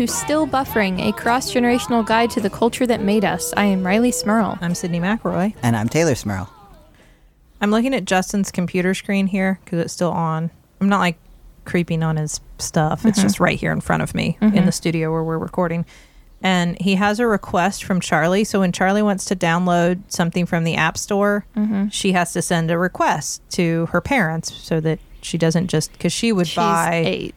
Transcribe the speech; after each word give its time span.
welcome 0.00 0.14
to 0.14 0.24
Still 0.24 0.46
Buffering, 0.46 0.98
a 1.06 1.12
cross 1.12 1.52
generational 1.52 2.06
guide 2.06 2.30
to 2.30 2.40
the 2.40 2.48
culture 2.48 2.86
that 2.86 3.02
made 3.02 3.22
us. 3.22 3.52
I 3.54 3.66
am 3.66 3.82
Rileigh 3.82 4.14
Smirl. 4.14 4.56
I'm 4.62 4.72
Sydnee 4.72 4.98
McElroy. 4.98 5.54
And 5.62 5.76
I'm 5.76 5.90
Teylor 5.90 6.16
Smirl. 6.16 6.50
I'm 7.60 7.70
looking 7.70 7.92
at 7.92 8.06
Justin's 8.06 8.50
computer 8.50 8.94
screen 8.94 9.26
here 9.26 9.60
because 9.62 9.78
it's 9.80 9.92
still 9.92 10.10
on. 10.10 10.50
I'm 10.80 10.88
not 10.88 11.00
like 11.00 11.18
creeping 11.66 12.02
on 12.02 12.16
his 12.16 12.40
stuff. 12.58 13.04
It's 13.04 13.18
mm-hmm. 13.18 13.26
just 13.26 13.40
right 13.40 13.60
here 13.60 13.72
in 13.72 13.82
front 13.82 14.02
of 14.02 14.14
me 14.14 14.38
in 14.40 14.52
the 14.52 14.56
mm-hmm. 14.60 14.70
studio 14.70 15.12
where 15.12 15.22
we're 15.22 15.36
recording. 15.36 15.84
And 16.40 16.80
he 16.80 16.94
has 16.94 17.20
a 17.20 17.26
request 17.26 17.84
from 17.84 18.00
Charlie. 18.00 18.44
So 18.44 18.60
when 18.60 18.72
Charlie 18.72 19.02
wants 19.02 19.26
to 19.26 19.36
download 19.36 20.00
something 20.08 20.46
from 20.46 20.64
the 20.64 20.76
App 20.76 20.96
Store, 20.96 21.44
mm-hmm. 21.54 21.88
she 21.88 22.12
has 22.12 22.32
to 22.32 22.40
send 22.40 22.70
a 22.70 22.78
request 22.78 23.42
to 23.50 23.84
her 23.92 24.00
parents 24.00 24.50
so 24.50 24.80
that 24.80 24.98
she 25.20 25.36
doesn't 25.36 25.66
just 25.66 25.92
because 25.92 26.14
she 26.14 26.32
would 26.32 26.48
She's 26.48 26.56
buy 26.56 27.02
eight. 27.04 27.34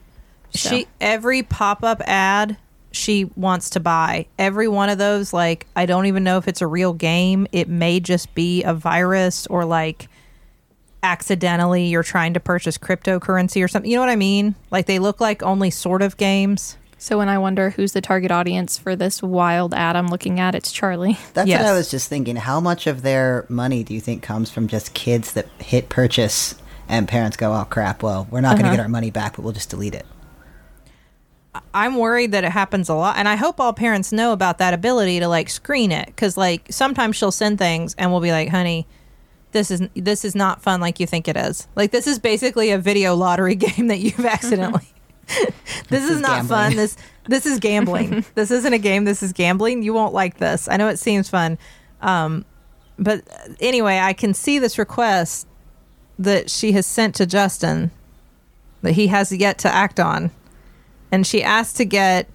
So- 0.54 0.70
she 0.70 0.86
every 1.00 1.42
pop-up 1.42 2.00
ad 2.06 2.56
she 2.92 3.24
wants 3.36 3.70
to 3.70 3.80
buy 3.80 4.24
every 4.38 4.68
one 4.68 4.88
of 4.88 4.98
those 4.98 5.32
like 5.32 5.66
i 5.74 5.84
don't 5.84 6.06
even 6.06 6.22
know 6.22 6.38
if 6.38 6.46
it's 6.46 6.60
a 6.62 6.66
real 6.66 6.92
game 6.92 7.46
it 7.50 7.68
may 7.68 7.98
just 7.98 8.32
be 8.34 8.62
a 8.62 8.72
virus 8.72 9.46
or 9.48 9.64
like 9.64 10.08
accidentally 11.02 11.86
you're 11.86 12.02
trying 12.02 12.32
to 12.34 12.40
purchase 12.40 12.78
cryptocurrency 12.78 13.62
or 13.62 13.68
something 13.68 13.90
you 13.90 13.96
know 13.96 14.00
what 14.00 14.08
i 14.08 14.16
mean 14.16 14.54
like 14.70 14.86
they 14.86 14.98
look 14.98 15.20
like 15.20 15.42
only 15.42 15.70
sort 15.70 16.02
of 16.02 16.16
games 16.16 16.76
So 16.96 17.18
when 17.18 17.28
I 17.28 17.36
wonder 17.36 17.68
who's 17.70 17.92
the 17.92 18.00
target 18.00 18.30
audience 18.30 18.78
for 18.78 18.96
this 18.96 19.22
wild 19.22 19.74
ad 19.74 19.94
I'm 19.96 20.06
looking 20.08 20.40
at, 20.40 20.54
it's 20.54 20.72
Charlie. 20.72 21.18
That's 21.34 21.48
Yes. 21.48 21.60
what 21.60 21.68
I 21.68 21.74
was 21.76 21.90
just 21.90 22.08
thinking. 22.08 22.36
How 22.36 22.60
much 22.60 22.86
of 22.86 23.02
their 23.02 23.44
money 23.50 23.84
do 23.84 23.92
you 23.92 24.00
think 24.00 24.22
comes 24.22 24.50
from 24.50 24.68
just 24.68 24.94
kids 24.94 25.32
that 25.34 25.46
hit 25.58 25.90
purchase 25.90 26.54
and 26.88 27.06
parents 27.06 27.36
go, 27.36 27.52
oh 27.52 27.66
crap, 27.68 28.02
well, 28.02 28.26
we're 28.30 28.40
not 28.40 28.52
going 28.52 28.62
to 28.62 28.68
Uh-huh. 28.68 28.76
get 28.76 28.82
our 28.82 28.88
money 28.88 29.10
back, 29.10 29.36
but 29.36 29.42
we'll 29.42 29.52
just 29.52 29.68
delete 29.68 29.94
it? 29.94 30.06
I'm 31.72 31.96
worried 31.96 32.32
that 32.32 32.44
it 32.44 32.50
happens 32.50 32.88
a 32.88 32.94
lot 32.94 33.16
and 33.16 33.28
i 33.28 33.36
hope 33.36 33.60
all 33.60 33.72
parents 33.72 34.12
know 34.12 34.32
about 34.32 34.58
that 34.58 34.74
ability 34.74 35.20
to 35.20 35.28
like 35.28 35.48
screen 35.48 35.92
it 35.92 36.06
because 36.06 36.36
like 36.36 36.66
sometimes 36.70 37.16
she'll 37.16 37.32
send 37.32 37.58
things 37.58 37.94
and 37.98 38.10
we'll 38.10 38.20
be 38.20 38.32
like 38.32 38.48
honey 38.48 38.86
this 39.54 39.70
is 39.70 39.88
this 39.94 40.24
is 40.24 40.34
not 40.34 40.60
fun 40.60 40.80
like 40.82 41.00
you 41.00 41.06
think 41.06 41.26
it 41.26 41.36
is. 41.36 41.66
Like 41.74 41.92
this 41.92 42.06
is 42.06 42.18
basically 42.18 42.72
a 42.72 42.78
video 42.78 43.14
lottery 43.14 43.54
game 43.54 43.86
that 43.86 44.00
you've 44.00 44.26
accidentally 44.26 44.88
this, 45.88 46.04
is, 46.04 46.10
is 46.10 46.20
not 46.20 46.42
gambling. 46.42 46.48
fun 46.48 46.76
this 46.76 46.96
this 47.26 47.46
is 47.46 47.58
gambling. 47.58 48.24
This 48.34 48.50
isn't 48.50 48.74
a 48.74 48.78
game. 48.78 49.06
This 49.06 49.22
is 49.22 49.32
gambling. 49.32 49.82
You 49.82 49.94
won't 49.94 50.12
like 50.12 50.36
this. 50.36 50.68
I 50.68 50.76
know 50.76 50.88
it 50.88 50.98
seems 50.98 51.30
fun 51.30 51.56
um 52.02 52.44
but 52.98 53.22
anyway 53.60 53.98
i 53.98 54.12
can 54.12 54.34
see 54.34 54.58
this 54.58 54.78
request 54.78 55.46
that 56.18 56.50
she 56.50 56.72
has 56.72 56.86
sent 56.86 57.14
to 57.14 57.24
justin 57.24 57.90
that 58.82 58.92
he 58.92 59.06
has 59.06 59.32
yet 59.32 59.56
to 59.58 59.72
act 59.72 59.98
on 59.98 60.30
and 61.14 61.24
she 61.24 61.44
asked 61.44 61.76
to 61.76 61.84
get 61.84 62.26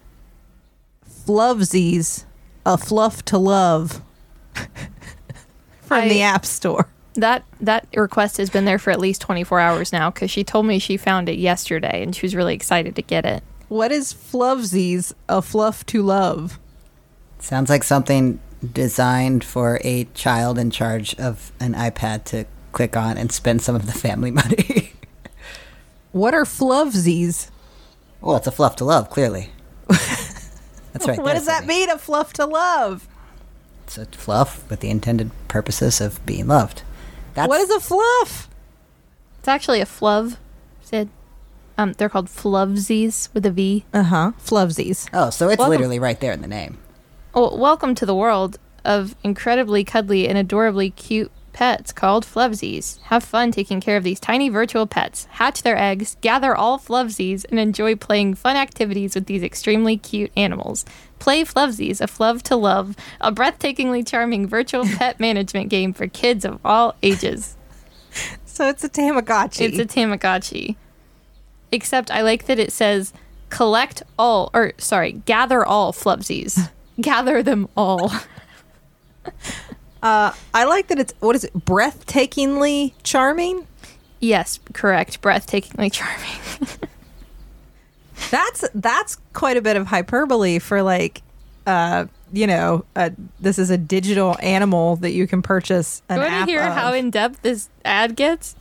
Fluvsies, 1.05 2.23
a 2.66 2.77
fluff 2.77 3.25
to 3.25 3.38
love 3.38 4.02
from 5.81 6.07
the 6.07 6.22
App 6.22 6.45
Store. 6.45 6.88
That 7.16 7.44
that 7.59 7.88
request 7.94 8.38
has 8.38 8.50
been 8.50 8.63
there 8.63 8.79
for 8.79 8.91
at 8.91 9.00
least 9.01 9.19
24 9.19 9.59
hours 9.59 9.91
now 9.91 10.09
because 10.12 10.31
she 10.31 10.45
told 10.45 10.66
me 10.66 10.79
she 10.79 10.95
found 10.95 11.28
it 11.28 11.38
yesterday 11.38 12.01
and 12.01 12.16
she 12.16 12.25
was 12.25 12.34
really 12.34 12.53
excited 12.53 12.95
to 12.95 13.01
get 13.01 13.25
it. 13.25 13.44
What 13.67 13.91
is 13.91 14.13
Fluvsies, 14.13 15.11
a 15.28 15.41
fluff 15.41 15.85
to 15.88 16.01
love? 16.01 16.57
Sounds 17.40 17.69
like 17.69 17.84
something 17.84 18.40
designed 18.72 19.44
for 19.44 19.81
a 19.84 20.06
child 20.13 20.57
in 20.57 20.72
charge 20.72 21.16
of 21.16 21.51
an 21.59 21.73
iPad 21.73 22.23
to 22.25 22.46
click 22.72 22.96
on 22.96 23.17
and 23.17 23.29
spend 23.29 23.61
some 23.61 23.75
of 23.75 23.88
the 23.88 23.91
family 23.91 24.31
money. 24.41 24.94
What 26.13 26.34
are 26.34 26.46
Fluvsies? 26.46 27.50
Well, 28.22 28.35
it's 28.38 28.47
a 28.47 28.52
fluff 28.52 28.75
to 28.78 28.85
love, 28.85 29.09
clearly. 29.09 29.50
That's 29.88 31.07
right. 31.07 31.18
what 31.18 31.25
there, 31.25 31.35
does 31.35 31.46
that 31.46 31.63
Sydnee. 31.63 31.68
mean, 31.68 31.90
a 31.90 31.97
fluff 31.97 32.34
to 32.34 32.46
love? 32.46 33.07
It's 33.85 33.97
a 33.97 34.06
fluff 34.06 34.69
with 34.69 34.81
the 34.81 34.90
intended 34.90 35.31
purposes 35.47 36.02
of 36.02 36.24
being 36.25 36.47
loved. 36.47 36.84
That's 37.34 37.47
what 37.47 37.62
is 37.62 37.69
a 37.69 37.79
fluff? 37.79 38.50
It's 39.40 39.47
actually 39.47 39.81
a 39.81 39.85
fluv, 39.85 40.38
Sid. 40.81 41.09
Um, 41.78 41.94
they're 41.94 42.09
called 42.09 42.28
fluvsies 42.28 43.29
with 43.34 43.46
a 43.46 43.52
V. 43.52 43.85
Uh 43.94 44.03
huh. 44.03 44.31
Fluvsies. 44.44 45.08
Oh, 45.13 45.29
so 45.29 45.47
it's 45.47 45.58
Welcome- 45.59 45.72
literally 45.72 46.00
right 46.00 46.19
there 46.19 46.34
in 46.34 46.41
the 46.41 46.47
name. 46.47 46.78
Well, 47.34 47.58
welcome 47.58 47.96
to 47.96 48.06
the 48.06 48.16
world 48.16 48.58
of 48.84 49.16
incredibly 49.24 49.84
cuddly 49.84 50.28
and 50.28 50.38
adorably 50.38 50.90
cute 50.90 51.31
pets 51.59 51.92
called 51.92 52.25
Fluvsies. 52.25 53.02
Have 53.02 53.22
fun 53.22 53.52
taking 53.52 53.81
care 53.81 53.97
of 53.97 54.03
these 54.06 54.22
tiny 54.22 54.47
virtual 54.47 54.88
pets. 54.88 55.25
Hatch 55.31 55.62
their 55.62 55.78
eggs, 55.78 56.16
gather 56.22 56.56
all 56.56 56.80
Fluvsies, 56.80 57.44
and 57.50 57.59
enjoy 57.59 57.97
playing 57.97 58.36
fun 58.36 58.56
activities 58.56 59.14
with 59.14 59.25
these 59.25 59.44
extremely 59.44 59.97
cute 59.97 60.31
animals. 60.38 60.86
Play 61.20 61.44
Fluvsies, 61.44 62.00
a 62.00 62.08
Flove 62.08 62.44
to 62.44 62.56
Love, 62.56 62.96
a 63.20 63.30
breathtakingly 63.34 64.08
charming 64.08 64.47
virtual 64.47 64.86
pet 64.97 65.20
management 65.20 65.68
game 65.68 65.92
for 65.92 66.08
kids 66.08 66.46
of 66.46 66.62
all 66.64 66.96
ages. 67.03 67.58
So 68.46 68.70
it's 68.70 68.86
a 68.86 68.90
Tamagotchi. 68.90 69.68
It's 69.68 69.80
a 69.80 69.86
Tamagotchi. 69.86 70.78
Except 71.74 72.09
I 72.09 72.22
like 72.22 72.46
that 72.46 72.58
it 72.58 72.72
says 72.72 73.12
collect 73.50 74.02
all, 74.18 74.50
or 74.53 74.72
sorry, 74.78 75.12
gather 75.26 75.66
all 75.66 75.91
Fluvsies. 75.91 76.70
gather 77.02 77.44
them 77.44 77.68
all. 77.76 78.14
uh, 80.01 80.33
I 80.53 80.63
like 80.65 80.87
that 80.87 80.99
it's, 80.99 81.13
what 81.19 81.35
is 81.35 81.43
it, 81.43 81.53
breathtakingly 81.53 82.93
charming? 83.03 83.67
Yes, 84.19 84.59
correct. 84.73 85.21
Breathtakingly 85.21 85.91
charming. 85.93 86.67
That's 88.31 88.65
that's 88.75 89.17
quite 89.33 89.57
a 89.57 89.61
bit 89.61 89.75
of 89.77 89.87
hyperbole 89.87 90.59
for 90.59 90.81
like, 90.81 91.21
uh, 91.65 92.05
you 92.31 92.47
know, 92.47 92.85
uh, 92.95 93.11
this 93.39 93.57
is 93.57 93.69
a 93.69 93.77
digital 93.77 94.35
animal 94.41 94.97
that 94.97 95.11
you 95.11 95.25
can 95.25 95.41
purchase. 95.41 96.01
An 96.09 96.17
You 96.17 96.23
want 96.23 96.45
to 96.45 96.51
hear 96.51 96.61
of. 96.61 96.73
how 96.73 96.93
in 96.93 97.09
depth 97.11 97.41
this 97.41 97.69
ad 97.85 98.16
gets? 98.16 98.55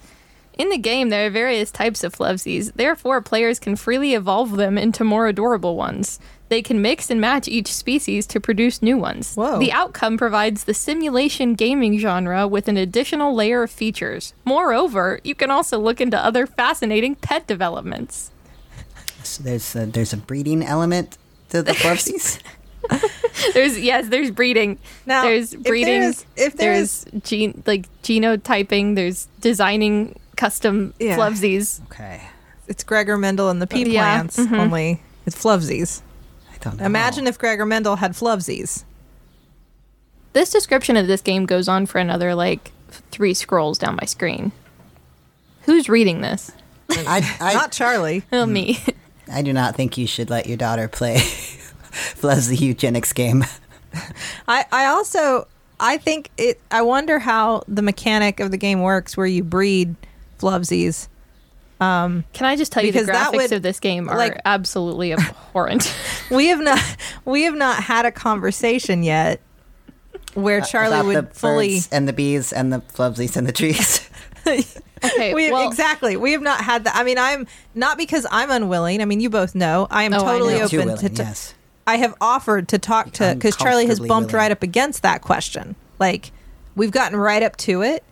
In 0.56 0.70
the 0.70 0.78
game, 0.78 1.10
there 1.10 1.26
are 1.26 1.30
various 1.30 1.70
types 1.70 2.02
of 2.02 2.14
Fluvsies. 2.14 2.72
Therefore, 2.74 3.20
players 3.20 3.60
can 3.60 3.76
freely 3.76 4.14
evolve 4.14 4.56
them 4.56 4.76
into 4.78 5.04
more 5.04 5.28
adorable 5.28 5.76
ones. 5.76 6.18
They 6.48 6.62
can 6.62 6.80
mix 6.80 7.10
and 7.10 7.20
match 7.20 7.46
each 7.48 7.72
species 7.72 8.26
to 8.28 8.40
produce 8.40 8.80
new 8.80 8.96
ones. 8.96 9.34
Whoa. 9.34 9.58
The 9.58 9.70
outcome 9.72 10.16
provides 10.16 10.64
the 10.64 10.72
simulation 10.74 11.54
gaming 11.54 11.98
genre 11.98 12.48
with 12.48 12.68
an 12.68 12.76
additional 12.78 13.34
layer 13.34 13.62
of 13.64 13.70
features. 13.70 14.32
Moreover, 14.44 15.20
you 15.24 15.34
can 15.34 15.50
also 15.50 15.78
look 15.78 16.00
into 16.00 16.18
other 16.18 16.46
fascinating 16.46 17.16
pet 17.16 17.46
developments. 17.46 18.30
So 19.22 19.42
there's 19.42 19.76
a, 19.76 19.84
there's 19.86 20.12
a 20.14 20.16
breeding 20.16 20.62
element 20.62 21.18
to 21.50 21.62
the 21.62 21.72
fluffsies. 21.82 22.40
There's 23.54 23.78
yes, 23.78 24.08
there's 24.08 24.30
breeding. 24.30 24.78
Now, 25.04 25.22
there's 25.22 25.52
if 25.52 25.62
there 25.62 25.70
breeding. 25.72 26.02
if 26.36 26.56
there 26.56 26.74
there's 26.74 27.04
gene 27.22 27.62
like 27.66 27.86
genotyping. 28.02 28.94
There's 28.94 29.26
designing 29.40 30.18
custom 30.36 30.94
Yeah. 30.98 31.16
Fluvsies. 31.16 31.82
okay, 31.84 32.22
it's 32.66 32.82
Gregor 32.84 33.18
Mendel 33.18 33.50
and 33.50 33.60
the 33.60 33.66
pea 33.66 33.84
Yeah, 33.92 34.00
plants, 34.22 34.38
mhm. 34.38 34.58
only 34.58 35.02
it's 35.26 35.36
Fluvsies. 35.36 36.00
I 36.60 36.64
don't 36.64 36.78
know. 36.78 36.86
Imagine 36.86 37.26
if 37.26 37.38
Gregor 37.38 37.66
Mendel 37.66 37.96
had 37.96 38.12
Fluvsies. 38.12 38.84
This 40.32 40.50
description 40.50 40.96
of 40.96 41.06
this 41.06 41.20
game 41.20 41.46
goes 41.46 41.68
on 41.68 41.86
for 41.86 41.98
another 41.98 42.34
like 42.34 42.72
three 43.10 43.34
scrolls 43.34 43.78
down 43.78 43.96
my 43.96 44.06
screen. 44.06 44.52
Who's 45.62 45.88
reading 45.88 46.20
this? 46.20 46.50
I 46.90 47.36
I, 47.40 47.54
Not 47.54 47.72
Charlie. 47.72 48.22
Oh, 48.32 48.46
me. 48.46 48.74
Hmm. 48.74 48.90
I 49.30 49.42
do 49.42 49.52
not 49.52 49.76
think 49.76 49.98
you 49.98 50.06
should 50.06 50.30
let 50.30 50.46
your 50.46 50.56
daughter 50.56 50.88
play 50.88 51.16
Fluz 52.16 52.48
the 52.48 52.56
eugenics 52.56 53.12
game. 53.12 53.44
I, 54.48 54.64
I 54.72 54.86
also 54.86 55.46
I 55.80 55.98
think 55.98 56.30
it 56.38 56.60
I 56.70 56.82
wonder 56.82 57.18
how 57.18 57.62
the 57.68 57.82
mechanic 57.82 58.40
of 58.40 58.50
the 58.50 58.56
game 58.56 58.80
works 58.82 59.16
where 59.16 59.26
you 59.26 59.44
breed 59.44 59.94
Fluvsies. 60.38 61.08
Um, 61.80 62.24
Can 62.32 62.46
I 62.46 62.56
just 62.56 62.72
tell 62.72 62.84
you 62.84 62.90
the 62.90 62.98
Because 63.00 63.06
that 63.06 63.32
graphics 63.32 63.36
would, 63.36 63.52
of 63.52 63.62
this 63.62 63.78
game 63.80 64.08
are 64.08 64.16
like- 64.16 64.40
absolutely 64.44 65.12
abhorrent. 65.12 65.94
we 66.30 66.48
have 66.48 66.60
not 66.60 66.80
we 67.24 67.42
have 67.44 67.54
not 67.54 67.82
had 67.82 68.04
a 68.04 68.10
conversation 68.12 69.02
yet 69.02 69.40
where 70.34 70.60
Charlie 70.60 70.94
About 70.98 71.06
would 71.06 71.16
the 71.30 71.34
fully 71.34 71.74
birds 71.76 71.88
and 71.92 72.08
the 72.08 72.12
bees 72.12 72.52
and 72.52 72.72
the 72.72 72.80
flubsies 72.80 73.36
and 73.36 73.46
the 73.46 73.52
trees. 73.52 74.08
okay, 75.04 75.34
we 75.34 75.52
well, 75.52 75.68
exactly 75.68 76.16
we 76.16 76.32
have 76.32 76.40
not 76.40 76.60
had 76.62 76.84
that 76.84 76.96
i 76.96 77.04
mean 77.04 77.18
i'm 77.18 77.46
not 77.74 77.98
because 77.98 78.26
i'm 78.30 78.50
unwilling 78.50 79.02
i 79.02 79.04
mean 79.04 79.20
you 79.20 79.28
both 79.28 79.54
know 79.54 79.86
i 79.90 80.04
am 80.04 80.14
Oh, 80.14 80.20
totally 80.20 80.54
know. 80.58 80.66
Too 80.68 80.78
open 80.78 80.88
willing, 80.88 81.08
to, 81.08 81.14
to 81.16 81.22
yes. 81.22 81.54
i 81.86 81.96
have 81.96 82.14
offered 82.20 82.68
to 82.68 82.78
talk 82.78 83.12
to 83.14 83.34
because 83.34 83.56
charlie 83.56 83.86
has 83.86 84.00
bumped 84.00 84.32
willing. 84.32 84.44
right 84.44 84.50
up 84.52 84.62
against 84.62 85.02
that 85.02 85.20
question 85.20 85.76
like 85.98 86.32
we've 86.76 86.90
gotten 86.92 87.18
right 87.18 87.42
up 87.42 87.56
to 87.58 87.82
it 87.82 88.02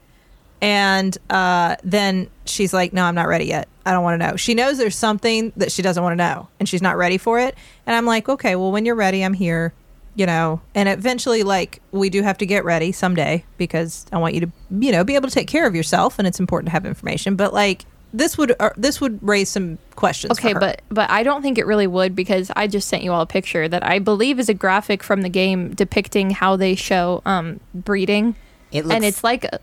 and 0.61 1.17
uh, 1.31 1.76
then 1.85 2.29
she's 2.44 2.73
like 2.73 2.93
no 2.93 3.05
i'm 3.05 3.14
not 3.14 3.29
ready 3.29 3.47
yet. 3.47 3.69
I 3.85 3.93
don't 3.93 4.03
want 4.03 4.20
to 4.20 4.26
know. 4.26 4.35
She 4.37 4.55
knows 4.55 4.79
there's 4.79 4.97
something 4.97 5.53
that 5.56 5.70
she 5.70 5.81
doesn't 5.81 6.03
want 6.03 6.12
to 6.12 6.17
know 6.17 6.49
and 6.58 6.69
she's 6.69 6.82
not 6.82 6.97
ready 6.97 7.19
for 7.19 7.38
it. 7.38 7.56
And 7.87 7.94
i'm 7.97 8.06
like 8.06 8.29
okay 8.29 8.56
well 8.56 8.73
when 8.73 8.85
you're 8.85 8.94
ready 8.94 9.23
i'm 9.23 9.35
here 9.35 9.73
you 10.17 10.25
know? 10.25 10.62
And 10.75 10.88
eventually 10.88 11.43
like 11.43 11.82
we 11.93 12.08
do 12.08 12.23
have 12.23 12.38
to 12.38 12.47
get 12.47 12.64
ready 12.64 12.91
someday 12.91 13.44
because 13.58 14.06
i 14.12 14.17
want 14.19 14.35
you 14.35 14.41
to 14.41 14.50
you 14.70 14.91
know 14.91 15.05
be 15.05 15.14
able 15.14 15.29
to 15.29 15.35
take 15.35 15.47
care 15.49 15.67
of 15.67 15.75
yourself 15.75 16.19
and 16.19 16.26
it's 16.26 16.41
important 16.41 16.69
to 16.69 16.73
have 16.73 16.87
information. 16.87 17.37
But 17.37 17.53
like 17.53 17.85
this 18.12 18.38
would 18.38 18.55
uh, 18.58 18.70
this 18.76 19.00
would 19.00 19.19
raise 19.23 19.49
some 19.49 19.79
questions. 19.94 20.32
Okay, 20.32 20.53
for 20.53 20.55
her. 20.55 20.61
but 20.61 20.82
but 20.88 21.11
I 21.11 21.23
don't 21.23 21.43
think 21.43 21.58
it 21.58 21.67
really 21.67 21.87
would 21.87 22.17
because 22.17 22.50
I 22.56 22.67
just 22.67 22.88
sent 22.88 23.03
you 23.03 23.12
all 23.12 23.20
a 23.20 23.26
picture 23.26 23.69
that 23.69 23.85
I 23.85 23.99
believe 23.99 24.38
is 24.38 24.49
a 24.49 24.55
graphic 24.55 25.03
from 25.03 25.23
the 25.23 25.29
game 25.29 25.75
depicting 25.75 26.31
how 26.31 26.56
they 26.56 26.75
show 26.75 27.23
um, 27.26 27.61
breeding, 27.75 28.35
It 28.73 28.85
looks 28.85 28.94
and 28.94 29.05
it's 29.05 29.23
like 29.23 29.44
a, 29.44 29.61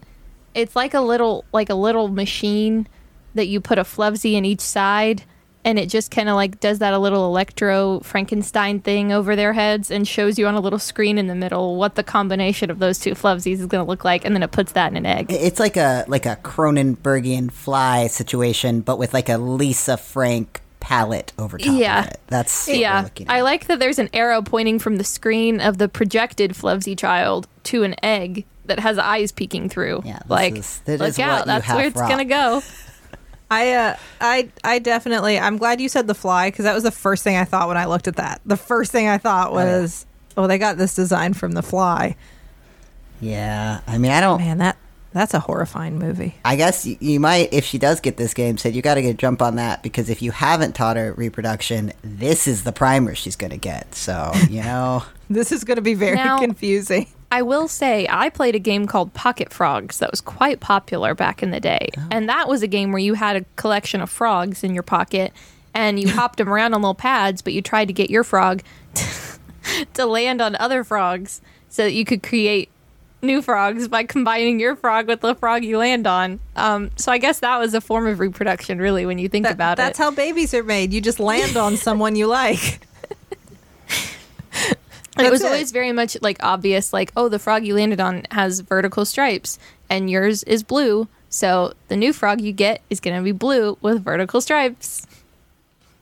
it's 0.55 0.75
like 0.75 0.93
a 0.93 1.01
little 1.01 1.45
like 1.53 1.69
a 1.69 1.75
little 1.75 2.07
machine 2.07 2.87
that 3.35 3.47
you 3.47 3.59
put 3.59 3.79
a 3.79 3.83
Flevzy 3.83 4.33
in 4.33 4.45
each 4.45 4.61
side, 4.61 5.23
and 5.65 5.79
it 5.79 5.89
just 5.89 6.11
kind 6.11 6.29
of 6.29 6.35
like 6.35 6.59
does 6.59 6.79
that 6.79 6.93
a 6.93 6.99
little 6.99 7.25
electro 7.25 7.99
Frankenstein 8.01 8.79
thing 8.79 9.11
over 9.11 9.35
their 9.35 9.53
heads 9.53 9.89
and 9.89 10.07
shows 10.07 10.37
you 10.37 10.45
on 10.45 10.55
a 10.55 10.59
little 10.59 10.77
screen 10.79 11.17
in 11.17 11.27
the 11.27 11.35
middle 11.35 11.75
what 11.77 11.95
the 11.95 12.03
combination 12.03 12.69
of 12.69 12.79
those 12.79 12.99
two 12.99 13.11
Flevzies 13.11 13.59
is 13.59 13.65
going 13.65 13.83
to 13.83 13.87
look 13.89 14.03
like, 14.03 14.25
and 14.25 14.35
then 14.35 14.43
it 14.43 14.51
puts 14.51 14.73
that 14.73 14.91
in 14.91 14.97
an 14.97 15.05
egg. 15.05 15.27
it's 15.29 15.59
like 15.59 15.77
a 15.77 16.05
like 16.07 16.25
a 16.25 16.35
Cronenbergian 16.37 17.51
fly 17.51 18.07
situation, 18.07 18.81
but 18.81 18.97
with 18.99 19.13
like 19.13 19.29
a 19.29 19.37
Lisa 19.37 19.97
Frank 19.97 20.61
palette 20.79 21.31
over 21.39 21.57
top 21.57 21.73
Yeah. 21.79 21.99
of 22.01 22.07
it. 22.07 22.19
That's 22.27 22.67
Yeah. 22.67 23.07
I 23.29 23.39
like 23.41 23.67
that 23.67 23.79
there's 23.79 23.99
an 23.99 24.09
arrow 24.11 24.41
pointing 24.41 24.79
from 24.79 24.97
the 24.97 25.05
screen 25.05 25.61
of 25.61 25.77
the 25.77 25.87
projected 25.87 26.51
Flevzy 26.51 26.97
child 26.97 27.47
to 27.63 27.83
an 27.83 27.95
egg 28.03 28.45
that 28.65 28.79
has 28.79 28.97
eyes 28.97 29.31
peeking 29.31 29.69
through. 29.69 30.01
Yeah, 30.05 30.19
like 30.27 30.57
is- 30.57 30.79
that 30.85 30.99
look 30.99 31.09
is 31.09 31.19
out, 31.19 31.39
you 31.41 31.45
that's 31.45 31.67
where 31.69 31.85
it's 31.87 31.95
wrought. 31.97 32.09
gonna 32.09 32.25
go. 32.25 32.61
I 33.51 33.73
uh, 33.73 33.95
I 34.19 34.49
I 34.63 34.79
definitely 34.79 35.37
I'm 35.37 35.57
glad 35.57 35.79
you 35.79 35.87
said 35.89 36.07
the 36.07 36.15
fly 36.15 36.49
because 36.49 36.63
that 36.63 36.73
was 36.73 36.83
the 36.83 36.91
first 36.91 37.23
thing 37.23 37.35
I 37.37 37.43
thought 37.45 37.67
when 37.67 37.77
I 37.77 37.85
looked 37.85 38.07
at 38.07 38.15
that. 38.15 38.41
The 38.45 38.57
first 38.57 38.91
thing 38.91 39.07
I 39.07 39.17
thought 39.19 39.51
Oh, 39.51 39.59
yeah. 39.59 39.81
was, 39.81 40.05
oh, 40.37 40.47
they 40.47 40.57
got 40.57 40.77
this 40.77 40.95
design 40.95 41.33
from 41.33 41.51
the 41.51 41.61
fly. 41.61 42.15
yeah, 43.21 43.81
I 43.87 43.97
mean, 43.97 44.11
I 44.11 44.21
don't. 44.21 44.39
Man, 44.39 44.57
that 44.59 44.77
that's 45.11 45.35
a 45.35 45.39
horrifying 45.39 45.99
movie. 45.99 46.33
I 46.43 46.55
guess 46.55 46.85
you, 46.87 46.97
you 46.99 47.19
might, 47.19 47.53
if 47.53 47.63
she 47.65 47.77
does 47.77 47.99
get 47.99 48.17
this 48.17 48.33
game, 48.33 48.57
said 48.57 48.73
you 48.73 48.81
got 48.81 48.95
to 48.95 49.01
get 49.03 49.17
jump 49.17 49.43
on 49.43 49.57
that 49.57 49.83
because 49.83 50.09
if 50.09 50.23
you 50.23 50.31
haven't 50.31 50.73
taught 50.73 50.97
her 50.97 51.13
reproduction, 51.13 51.93
this 52.01 52.47
is 52.47 52.63
the 52.63 52.71
primer 52.71 53.13
she's 53.13 53.35
going 53.35 53.51
to 53.51 53.57
get. 53.57 53.93
So 53.93 54.31
you 54.49 54.63
know, 54.63 55.03
This 55.29 55.51
is 55.51 55.63
going 55.63 55.75
to 55.75 55.81
be 55.83 55.93
very 55.93 56.15
Now- 56.15 56.39
confusing. 56.39 57.07
I 57.33 57.41
will 57.41 57.67
say 57.67 58.07
I 58.11 58.29
played 58.29 58.53
a 58.53 58.59
game 58.59 58.85
called 58.85 59.15
Pocket 59.15 59.51
Frogs 59.51 59.97
that 59.97 60.11
was 60.11 60.21
quite 60.21 60.59
popular 60.59 61.15
back 61.15 61.41
in 61.41 61.49
the 61.49 61.59
day. 61.59 61.89
Oh. 61.97 62.07
And 62.11 62.29
that 62.29 62.47
was 62.47 62.61
a 62.61 62.67
game 62.67 62.91
where 62.91 62.99
you 62.99 63.15
had 63.15 63.35
a 63.35 63.45
collection 63.55 64.01
of 64.01 64.09
frogs 64.11 64.63
in 64.63 64.75
your 64.75 64.83
pocket 64.83 65.33
and 65.73 65.99
you 65.99 66.09
hopped 66.13 66.37
them 66.37 66.47
around 66.47 66.75
on 66.75 66.83
little 66.83 66.93
pads, 66.93 67.41
but 67.41 67.53
you 67.53 67.63
tried 67.63 67.85
to 67.85 67.93
get 67.93 68.11
your 68.11 68.23
frog 68.23 68.61
to 69.95 70.05
land 70.05 70.41
on 70.41 70.55
other 70.57 70.83
frogs 70.83 71.41
so 71.69 71.83
that 71.83 71.93
you 71.93 72.05
could 72.05 72.21
create 72.21 72.69
new 73.23 73.41
frogs 73.41 73.87
by 73.87 74.03
combining 74.03 74.59
your 74.59 74.75
frog 74.75 75.07
with 75.07 75.21
the 75.21 75.33
frog 75.33 75.63
you 75.63 75.79
land 75.79 76.05
on. 76.05 76.39
Um, 76.55 76.91
so 76.97 77.11
I 77.11 77.17
guess 77.17 77.39
that 77.39 77.57
was 77.57 77.73
a 77.73 77.81
form 77.81 78.05
of 78.05 78.19
reproduction, 78.19 78.77
really, 78.77 79.07
when 79.07 79.17
you 79.17 79.27
think 79.27 79.45
That- 79.45 79.53
about 79.53 79.77
that's 79.77 79.97
it. 79.97 79.97
That's 79.97 79.99
how 79.99 80.11
babies 80.11 80.53
are 80.53 80.61
made. 80.63 80.93
You 80.93 81.01
just 81.01 81.19
land 81.19 81.57
on 81.57 81.77
someone 81.87 82.15
you 82.15 82.27
like. 82.27 82.81
It 85.17 85.29
was 85.29 85.41
it. 85.41 85.45
always 85.47 85.71
very 85.71 85.91
much 85.91 86.17
like 86.21 86.37
obvious, 86.41 86.91
like, 86.91 87.11
oh, 87.15 87.29
the 87.29 87.39
frog 87.39 87.65
you 87.65 87.75
landed 87.75 87.99
on 87.99 88.23
has 88.31 88.61
vertical 88.61 89.05
stripes 89.05 89.59
and 89.89 90.09
yours 90.09 90.43
is 90.43 90.63
blue. 90.63 91.07
So 91.29 91.73
the 91.87 91.95
new 91.95 92.13
frog 92.13 92.41
you 92.41 92.51
get 92.51 92.81
is 92.89 92.99
going 92.99 93.17
to 93.17 93.23
be 93.23 93.31
blue 93.31 93.77
with 93.81 94.03
vertical 94.03 94.41
stripes. 94.41 95.05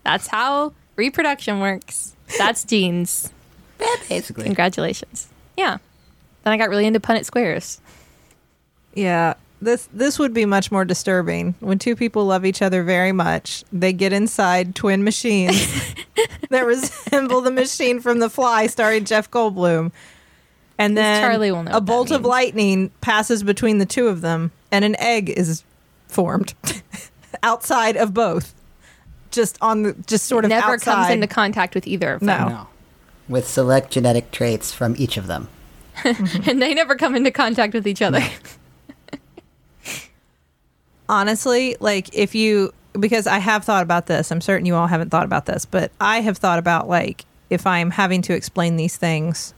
That's 0.04 0.28
how 0.28 0.74
reproduction 0.96 1.60
works. 1.60 2.16
That's 2.38 2.64
genes. 2.64 3.32
basically. 4.10 4.46
Congratulations. 4.46 5.28
Yeah. 5.58 5.78
Then 6.44 6.54
I 6.54 6.58
got 6.58 6.70
really 6.70 6.86
into 6.86 7.00
Punnett 7.00 7.26
squares. 7.26 7.80
Yeah, 8.94 9.36
this 9.62 9.88
this 9.94 10.18
would 10.20 10.34
be 10.34 10.46
much 10.46 10.72
more 10.72 10.84
disturbing 10.84 11.56
when 11.60 11.80
two 11.80 11.96
people 11.96 12.26
love 12.26 12.46
each 12.46 12.62
other 12.62 12.84
very 12.84 13.12
much. 13.12 13.64
They 13.72 13.94
get 13.94 14.12
inside 14.12 14.76
twin 14.76 15.04
machines 15.04 15.96
that 16.50 16.66
resemble 16.66 17.42
the 17.42 17.52
machine 17.52 18.00
from 18.00 18.20
The 18.20 18.30
Fly, 18.30 18.68
starring 18.68 19.06
Jeff 19.06 19.30
Goldblum, 19.30 19.92
and 20.78 20.98
then 20.98 21.22
Charlie 21.22 21.52
will 21.52 21.64
know 21.64 21.72
a 21.72 21.82
bolt 21.82 22.12
of 22.12 22.26
lightning 22.26 22.92
passes 23.02 23.44
between 23.44 23.78
the 23.78 23.86
two 23.86 24.08
of 24.08 24.22
them, 24.22 24.52
and 24.72 24.84
an 24.84 24.96
egg 25.00 25.30
is 25.30 25.64
formed 26.08 26.54
outside 27.44 27.96
of 27.98 28.14
both, 28.14 28.54
just 29.30 29.58
on 29.62 29.84
the 29.84 29.94
just 30.08 30.26
sort 30.26 30.44
of 30.44 30.50
Never 30.50 30.74
outside. 30.74 30.94
comes 30.94 31.10
into 31.12 31.28
contact 31.28 31.76
with 31.76 31.86
either 31.88 32.14
of 32.14 32.22
them. 32.22 32.48
No. 32.48 32.50
No, 32.50 32.68
with 33.30 33.48
select 33.48 33.92
genetic 33.92 34.32
traits 34.32 34.74
from 34.74 34.96
each 34.98 35.18
of 35.18 35.28
them. 35.28 35.50
and 36.04 36.62
they 36.62 36.74
never 36.74 36.96
come 36.96 37.16
into 37.16 37.32
contact 37.32 37.74
with 37.74 37.88
each 37.88 38.02
other. 38.02 38.22
Honestly, 41.10 41.76
like 41.80 42.14
if 42.14 42.36
you 42.36 42.74
because 43.00 43.28
I 43.28 43.38
have 43.38 43.64
thought 43.64 43.84
about 43.84 44.08
this. 44.08 44.32
I'm 44.32 44.42
certain 44.42 44.66
you 44.66 44.76
all 44.76 44.88
haven't 44.88 45.10
thought 45.10 45.26
about 45.26 45.46
this, 45.46 45.66
but 45.66 45.92
I 46.00 46.22
have 46.22 46.38
thought 46.38 46.60
about 46.60 46.90
like 46.90 47.26
if 47.50 47.66
I'm 47.66 47.92
having 47.92 48.22
to 48.24 48.34
explain 48.34 48.76
these 48.76 48.98
things 48.98 49.54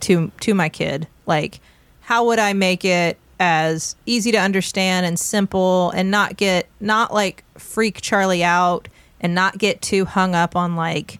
to 0.00 0.30
to 0.40 0.54
my 0.54 0.68
kid, 0.68 1.08
like 1.26 1.60
how 2.02 2.26
would 2.26 2.38
I 2.38 2.52
make 2.52 2.84
it 2.84 3.18
as 3.38 3.96
easy 4.04 4.30
to 4.32 4.38
understand 4.38 5.06
and 5.06 5.18
simple 5.18 5.90
and 5.92 6.10
not 6.10 6.36
get 6.36 6.68
not 6.80 7.12
like 7.12 7.44
freak 7.58 8.00
Charlie 8.00 8.44
out 8.44 8.88
and 9.20 9.34
not 9.34 9.58
get 9.58 9.80
too 9.80 10.04
hung 10.04 10.34
up 10.34 10.54
on 10.54 10.76
like 10.76 11.18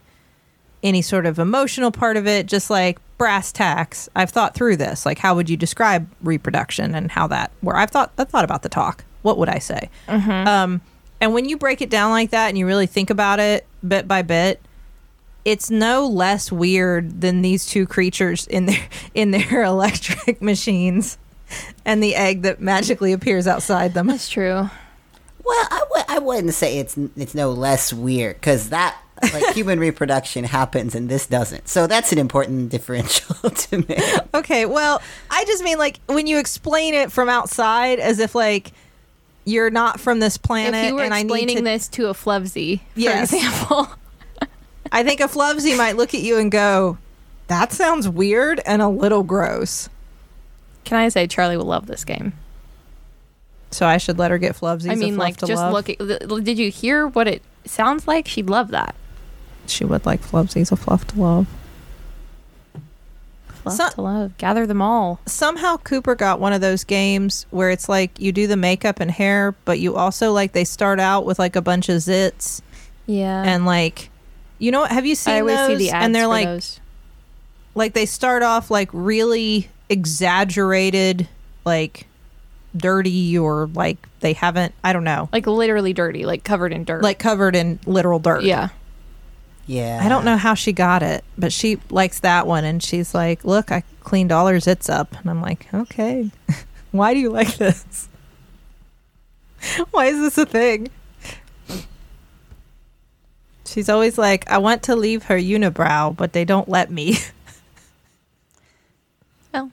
any 0.82 1.02
sort 1.02 1.26
of 1.26 1.38
emotional 1.38 1.90
part 1.90 2.16
of 2.16 2.26
it, 2.26 2.46
just 2.46 2.70
like 2.70 2.98
brass 3.18 3.52
tacks. 3.52 4.08
I've 4.16 4.30
thought 4.30 4.54
through 4.54 4.76
this. 4.76 5.04
Like, 5.04 5.18
how 5.18 5.34
would 5.34 5.50
you 5.50 5.56
describe 5.56 6.10
reproduction 6.22 6.94
and 6.94 7.10
how 7.10 7.26
that? 7.26 7.50
Where 7.60 7.76
I've 7.76 7.90
thought, 7.90 8.12
I've 8.16 8.30
thought 8.30 8.44
about 8.44 8.62
the 8.62 8.70
talk. 8.70 9.04
What 9.22 9.38
would 9.38 9.48
I 9.48 9.58
say? 9.58 9.90
Um, 10.08 10.80
and 11.20 11.34
when 11.34 11.48
you 11.48 11.56
break 11.56 11.82
it 11.82 11.90
down 11.90 12.10
like 12.10 12.30
that 12.30 12.48
and 12.48 12.56
you 12.58 12.66
really 12.66 12.86
think 12.86 13.10
about 13.10 13.40
it 13.40 13.66
bit 13.86 14.08
by 14.08 14.22
bit, 14.22 14.60
it's 15.44 15.70
no 15.70 16.06
less 16.06 16.50
weird 16.52 17.20
than 17.20 17.42
these 17.42 17.66
two 17.66 17.86
creatures 17.86 18.46
in 18.46 18.66
their 18.66 18.88
in 19.14 19.30
their 19.30 19.62
electric 19.64 20.40
machines 20.40 21.18
and 21.84 22.02
the 22.02 22.14
egg 22.14 22.42
that 22.42 22.60
magically 22.60 23.12
appears 23.12 23.46
outside 23.46 23.94
them. 23.94 24.06
That's 24.06 24.28
true. 24.28 24.70
Well, 25.42 25.66
I 25.70 25.78
w- 25.88 26.04
I 26.08 26.18
wouldn't 26.18 26.54
say 26.54 26.78
it's 26.78 26.96
it's 27.16 27.34
no 27.34 27.50
less 27.52 27.92
weird 27.92 28.36
because 28.36 28.68
that 28.70 28.96
like 29.32 29.46
human 29.54 29.80
reproduction 29.80 30.44
happens 30.44 30.94
and 30.94 31.08
this 31.08 31.26
doesn't. 31.26 31.68
So 31.68 31.86
that's 31.86 32.12
an 32.12 32.18
important 32.18 32.70
differential 32.70 33.50
to 33.50 33.78
me. 33.78 33.96
Okay, 34.34 34.64
well, 34.66 35.02
I 35.30 35.44
just 35.44 35.62
mean 35.64 35.78
like 35.78 36.00
when 36.06 36.26
you 36.26 36.38
explain 36.38 36.94
it 36.94 37.10
from 37.12 37.28
outside 37.28 37.98
as 37.98 38.18
if 38.18 38.34
like 38.34 38.72
you're 39.50 39.70
not 39.70 40.00
from 40.00 40.20
this 40.20 40.36
planet 40.36 40.74
if 40.74 40.88
you 40.88 40.94
were 40.94 41.02
and 41.02 41.12
I 41.12 41.22
need 41.22 41.26
explaining 41.32 41.56
to 41.58 41.62
this 41.62 41.88
to 41.88 42.08
a 42.08 42.14
for 42.14 42.40
Yes. 42.94 43.32
example, 43.32 43.88
I 44.92 45.02
think 45.02 45.20
a 45.20 45.24
Flubsy 45.24 45.76
might 45.76 45.96
look 45.96 46.14
at 46.14 46.20
you 46.20 46.38
and 46.38 46.50
go, 46.50 46.98
"That 47.48 47.72
sounds 47.72 48.08
weird 48.08 48.60
and 48.66 48.80
a 48.82 48.88
little 48.88 49.22
gross." 49.22 49.88
can 50.84 50.98
I 50.98 51.08
say 51.08 51.26
Charlie 51.28 51.56
will 51.56 51.66
love 51.66 51.86
this 51.86 52.04
game? 52.04 52.32
So 53.70 53.86
I 53.86 53.98
should 53.98 54.18
let 54.18 54.32
her 54.32 54.38
get 54.38 54.56
Flubsies. 54.56 54.90
I 54.90 54.96
mean, 54.96 55.16
like, 55.16 55.36
to 55.36 55.46
just 55.46 55.62
love. 55.62 55.72
look. 55.72 55.88
At, 55.88 55.98
did 56.44 56.58
you 56.58 56.70
hear 56.70 57.06
what 57.06 57.28
it 57.28 57.42
sounds 57.64 58.08
like? 58.08 58.26
She'd 58.26 58.50
love 58.50 58.68
that. 58.72 58.96
She 59.66 59.84
would 59.84 60.04
like 60.04 60.20
Flubsies 60.20 60.72
of 60.72 60.80
fluff 60.80 61.06
to 61.08 61.20
love. 61.20 61.46
Love 63.64 63.74
So- 63.74 63.88
to 63.90 64.00
love. 64.00 64.38
Gather 64.38 64.66
them 64.66 64.80
all. 64.82 65.20
Somehow 65.26 65.76
Cooper 65.78 66.14
got 66.14 66.40
one 66.40 66.52
of 66.52 66.60
those 66.60 66.84
games 66.84 67.46
where 67.50 67.70
it's 67.70 67.88
like 67.88 68.18
you 68.20 68.32
do 68.32 68.46
the 68.46 68.56
makeup 68.56 69.00
and 69.00 69.10
hair, 69.10 69.54
but 69.64 69.78
you 69.78 69.96
also 69.96 70.32
like 70.32 70.52
they 70.52 70.64
start 70.64 70.98
out 71.00 71.24
with 71.26 71.38
like 71.38 71.56
a 71.56 71.62
bunch 71.62 71.88
of 71.88 71.96
zits 71.96 72.60
Yeah. 73.06 73.42
and 73.44 73.66
like, 73.66 74.10
you 74.58 74.70
know 74.70 74.80
what? 74.80 74.90
Have 74.92 75.06
you 75.06 75.14
seen 75.14 75.34
I 75.34 75.40
always 75.40 75.56
those? 75.56 75.68
see 75.68 75.76
the 75.86 75.90
ads 75.90 76.04
and 76.06 76.14
they're 76.14 76.26
like 76.26 76.46
those. 76.46 76.80
like 77.74 77.92
they 77.94 78.06
start 78.06 78.42
off 78.42 78.70
like 78.70 78.88
really 78.92 79.68
exaggerated 80.24 81.28
like 81.64 82.06
dirty 82.76 83.36
or 83.36 83.66
like 83.74 83.96
they 84.20 84.32
haven't 84.32 84.72
i 84.84 84.92
don't 84.92 85.02
know 85.02 85.28
like 85.32 85.46
literally 85.46 85.92
dirty, 85.92 86.24
like 86.24 86.44
covered 86.44 86.72
in 86.72 86.84
dirt. 86.84 87.02
like 87.02 87.18
covered 87.18 87.56
in 87.56 87.80
literal 87.86 88.18
dirt 88.20 88.44
yeah. 88.44 88.68
Yeah, 89.70 90.00
i 90.02 90.08
don't 90.08 90.24
know 90.24 90.36
how 90.36 90.54
she 90.54 90.72
got 90.72 91.04
it 91.04 91.22
but 91.38 91.52
she 91.52 91.78
likes 91.90 92.18
that 92.20 92.48
one 92.48 92.64
and 92.64 92.82
she's 92.82 93.14
like 93.14 93.44
look 93.44 93.70
i 93.70 93.84
cleaned 94.00 94.32
all 94.32 94.48
her 94.48 94.56
zits 94.56 94.90
up. 94.92 95.14
And 95.16 95.30
i'm 95.30 95.40
like 95.40 95.72
okay. 95.72 96.28
Why 96.90 97.14
do 97.14 97.20
you 97.20 97.30
like 97.30 97.56
this? 97.56 98.08
Why 99.92 100.06
is 100.06 100.18
this 100.18 100.38
a 100.38 100.44
thing? 100.44 100.88
She's 103.64 103.88
always 103.88 104.18
like 104.18 104.50
i 104.50 104.58
want 104.58 104.82
to 104.84 104.96
leave 104.96 105.22
her 105.26 105.36
unibrow 105.36 106.16
but 106.16 106.32
they 106.32 106.44
don't 106.44 106.68
let 106.68 106.90
me 106.90 107.18
Well, 109.54 109.70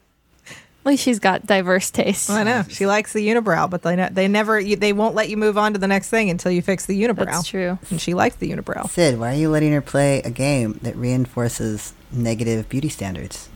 at 0.87 0.91
least 0.91 1.03
she's 1.03 1.19
got 1.19 1.45
diverse 1.45 1.91
tastes. 1.91 2.29
I 2.29 2.43
know 2.43 2.63
she 2.69 2.85
likes 2.85 3.13
the 3.13 3.27
unibrow, 3.27 3.69
but 3.69 3.81
they 3.81 3.95
ne- 3.95 4.09
they 4.11 4.27
never 4.27 4.59
you, 4.59 4.75
they 4.75 4.93
won't 4.93 5.15
let 5.15 5.29
you 5.29 5.37
move 5.37 5.57
on 5.57 5.73
to 5.73 5.79
the 5.79 5.87
next 5.87 6.09
thing 6.09 6.29
until 6.29 6.51
you 6.51 6.61
fix 6.61 6.85
the 6.85 7.01
unibrow. 7.01 7.25
That's 7.25 7.47
true. 7.47 7.77
And 7.89 7.99
she 8.01 8.13
likes 8.13 8.37
the 8.37 8.51
unibrow. 8.51 8.89
Sid, 8.89 9.19
why 9.19 9.33
are 9.33 9.37
you 9.37 9.49
letting 9.49 9.73
her 9.73 9.81
play 9.81 10.21
a 10.21 10.29
game 10.31 10.79
that 10.81 10.95
reinforces 10.95 11.93
negative 12.11 12.69
beauty 12.69 12.89
standards? 12.89 13.49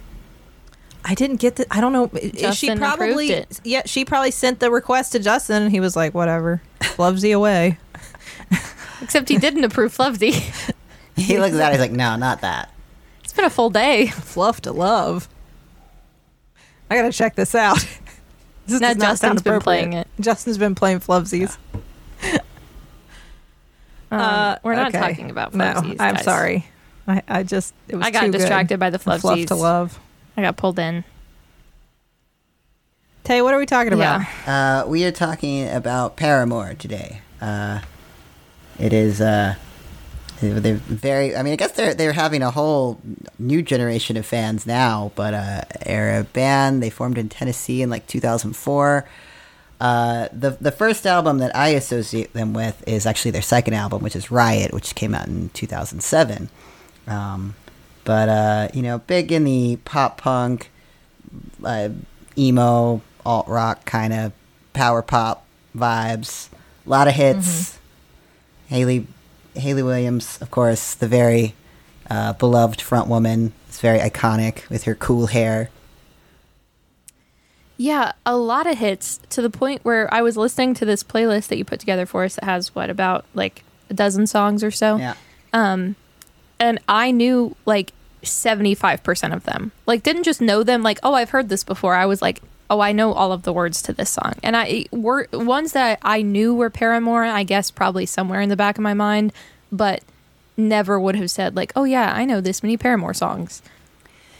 I 1.03 1.15
didn't 1.15 1.37
get 1.37 1.55
the. 1.55 1.65
I 1.71 1.81
don't 1.81 1.93
know. 1.93 2.11
she 2.51 2.75
probably. 2.75 3.31
it. 3.31 3.59
Yeah, 3.63 3.83
she 3.85 4.05
probably 4.05 4.31
sent 4.31 4.59
the 4.59 4.69
request 4.69 5.13
to 5.13 5.19
Justin, 5.19 5.63
and 5.63 5.71
he 5.71 5.79
was 5.79 5.95
like, 5.95 6.13
"Whatever, 6.13 6.61
Fluvsy 6.81 7.35
away." 7.35 7.79
Except 9.01 9.27
he 9.29 9.37
didn't 9.37 9.63
approve 9.63 9.93
Fluffy. 9.93 10.33
He 11.17 11.37
looks 11.37 11.55
at 11.55 11.69
it, 11.69 11.71
he's 11.73 11.81
like, 11.81 11.91
no, 11.91 12.15
not 12.15 12.41
that. 12.41 12.73
It's 13.23 13.33
been 13.33 13.45
a 13.45 13.49
full 13.49 13.69
day. 13.69 14.07
Fluff 14.07 14.61
to 14.61 14.71
love. 14.71 15.27
I 16.91 16.95
gotta 16.95 17.13
check 17.13 17.35
this 17.35 17.55
out. 17.55 17.77
this 18.67 18.81
Now 18.81 18.89
does 18.89 18.97
not 18.97 19.17
sound 19.17 19.37
Justin's 19.37 19.41
been 19.43 19.59
playing 19.61 19.93
it. 19.93 20.07
Justin's 20.19 20.57
been 20.57 20.75
playing 20.75 20.99
Fluvsies. 20.99 21.57
Um, 24.11 24.19
Uh, 24.19 24.55
we're 24.61 24.75
not 24.75 24.89
okay. 24.93 24.99
talking 24.99 25.29
about 25.31 25.53
No, 25.55 25.63
I'm 25.65 25.95
guys. 26.15 26.25
sorry. 26.25 26.65
I, 27.07 27.23
I 27.29 27.43
just 27.43 27.73
it 27.87 27.95
was 27.95 28.05
I 28.05 28.11
got 28.11 28.21
too 28.25 28.31
good. 28.33 28.39
distracted 28.39 28.77
by 28.77 28.89
the 28.89 28.99
Fluff 28.99 29.21
Flubsies. 29.21 29.47
to 29.47 29.55
love. 29.55 29.97
I 30.35 30.41
got 30.41 30.57
pulled 30.57 30.79
in. 30.79 31.05
Tay, 33.23 33.41
what 33.41 33.53
are 33.53 33.57
we 33.57 33.65
talking 33.65 33.93
about? 33.93 34.21
Yeah. 34.45 34.83
Uh, 34.83 34.87
we 34.89 35.05
are 35.05 35.11
talking 35.11 35.69
about 35.69 36.17
Paramore 36.17 36.73
today. 36.73 37.21
Uh, 37.39 37.79
it 38.79 38.91
is 38.91 39.21
uh, 39.21 39.55
they're 40.41 40.75
very. 40.75 41.35
I 41.35 41.43
mean, 41.43 41.53
I 41.53 41.55
guess 41.55 41.71
they're 41.71 41.93
they're 41.93 42.13
having 42.13 42.41
a 42.41 42.51
whole 42.51 42.99
new 43.39 43.61
generation 43.61 44.17
of 44.17 44.25
fans 44.25 44.65
now. 44.65 45.11
But 45.15 45.33
uh, 45.33 45.61
they're 45.85 46.23
band. 46.23 46.81
They 46.81 46.89
formed 46.89 47.17
in 47.17 47.29
Tennessee 47.29 47.81
in 47.81 47.89
like 47.89 48.07
2004. 48.07 49.05
Uh, 49.79 50.27
the 50.31 50.51
the 50.61 50.71
first 50.71 51.05
album 51.07 51.39
that 51.39 51.55
I 51.55 51.69
associate 51.69 52.33
them 52.33 52.53
with 52.53 52.83
is 52.87 53.05
actually 53.05 53.31
their 53.31 53.41
second 53.41 53.73
album, 53.73 54.03
which 54.03 54.15
is 54.15 54.31
Riot, 54.31 54.73
which 54.73 54.95
came 54.95 55.15
out 55.15 55.27
in 55.27 55.49
2007. 55.49 56.49
Um, 57.07 57.55
but 58.03 58.29
uh, 58.29 58.67
you 58.73 58.81
know, 58.81 58.99
big 58.99 59.31
in 59.31 59.43
the 59.43 59.77
pop 59.85 60.19
punk, 60.19 60.71
uh, 61.63 61.89
emo, 62.37 63.01
alt 63.25 63.47
rock 63.47 63.85
kind 63.85 64.13
of 64.13 64.33
power 64.73 65.01
pop 65.01 65.45
vibes. 65.75 66.49
A 66.85 66.89
lot 66.89 67.07
of 67.07 67.13
hits. 67.13 67.79
Hayley 68.67 69.07
Hayley 69.55 69.83
Williams, 69.83 70.41
of 70.41 70.51
course, 70.51 70.93
the 70.93 71.07
very 71.07 71.55
uh, 72.09 72.33
beloved 72.33 72.81
front 72.81 73.07
woman. 73.07 73.53
It's 73.67 73.79
very 73.79 73.99
iconic 73.99 74.67
with 74.69 74.83
her 74.83 74.95
cool 74.95 75.27
hair. 75.27 75.69
Yeah, 77.77 78.11
a 78.25 78.37
lot 78.37 78.67
of 78.67 78.77
hits 78.77 79.19
to 79.29 79.41
the 79.41 79.49
point 79.49 79.83
where 79.83 80.13
I 80.13 80.21
was 80.21 80.37
listening 80.37 80.75
to 80.75 80.85
this 80.85 81.03
playlist 81.03 81.47
that 81.47 81.57
you 81.57 81.65
put 81.65 81.79
together 81.79 82.05
for 82.05 82.23
us 82.23 82.35
that 82.35 82.43
has 82.43 82.75
what 82.75 82.89
about 82.89 83.25
like 83.33 83.63
a 83.89 83.93
dozen 83.93 84.27
songs 84.27 84.63
or 84.63 84.71
so. 84.71 84.97
Yeah. 84.97 85.15
Um, 85.51 85.95
and 86.59 86.79
I 86.87 87.09
knew 87.09 87.55
like 87.65 87.91
75% 88.23 89.33
of 89.33 89.45
them. 89.45 89.71
Like 89.87 90.03
didn't 90.03 90.23
just 90.23 90.41
know 90.41 90.63
them 90.63 90.83
like, 90.83 90.99
"Oh, 91.01 91.13
I've 91.13 91.31
heard 91.31 91.49
this 91.49 91.63
before." 91.63 91.95
I 91.95 92.05
was 92.05 92.21
like, 92.21 92.41
"Oh, 92.71 92.79
I 92.79 92.91
know 92.91 93.13
all 93.13 93.31
of 93.31 93.43
the 93.43 93.53
words 93.53 93.81
to 93.83 93.93
this 93.93 94.09
song." 94.09 94.33
And 94.41 94.57
I 94.57 94.85
were 94.91 95.27
ones 95.31 95.73
that 95.73 95.99
I 96.01 96.23
knew 96.23 96.55
were 96.55 96.69
Paramore, 96.71 97.25
I 97.25 97.43
guess 97.43 97.69
probably 97.69 98.05
somewhere 98.05 98.41
in 98.41 98.49
the 98.49 98.55
back 98.55 98.77
of 98.77 98.81
my 98.81 98.95
mind, 98.95 99.33
but 99.71 100.01
never 100.57 100.99
would 100.99 101.15
have 101.15 101.29
said 101.29 101.55
like, 101.55 101.71
"Oh 101.75 101.83
yeah, 101.83 102.13
I 102.15 102.25
know 102.25 102.41
this 102.41 102.63
many 102.63 102.77
Paramore 102.77 103.13
songs." 103.13 103.61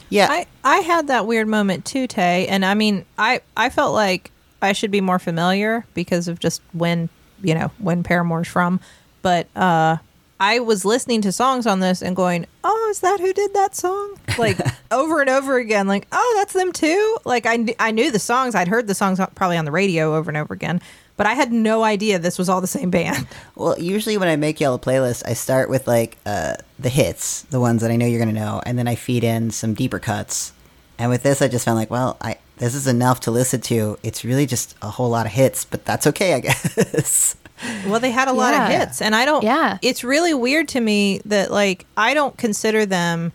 Yeah. 0.09 0.27
I, 0.29 0.45
I 0.63 0.77
had 0.79 1.07
that 1.07 1.25
weird 1.25 1.47
moment 1.47 1.85
too, 1.85 2.05
Tay, 2.05 2.47
and 2.47 2.65
I 2.65 2.73
mean, 2.73 3.05
I 3.17 3.41
I 3.55 3.69
felt 3.69 3.93
like 3.93 4.31
I 4.61 4.73
should 4.73 4.91
be 4.91 5.01
more 5.01 5.19
familiar 5.19 5.85
because 5.93 6.27
of 6.27 6.39
just 6.39 6.61
when 6.73 7.09
you 7.41 7.55
know 7.55 7.71
when 7.79 8.03
Paramore's 8.03 8.47
from, 8.47 8.79
but 9.21 9.47
uh, 9.55 9.97
I 10.41 10.57
was 10.57 10.83
listening 10.83 11.21
to 11.21 11.31
songs 11.31 11.67
on 11.67 11.81
this 11.81 12.01
and 12.01 12.15
going, 12.15 12.47
"Oh, 12.63 12.87
is 12.89 13.01
that 13.01 13.19
who 13.19 13.31
did 13.31 13.53
that 13.53 13.75
song?" 13.75 14.17
Like 14.39 14.57
over 14.91 15.21
and 15.21 15.29
over 15.29 15.57
again, 15.57 15.87
like, 15.87 16.07
"Oh, 16.11 16.33
that's 16.39 16.53
them 16.53 16.71
too." 16.73 17.17
Like 17.25 17.45
I 17.45 17.57
kn- 17.57 17.75
I 17.79 17.91
knew 17.91 18.09
the 18.09 18.17
songs, 18.17 18.55
I'd 18.55 18.67
heard 18.67 18.87
the 18.87 18.95
songs 18.95 19.19
probably 19.35 19.57
on 19.57 19.65
the 19.65 19.71
radio 19.71 20.15
over 20.15 20.31
and 20.31 20.37
over 20.37 20.51
again, 20.51 20.81
but 21.15 21.27
I 21.27 21.35
had 21.35 21.53
no 21.53 21.83
idea 21.83 22.17
this 22.17 22.39
was 22.39 22.49
all 22.49 22.59
the 22.59 22.65
same 22.67 22.89
band. 22.89 23.27
Well, 23.55 23.77
usually 23.79 24.17
when 24.17 24.27
I 24.29 24.35
make 24.37 24.59
yellow 24.59 24.79
playlist, 24.79 25.21
I 25.27 25.33
start 25.33 25.69
with 25.69 25.85
like 25.87 26.17
uh, 26.25 26.55
the 26.79 26.89
hits, 26.89 27.43
the 27.43 27.59
ones 27.59 27.83
that 27.83 27.91
I 27.91 27.95
know 27.95 28.07
you're 28.07 28.17
gonna 28.17 28.31
know, 28.31 28.63
and 28.65 28.79
then 28.79 28.87
I 28.87 28.95
feed 28.95 29.23
in 29.23 29.51
some 29.51 29.75
deeper 29.75 29.99
cuts. 29.99 30.53
And 30.97 31.11
with 31.11 31.21
this, 31.21 31.43
I 31.43 31.47
just 31.47 31.65
found 31.65 31.77
like, 31.77 31.91
well, 31.91 32.17
I 32.19 32.37
this 32.57 32.73
is 32.73 32.87
enough 32.87 33.19
to 33.21 33.31
listen 33.31 33.61
to. 33.61 33.99
It's 34.01 34.25
really 34.25 34.47
just 34.47 34.75
a 34.81 34.89
whole 34.89 35.09
lot 35.09 35.27
of 35.27 35.33
hits, 35.33 35.65
but 35.65 35.85
that's 35.85 36.07
okay, 36.07 36.33
I 36.33 36.39
guess. 36.47 37.35
Well, 37.85 37.99
they 37.99 38.11
had 38.11 38.27
a 38.27 38.33
lot 38.33 38.53
of 38.53 38.67
hits, 38.69 39.01
and 39.01 39.15
I 39.15 39.25
don't. 39.25 39.43
Yeah. 39.43 39.77
it's 39.81 40.03
really 40.03 40.33
weird 40.33 40.67
to 40.69 40.81
me 40.81 41.21
that 41.25 41.51
like 41.51 41.85
I 41.95 42.13
don't 42.13 42.37
consider 42.37 42.85
them 42.85 43.31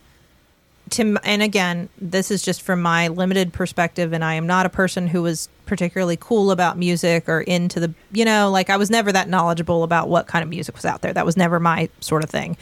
to. 0.90 1.18
And 1.24 1.42
again, 1.42 1.88
this 2.00 2.30
is 2.30 2.42
just 2.42 2.62
from 2.62 2.82
my 2.82 3.08
limited 3.08 3.52
perspective, 3.52 4.12
and 4.12 4.24
I 4.24 4.34
am 4.34 4.46
not 4.46 4.66
a 4.66 4.68
person 4.70 5.08
who 5.08 5.22
was 5.22 5.48
particularly 5.64 6.16
cool 6.18 6.50
about 6.50 6.78
music 6.78 7.28
or 7.28 7.40
into 7.40 7.80
the. 7.80 7.94
You 8.12 8.24
know, 8.24 8.50
like 8.50 8.70
I 8.70 8.76
was 8.76 8.90
never 8.90 9.12
that 9.12 9.28
knowledgeable 9.28 9.82
about 9.82 10.08
what 10.08 10.26
kind 10.26 10.42
of 10.42 10.48
music 10.48 10.74
was 10.74 10.84
out 10.84 11.02
there. 11.02 11.12
That 11.12 11.26
was 11.26 11.36
never 11.36 11.60
my 11.60 11.88
sort 12.00 12.24
of 12.24 12.30
thing. 12.30 12.56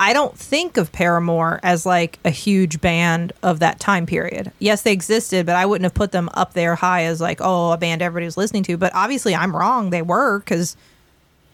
I 0.00 0.14
don't 0.14 0.36
think 0.36 0.78
of 0.78 0.92
Paramore 0.92 1.60
as 1.62 1.84
like 1.84 2.18
a 2.24 2.30
huge 2.30 2.80
band 2.80 3.34
of 3.42 3.58
that 3.58 3.78
time 3.78 4.06
period. 4.06 4.50
Yes, 4.58 4.80
they 4.80 4.92
existed, 4.92 5.44
but 5.44 5.56
I 5.56 5.66
wouldn't 5.66 5.84
have 5.84 5.92
put 5.92 6.10
them 6.10 6.30
up 6.32 6.54
there 6.54 6.74
high 6.74 7.04
as 7.04 7.20
like, 7.20 7.38
oh, 7.42 7.72
a 7.72 7.76
band 7.76 8.00
everybody 8.00 8.24
was 8.24 8.38
listening 8.38 8.62
to. 8.62 8.78
But 8.78 8.94
obviously, 8.94 9.34
I'm 9.34 9.54
wrong. 9.54 9.90
They 9.90 10.00
were 10.00 10.38
because 10.38 10.74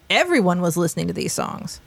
everyone 0.08 0.60
was 0.60 0.76
listening 0.76 1.08
to 1.08 1.12
these 1.12 1.32
songs. 1.32 1.80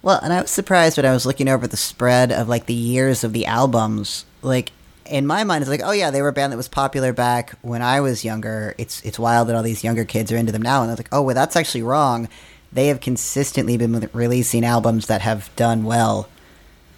Well, 0.00 0.20
and 0.22 0.32
I 0.32 0.40
was 0.40 0.50
surprised 0.50 0.96
when 0.96 1.04
I 1.04 1.12
was 1.12 1.26
looking 1.26 1.48
over 1.48 1.66
the 1.66 1.76
spread 1.76 2.32
of 2.32 2.48
like 2.48 2.64
the 2.64 2.72
years 2.72 3.22
of 3.22 3.34
the 3.34 3.44
albums. 3.44 4.24
Like 4.40 4.72
in 5.04 5.26
my 5.26 5.44
mind, 5.44 5.60
it's 5.60 5.70
like, 5.70 5.82
oh 5.84 5.92
yeah, 5.92 6.10
they 6.10 6.22
were 6.22 6.28
a 6.28 6.32
band 6.32 6.54
that 6.54 6.56
was 6.56 6.68
popular 6.68 7.12
back 7.12 7.58
when 7.60 7.82
I 7.82 8.00
was 8.00 8.24
younger. 8.24 8.74
It's 8.78 9.02
it's 9.02 9.18
wild 9.18 9.48
that 9.48 9.56
all 9.56 9.62
these 9.62 9.84
younger 9.84 10.06
kids 10.06 10.32
are 10.32 10.36
into 10.38 10.50
them 10.50 10.62
now, 10.62 10.80
and 10.80 10.90
I 10.90 10.94
was 10.94 10.98
like, 10.98 11.12
oh 11.12 11.20
well, 11.20 11.34
that's 11.34 11.56
actually 11.56 11.82
wrong. 11.82 12.30
They 12.72 12.88
have 12.88 13.00
consistently 13.00 13.76
been 13.76 14.08
releasing 14.12 14.64
albums 14.64 15.06
that 15.06 15.20
have 15.20 15.54
done 15.56 15.84
well. 15.84 16.28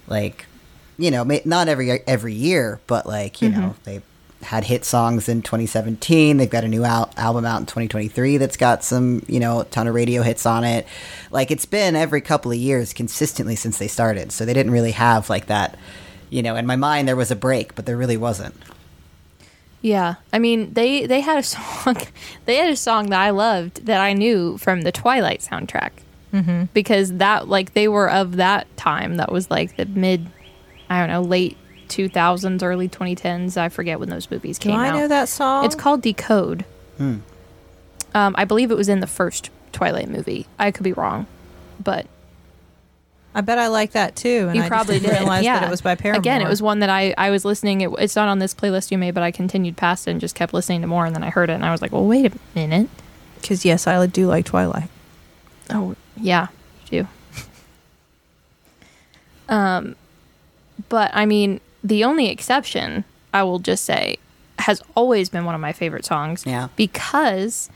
Like, 0.06 0.46
you 0.98 1.10
know, 1.10 1.24
not 1.44 1.68
every 1.68 1.90
every 2.06 2.34
year, 2.34 2.80
but 2.86 3.06
like 3.06 3.42
you 3.42 3.50
mm-hmm. 3.50 3.60
know, 3.60 3.74
they 3.84 4.02
had 4.44 4.64
hit 4.64 4.84
songs 4.84 5.28
in 5.28 5.42
2017. 5.42 6.36
They've 6.36 6.48
got 6.48 6.64
a 6.64 6.68
new 6.68 6.84
al- 6.84 7.10
album 7.16 7.44
out 7.44 7.60
in 7.60 7.66
2023 7.66 8.36
that's 8.36 8.56
got 8.56 8.84
some, 8.84 9.24
you 9.26 9.40
know, 9.40 9.60
a 9.60 9.64
ton 9.64 9.88
of 9.88 9.94
radio 9.94 10.22
hits 10.22 10.46
on 10.46 10.64
it. 10.64 10.86
Like 11.30 11.50
it's 11.50 11.66
been 11.66 11.96
every 11.96 12.20
couple 12.20 12.52
of 12.52 12.58
years 12.58 12.92
consistently 12.92 13.56
since 13.56 13.78
they 13.78 13.88
started. 13.88 14.32
So 14.32 14.44
they 14.44 14.54
didn't 14.54 14.72
really 14.72 14.92
have 14.92 15.28
like 15.28 15.46
that, 15.46 15.78
you 16.30 16.42
know, 16.42 16.56
in 16.56 16.66
my 16.66 16.76
mind 16.76 17.08
there 17.08 17.16
was 17.16 17.30
a 17.30 17.36
break, 17.36 17.74
but 17.74 17.86
there 17.86 17.96
really 17.96 18.16
wasn't. 18.16 18.54
Yeah, 19.84 20.14
I 20.32 20.38
mean 20.38 20.72
they 20.72 21.04
they 21.04 21.20
had 21.20 21.36
a 21.36 21.42
song, 21.42 21.98
they 22.46 22.56
had 22.56 22.70
a 22.70 22.76
song 22.76 23.10
that 23.10 23.20
I 23.20 23.28
loved 23.28 23.84
that 23.84 24.00
I 24.00 24.14
knew 24.14 24.56
from 24.56 24.80
the 24.80 24.90
Twilight 24.90 25.40
soundtrack 25.40 25.90
mm-hmm. 26.32 26.64
because 26.72 27.12
that 27.12 27.48
like 27.48 27.74
they 27.74 27.86
were 27.86 28.10
of 28.10 28.36
that 28.36 28.74
time 28.78 29.18
that 29.18 29.30
was 29.30 29.50
like 29.50 29.76
the 29.76 29.84
mid, 29.84 30.26
I 30.88 31.00
don't 31.00 31.10
know, 31.10 31.20
late 31.20 31.58
two 31.88 32.08
thousands, 32.08 32.62
early 32.62 32.88
twenty 32.88 33.14
tens. 33.14 33.58
I 33.58 33.68
forget 33.68 34.00
when 34.00 34.08
those 34.08 34.30
movies 34.30 34.58
came. 34.58 34.72
Do 34.72 34.78
I 34.78 34.88
out. 34.88 34.96
know 34.96 35.08
that 35.08 35.28
song? 35.28 35.66
It's 35.66 35.74
called 35.74 36.00
Decode. 36.00 36.64
Um, 38.14 38.34
I 38.38 38.46
believe 38.46 38.70
it 38.70 38.78
was 38.78 38.88
in 38.88 39.00
the 39.00 39.06
first 39.06 39.50
Twilight 39.72 40.08
movie. 40.08 40.46
I 40.58 40.70
could 40.70 40.84
be 40.84 40.94
wrong, 40.94 41.26
but 41.78 42.06
I 43.34 43.40
bet 43.40 43.58
I 43.58 43.66
like 43.66 43.92
that 43.92 44.14
too. 44.14 44.46
And 44.48 44.54
you 44.56 44.62
I 44.62 44.64
just 44.64 44.68
probably 44.68 45.00
didn't 45.00 45.14
did. 45.14 45.18
realize 45.20 45.44
yeah, 45.44 45.60
that 45.60 45.66
it 45.66 45.70
was 45.70 45.80
by 45.82 45.94
Paramore. 45.96 46.20
Again, 46.20 46.40
it 46.40 46.48
was 46.48 46.62
one 46.62 46.78
that 46.80 46.90
I 46.90 47.14
I 47.18 47.30
was 47.30 47.44
listening. 47.44 47.80
It, 47.80 47.90
it's 47.98 48.14
not 48.14 48.28
on 48.28 48.38
this 48.38 48.54
playlist 48.54 48.90
you 48.90 48.98
made, 48.98 49.12
but 49.14 49.22
I 49.22 49.30
continued 49.30 49.76
past 49.76 50.06
it 50.06 50.12
and 50.12 50.20
just 50.20 50.34
kept 50.34 50.54
listening 50.54 50.82
to 50.82 50.86
more. 50.86 51.04
And 51.04 51.14
then 51.14 51.22
I 51.24 51.30
heard 51.30 51.50
it, 51.50 51.54
and 51.54 51.64
I 51.64 51.72
was 51.72 51.82
like, 51.82 51.92
well, 51.92 52.06
wait 52.06 52.32
a 52.32 52.38
minute. 52.54 52.88
because 53.40 53.64
yes, 53.64 53.86
I 53.86 54.06
do 54.06 54.26
like 54.26 54.44
Twilight. 54.44 54.88
Oh, 55.70 55.96
yeah, 56.16 56.48
you 56.90 57.02
do. 57.02 57.08
um, 59.54 59.96
but 60.88 61.10
I 61.14 61.26
mean, 61.26 61.60
the 61.82 62.04
only 62.04 62.28
exception 62.28 63.04
I 63.32 63.42
will 63.42 63.58
just 63.58 63.84
say 63.84 64.18
has 64.60 64.80
always 64.94 65.28
been 65.28 65.44
one 65.44 65.54
of 65.54 65.60
my 65.60 65.72
favorite 65.72 66.04
songs. 66.04 66.44
Yeah. 66.46 66.68
because 66.76 67.68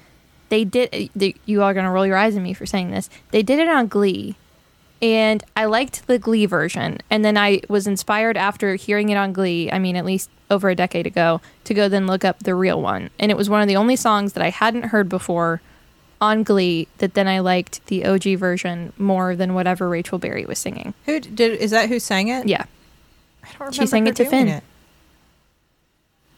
they 0.50 0.64
did. 0.64 1.10
They, 1.14 1.34
you 1.46 1.62
are 1.62 1.74
gonna 1.74 1.90
roll 1.90 2.06
your 2.06 2.16
eyes 2.16 2.36
at 2.36 2.42
me 2.42 2.54
for 2.54 2.64
saying 2.64 2.90
this. 2.90 3.10
They 3.32 3.42
did 3.42 3.58
it 3.58 3.68
on 3.68 3.88
Glee, 3.88 4.36
and 5.00 5.44
I 5.56 5.64
liked 5.66 6.06
the 6.06 6.18
Glee 6.18 6.46
version. 6.46 6.98
And 7.10 7.24
then 7.24 7.36
I 7.36 7.60
was 7.68 7.86
inspired 7.86 8.36
after 8.36 8.74
hearing 8.74 9.08
it 9.10 9.16
on 9.16 9.32
Glee. 9.32 9.70
I 9.70 9.78
mean, 9.78 9.96
at 9.96 10.04
least 10.04 10.30
over 10.50 10.68
a 10.70 10.74
decade 10.74 11.06
ago, 11.06 11.40
to 11.64 11.74
go 11.74 11.88
then 11.88 12.06
look 12.06 12.24
up 12.24 12.40
the 12.40 12.54
real 12.54 12.80
one. 12.80 13.10
And 13.18 13.30
it 13.30 13.36
was 13.36 13.48
one 13.50 13.60
of 13.62 13.68
the 13.68 13.76
only 13.76 13.96
songs 13.96 14.32
that 14.32 14.42
I 14.42 14.50
hadn't 14.50 14.84
heard 14.86 15.08
before 15.08 15.60
on 16.20 16.42
Glee 16.42 16.88
that 16.98 17.14
then 17.14 17.28
I 17.28 17.38
liked 17.38 17.84
the 17.86 18.04
OG 18.04 18.24
version 18.38 18.92
more 18.98 19.36
than 19.36 19.54
whatever 19.54 19.88
Rachel 19.88 20.18
Berry 20.18 20.44
was 20.46 20.58
singing. 20.58 20.94
Who 21.06 21.20
did? 21.20 21.60
Is 21.60 21.70
that 21.70 21.88
who 21.88 22.00
sang 22.00 22.28
it? 22.28 22.48
Yeah. 22.48 22.64
I 23.44 23.48
don't 23.58 23.72
She 23.74 23.86
sang 23.86 24.06
it 24.06 24.16
to 24.16 24.24
Finn. 24.24 24.48
it. 24.48 24.64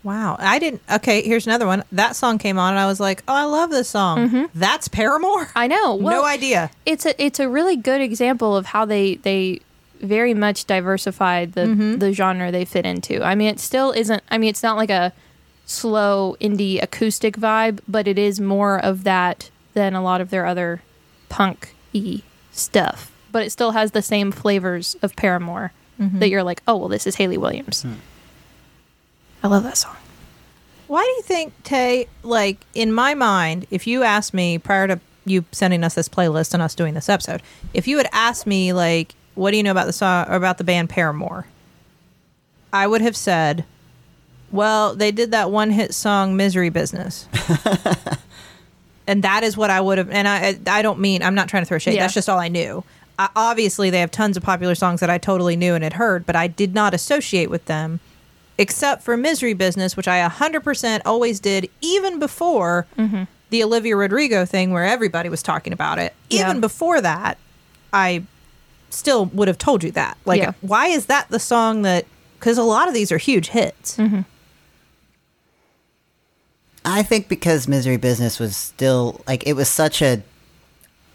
Wow, 0.02 0.36
I 0.38 0.58
didn't. 0.58 0.80
Okay, 0.90 1.22
here's 1.22 1.46
another 1.46 1.66
one. 1.66 1.84
That 1.92 2.16
song 2.16 2.38
came 2.38 2.58
on, 2.58 2.72
and 2.72 2.80
I 2.80 2.86
was 2.86 3.00
like, 3.00 3.22
"Oh, 3.28 3.34
I 3.34 3.44
love 3.44 3.68
this 3.70 3.88
song. 3.90 4.48
That's 4.54 4.88
Paramore." 4.88 5.48
I 5.54 5.66
know. 5.66 5.94
Well, 6.00 6.22
no 6.22 6.24
idea. 6.26 6.70
it's 6.86 7.04
a 7.04 7.22
it's 7.22 7.38
a 7.38 7.48
really 7.48 7.76
good 7.76 8.00
example 8.00 8.56
of 8.56 8.66
how 8.66 8.84
they 8.86 9.16
they 9.16 9.60
very 10.00 10.32
much 10.32 10.64
diversified 10.64 11.52
the 11.52 11.62
Mm-hmm. 11.66 11.98
the 11.98 12.12
genre 12.14 12.50
they 12.50 12.64
fit 12.64 12.86
into. 12.86 13.22
I 13.22 13.34
mean, 13.34 13.48
it 13.48 13.60
still 13.60 13.92
isn't. 13.92 14.22
I 14.30 14.38
mean, 14.38 14.48
it's 14.48 14.62
not 14.62 14.76
like 14.78 14.88
a 14.90 15.12
slow 15.66 16.36
indie 16.40 16.82
acoustic 16.82 17.36
vibe, 17.36 17.80
but 17.86 18.08
it 18.08 18.18
is 18.18 18.40
more 18.40 18.78
of 18.82 19.04
that 19.04 19.50
than 19.74 19.94
a 19.94 20.02
lot 20.02 20.20
of 20.20 20.30
their 20.30 20.46
other 20.46 20.82
punk 21.28 21.74
y 21.94 22.22
stuff. 22.52 23.12
But 23.30 23.44
it 23.44 23.50
still 23.50 23.72
has 23.72 23.92
the 23.92 24.02
same 24.02 24.32
flavors 24.32 24.96
of 25.02 25.14
Paramore 25.16 25.72
Mm-hmm. 26.00 26.18
that 26.20 26.30
you're 26.30 26.42
like, 26.42 26.62
oh 26.66 26.76
well, 26.78 26.88
this 26.88 27.06
is 27.06 27.16
Hayley 27.16 27.36
Williams. 27.36 27.84
I 29.42 29.48
love 29.48 29.62
that 29.64 29.76
song. 29.76 29.96
Why 30.86 31.02
do 31.02 31.08
you 31.08 31.22
think, 31.22 31.52
Tay, 31.62 32.08
like 32.22 32.64
in 32.74 32.92
my 32.92 33.14
mind, 33.14 33.66
if 33.70 33.86
you 33.86 34.02
asked 34.02 34.34
me 34.34 34.58
prior 34.58 34.88
to 34.88 35.00
you 35.24 35.44
sending 35.52 35.84
us 35.84 35.94
this 35.94 36.08
playlist 36.08 36.52
and 36.52 36.62
us 36.62 36.74
doing 36.74 36.94
this 36.94 37.08
episode, 37.08 37.42
if 37.72 37.86
you 37.86 37.96
had 37.98 38.08
asked 38.12 38.46
me 38.46 38.72
like, 38.72 39.14
what 39.34 39.52
do 39.52 39.56
you 39.56 39.62
know 39.62 39.70
about 39.70 39.86
the 39.86 39.92
song 39.92 40.26
or 40.28 40.34
about 40.34 40.58
the 40.58 40.64
band 40.64 40.90
Paramore? 40.90 41.46
I 42.72 42.86
would 42.86 43.00
have 43.00 43.16
said, 43.16 43.64
well, 44.50 44.94
they 44.94 45.12
did 45.12 45.30
that 45.30 45.50
one 45.50 45.70
hit 45.70 45.94
song 45.94 46.36
Misery 46.36 46.70
Business. 46.70 47.28
and 49.06 49.22
that 49.22 49.44
is 49.44 49.56
what 49.56 49.70
I 49.70 49.80
would 49.80 49.98
have 49.98 50.10
and 50.10 50.26
I 50.26 50.58
I 50.66 50.82
don't 50.82 50.98
mean 50.98 51.22
I'm 51.22 51.34
not 51.34 51.48
trying 51.48 51.62
to 51.62 51.66
throw 51.66 51.78
shade. 51.78 51.94
Yeah. 51.94 52.02
That's 52.02 52.14
just 52.14 52.28
all 52.28 52.38
I 52.38 52.48
knew. 52.48 52.84
I, 53.18 53.28
obviously 53.36 53.90
they 53.90 54.00
have 54.00 54.10
tons 54.10 54.36
of 54.36 54.42
popular 54.42 54.74
songs 54.74 55.00
that 55.00 55.10
I 55.10 55.18
totally 55.18 55.56
knew 55.56 55.74
and 55.74 55.84
had 55.84 55.94
heard, 55.94 56.26
but 56.26 56.36
I 56.36 56.48
did 56.48 56.74
not 56.74 56.94
associate 56.94 57.50
with 57.50 57.66
them 57.66 58.00
except 58.60 59.02
for 59.02 59.16
Misery 59.16 59.54
Business, 59.54 59.96
which 59.96 60.06
I 60.06 60.26
100% 60.28 61.00
always 61.06 61.40
did, 61.40 61.68
even 61.80 62.18
before 62.18 62.86
mm-hmm. 62.98 63.24
the 63.48 63.64
Olivia 63.64 63.96
Rodrigo 63.96 64.44
thing 64.44 64.70
where 64.72 64.84
everybody 64.84 65.28
was 65.28 65.42
talking 65.42 65.72
about 65.72 65.98
it. 65.98 66.14
Yeah. 66.28 66.48
Even 66.48 66.60
before 66.60 67.00
that, 67.00 67.38
I 67.92 68.24
still 68.90 69.26
would 69.26 69.48
have 69.48 69.56
told 69.58 69.82
you 69.82 69.90
that. 69.92 70.18
Like, 70.26 70.42
Yeah. 70.42 70.52
why 70.60 70.88
is 70.88 71.06
that 71.06 71.28
the 71.30 71.38
song 71.38 71.82
that? 71.82 72.04
Because 72.38 72.58
a 72.58 72.62
lot 72.62 72.86
of 72.88 72.94
these 72.94 73.10
are 73.10 73.18
huge 73.18 73.48
hits. 73.48 73.96
Mm-hmm. 73.96 74.20
I 76.84 77.02
think 77.02 77.28
because 77.28 77.68
Misery 77.68 77.98
Business 77.98 78.38
was 78.38 78.56
still 78.56 79.20
like 79.26 79.46
it 79.46 79.52
was 79.52 79.68
such 79.68 80.00
a 80.00 80.22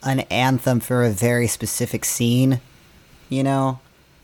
an 0.03 0.19
anthem 0.31 0.79
for 0.79 1.03
a 1.03 1.09
very 1.09 1.47
specific 1.47 2.05
scene, 2.05 2.61
you 3.29 3.43
know? 3.43 3.79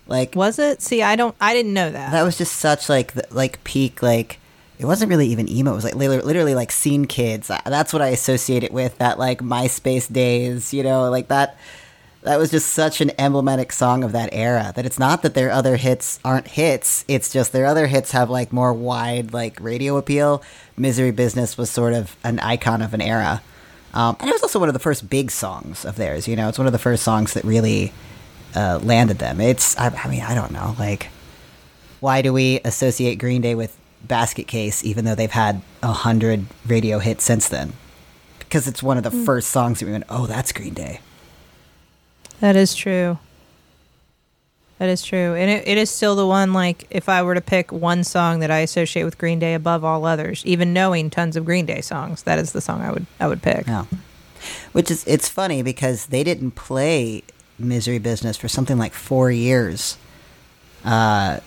Like 0.08 0.36
Was 0.36 0.60
it? 0.60 0.82
See, 0.82 1.02
I 1.02 1.16
don't. 1.16 1.36
I 1.40 1.54
didn't 1.54 1.74
know 1.74 1.90
that. 1.90 2.12
that 2.12 2.24
was 2.24 2.38
just 2.38 2.58
such 2.58 2.90
like 2.90 3.14
the, 3.14 3.26
like 3.32 3.64
peak 3.64 4.02
like 4.02 4.40
it 4.82 4.86
wasn't 4.86 5.10
really 5.10 5.28
even 5.28 5.48
emo. 5.48 5.74
It 5.74 5.76
was 5.76 5.84
like 5.84 5.96
literally, 5.96 6.24
literally 6.24 6.56
like 6.56 6.72
scene 6.72 7.06
kids. 7.06 7.52
Uh, 7.52 7.62
That's 7.66 7.94
what 7.94 8.02
I 8.02 8.08
associate 8.08 8.64
it 8.64 8.74
with. 8.74 8.98
That 8.98 9.20
like 9.20 9.40
MySpace 9.40 10.12
days, 10.12 10.74
you 10.74 10.82
know, 10.82 11.10
like 11.10 11.28
that. 11.28 11.56
That 12.24 12.38
was 12.38 12.52
just 12.52 12.68
such 12.74 13.02
an 13.02 13.12
emblematic 13.20 13.72
song 13.72 14.04
of 14.04 14.12
that 14.12 14.30
era. 14.32 14.74
That 14.76 14.86
it's 14.86 15.00
not 15.00 15.22
that 15.22 15.34
their 15.34 15.52
other 15.52 15.76
hits 15.76 16.20
aren't 16.26 16.48
hits. 16.48 17.06
It's 17.08 17.32
just 17.32 17.52
their 17.52 17.66
other 17.66 17.88
hits 17.88 18.12
have 18.12 18.30
like 18.30 18.52
more 18.52 18.74
wide 18.74 19.34
like 19.34 19.60
radio 19.60 19.98
appeal. 19.98 20.42
Misery 20.78 21.12
Business 21.12 21.58
was 21.58 21.70
sort 21.70 21.94
of 21.94 22.16
an 22.24 22.40
icon 22.40 22.82
of 22.82 22.94
an 22.96 23.02
era, 23.02 23.42
um, 23.94 24.18
and 24.20 24.30
it 24.30 24.34
was 24.34 24.42
also 24.44 24.60
one 24.60 24.70
of 24.70 24.74
the 24.74 24.80
first 24.80 25.10
big 25.10 25.30
songs 25.30 25.86
of 25.86 25.96
theirs. 25.96 26.28
You 26.28 26.36
know, 26.36 26.50
it's 26.50 26.58
one 26.58 26.68
of 26.68 26.74
the 26.74 26.80
first 26.80 27.04
songs 27.04 27.34
that 27.34 27.44
really 27.44 27.92
uh, 28.56 28.80
landed 28.84 29.20
them. 29.20 29.42
It's 29.42 29.78
I, 29.78 29.90
I 29.90 30.08
mean 30.10 30.22
I 30.22 30.36
don't 30.36 30.52
know 30.52 30.76
like 30.80 31.10
why 32.02 32.22
do 32.22 32.34
we 32.34 32.60
associate 32.66 33.16
Green 33.16 33.42
Day 33.42 33.56
with 33.56 33.78
Basket 34.04 34.48
Case, 34.48 34.84
even 34.84 35.06
though 35.06 35.16
they've 35.16 35.32
had 35.32 35.62
a 35.82 35.94
hundred 35.94 36.48
radio 36.66 37.00
hits 37.00 37.24
since 37.24 37.48
then? 37.48 37.74
Because 38.40 38.68
it's 38.68 38.84
one 38.84 38.98
of 38.98 39.04
the 39.04 39.12
first 39.12 39.50
songs 39.50 39.80
that 39.80 39.86
we 39.86 39.92
went, 39.94 40.04
oh, 40.10 40.26
that's 40.26 40.52
Green 40.52 40.74
Day. 40.74 41.00
That 42.40 42.56
is 42.56 42.74
true. 42.74 43.20
That 44.80 44.90
is 44.90 45.04
true. 45.04 45.36
And 45.36 45.50
it, 45.50 45.68
it 45.68 45.78
is 45.78 45.92
still 45.92 46.16
the 46.16 46.26
one, 46.26 46.54
like, 46.54 46.88
if 46.90 47.08
I 47.08 47.22
were 47.22 47.36
to 47.36 47.42
pick 47.42 47.72
one 47.72 48.04
song 48.04 48.40
that 48.40 48.50
I 48.50 48.60
associate 48.60 49.04
with 49.04 49.20
Green 49.20 49.38
Day 49.38 49.54
above 49.54 49.86
all 49.86 50.04
others, 50.06 50.44
even 50.44 50.74
knowing 50.74 51.12
tons 51.12 51.36
of 51.36 51.46
Green 51.46 51.68
Day 51.68 51.82
songs, 51.82 52.24
that 52.24 52.40
is 52.40 52.52
the 52.52 52.62
song 52.62 52.82
I 52.82 52.92
would 52.92 53.06
I 53.20 53.28
would 53.28 53.44
pick. 53.44 53.68
No. 53.68 53.88
Which 54.72 54.90
is, 54.90 55.06
it's 55.06 55.30
funny 55.30 55.62
because 55.62 56.08
they 56.08 56.24
didn't 56.24 56.52
play 56.52 57.22
Misery 57.64 58.00
Business 58.00 58.38
for 58.38 58.48
something 58.48 58.78
like 58.78 58.94
four 58.94 59.32
years. 59.32 59.98
Uh, 60.84 61.40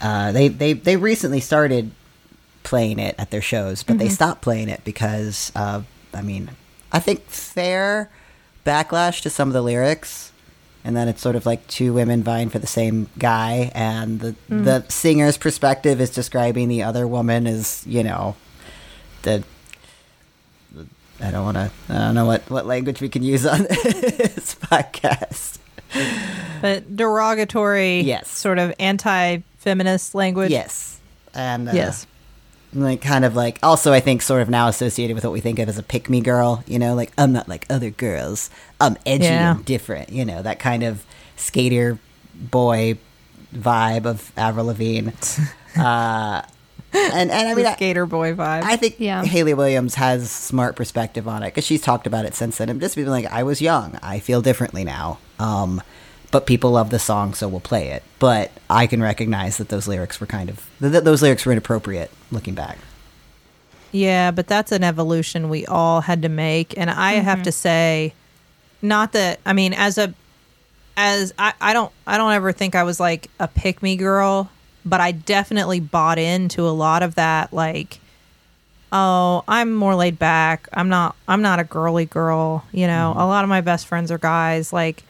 uh, 0.00 0.32
they, 0.32 0.48
they, 0.48 0.72
they 0.72 0.96
recently 0.96 1.40
started 1.40 1.90
playing 2.62 2.98
it 2.98 3.14
at 3.18 3.30
their 3.30 3.42
shows, 3.42 3.82
but 3.82 3.98
they 3.98 4.08
stopped 4.08 4.42
playing 4.42 4.68
it 4.68 4.82
because, 4.84 5.52
uh, 5.54 5.82
I 6.12 6.22
mean, 6.22 6.50
I 6.92 6.98
think 6.98 7.26
fair 7.26 8.10
backlash 8.64 9.22
to 9.22 9.30
some 9.30 9.48
of 9.48 9.54
the 9.54 9.62
lyrics. 9.62 10.32
And 10.86 10.94
then 10.94 11.08
it's 11.08 11.22
sort 11.22 11.34
of 11.34 11.46
like 11.46 11.66
two 11.66 11.94
women 11.94 12.22
vying 12.22 12.50
for 12.50 12.58
the 12.58 12.66
same 12.66 13.08
guy, 13.18 13.72
and 13.74 14.20
the 14.20 14.34
the 14.50 14.84
singer's 14.90 15.38
perspective 15.38 15.98
is 15.98 16.10
describing 16.10 16.68
the 16.68 16.82
other 16.82 17.08
woman 17.08 17.46
as 17.46 17.82
you 17.86 18.02
know, 18.02 18.36
the 19.22 19.44
I 21.20 21.30
don't 21.30 21.44
want 21.44 21.56
to. 21.56 21.70
I 21.88 21.98
don't 21.98 22.14
know 22.14 22.26
what 22.26 22.48
what 22.50 22.66
language 22.66 23.00
we 23.00 23.08
can 23.08 23.22
use 23.22 23.46
on 23.46 23.62
this 23.64 24.54
podcast. 24.56 25.58
But 26.60 26.96
derogatory, 26.96 28.00
Yes. 28.00 28.28
sort 28.28 28.58
of 28.58 28.74
anti 28.80 29.38
feminist 29.58 30.14
language. 30.14 30.50
Yes, 30.50 30.98
and 31.34 31.68
uh, 31.68 31.72
Yes. 31.72 32.06
like 32.72 33.00
kind 33.00 33.24
of 33.24 33.36
like 33.36 33.58
also 33.62 33.92
I 33.92 34.00
think 34.00 34.22
sort 34.22 34.42
of 34.42 34.50
now 34.50 34.66
associated 34.68 35.14
with 35.14 35.24
what 35.24 35.32
we 35.32 35.40
think 35.40 35.58
of 35.60 35.68
as 35.68 35.78
a 35.78 35.82
pick 35.82 36.10
me 36.10 36.20
girl. 36.20 36.64
You 36.66 36.78
know, 36.78 36.94
like 36.94 37.12
I'm 37.16 37.32
not 37.32 37.48
like 37.48 37.64
other 37.70 37.90
girls. 37.90 38.50
I'm 38.80 38.96
edgy 39.06 39.24
Yeah. 39.24 39.52
and 39.56 39.64
different. 39.64 40.10
You 40.10 40.24
know, 40.24 40.42
that 40.42 40.58
kind 40.58 40.82
of 40.82 41.04
skater 41.36 41.98
boy 42.34 42.98
vibe 43.54 44.04
of 44.06 44.32
Avril 44.36 44.66
Lavigne. 44.66 45.10
uh, 45.76 46.42
and 46.94 47.30
and 47.30 47.48
I 47.48 47.54
mean, 47.54 47.66
I, 47.66 47.74
skater 47.74 48.06
boy 48.06 48.34
vibe. 48.34 48.62
I 48.62 48.76
think 48.76 48.96
Yeah. 48.98 49.24
Hayley 49.24 49.54
Williams 49.54 49.94
has 49.96 50.30
smart 50.30 50.76
perspective 50.76 51.26
on 51.28 51.42
it 51.42 51.46
because 51.48 51.64
she's 51.64 51.82
talked 51.82 52.06
about 52.06 52.24
it 52.24 52.34
since 52.34 52.58
then. 52.58 52.68
And 52.68 52.80
just 52.80 52.96
being 52.96 53.08
like, 53.08 53.26
I 53.26 53.42
was 53.42 53.60
young, 53.60 53.98
I 54.02 54.18
feel 54.20 54.40
differently 54.42 54.84
now. 54.84 55.18
Um, 55.38 55.82
but 56.30 56.46
people 56.46 56.72
love 56.72 56.90
the 56.90 56.98
song, 56.98 57.32
so 57.34 57.46
we'll 57.48 57.60
play 57.60 57.88
it. 57.90 58.02
But 58.18 58.50
I 58.68 58.86
can 58.86 59.00
recognize 59.02 59.56
that 59.58 59.68
those 59.68 59.86
lyrics 59.86 60.20
were 60.20 60.26
kind 60.26 60.48
of 60.50 60.56
th- 60.80 60.92
th- 60.92 61.04
those 61.04 61.22
lyrics 61.22 61.46
were 61.46 61.52
inappropriate 61.52 62.10
looking 62.32 62.54
back. 62.54 62.78
Yeah, 63.92 64.32
but 64.32 64.48
that's 64.48 64.72
an 64.72 64.82
evolution 64.82 65.48
we 65.48 65.64
all 65.66 66.00
had 66.00 66.22
to 66.22 66.28
make. 66.28 66.76
And 66.76 66.90
I 66.90 67.12
have 67.12 67.44
to 67.44 67.52
say, 67.52 68.12
not 68.82 69.12
that 69.12 69.38
I 69.46 69.52
mean, 69.52 69.72
as 69.72 69.98
a 69.98 70.12
as 70.96 71.32
I, 71.38 71.52
I 71.60 71.72
don't 71.72 71.92
I 72.06 72.18
don't 72.18 72.32
ever 72.32 72.50
think 72.52 72.74
I 72.74 72.82
was 72.82 72.98
like 72.98 73.28
a 73.38 73.46
pick 73.46 73.82
me 73.82 73.96
girl, 73.96 74.50
but 74.84 75.00
I 75.00 75.12
definitely 75.12 75.80
bought 75.80 76.18
into 76.18 76.66
a 76.66 76.70
lot 76.70 77.02
of 77.02 77.14
that 77.16 77.52
like 77.52 78.00
oh, 78.92 79.42
I'm 79.48 79.74
more 79.74 79.96
laid 79.96 80.18
back. 80.18 80.68
I'm 80.72 80.88
not 80.88 81.16
I'm 81.26 81.42
not 81.42 81.58
a 81.58 81.64
girly 81.64 82.04
girl, 82.06 82.64
you 82.72 82.86
know. 82.86 83.12
A 83.16 83.26
lot 83.26 83.42
of 83.44 83.50
my 83.50 83.60
best 83.60 83.86
friends 83.86 84.10
are 84.10 84.18
guys. 84.18 84.72
Like 84.72 85.02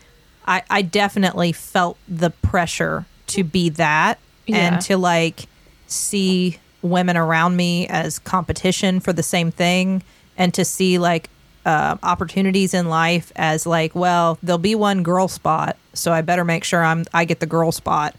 I 0.47 0.63
I 0.71 0.83
definitely 0.83 1.53
felt 1.53 1.99
the 2.09 2.31
pressure 2.31 3.05
to 3.29 3.45
be 3.45 3.69
that 3.71 4.19
Yeah. 4.47 4.57
and 4.75 4.81
to 4.83 4.97
like 4.97 5.47
see 5.87 6.59
women 6.83 7.17
around 7.17 7.57
me 7.57 7.87
as 7.89 8.19
competition 8.19 9.01
for 9.01 9.13
the 9.13 9.23
same 9.23 9.51
thing 9.51 10.03
and 10.37 10.53
to 10.55 10.65
see 10.65 10.99
like 10.99 11.31
uh, 11.67 11.97
opportunities 12.03 12.75
in 12.75 12.89
life 12.91 13.33
as 13.37 13.65
like 13.67 13.95
well 13.95 14.37
there'll 14.43 14.59
be 14.59 14.75
one 14.75 15.03
girl 15.03 15.27
spot 15.29 15.79
so 15.95 16.13
i 16.13 16.21
better 16.21 16.45
make 16.45 16.63
sure 16.63 16.85
i'm 16.85 17.05
i 17.15 17.25
get 17.25 17.41
the 17.41 17.47
girl 17.47 17.73
spot 17.73 18.15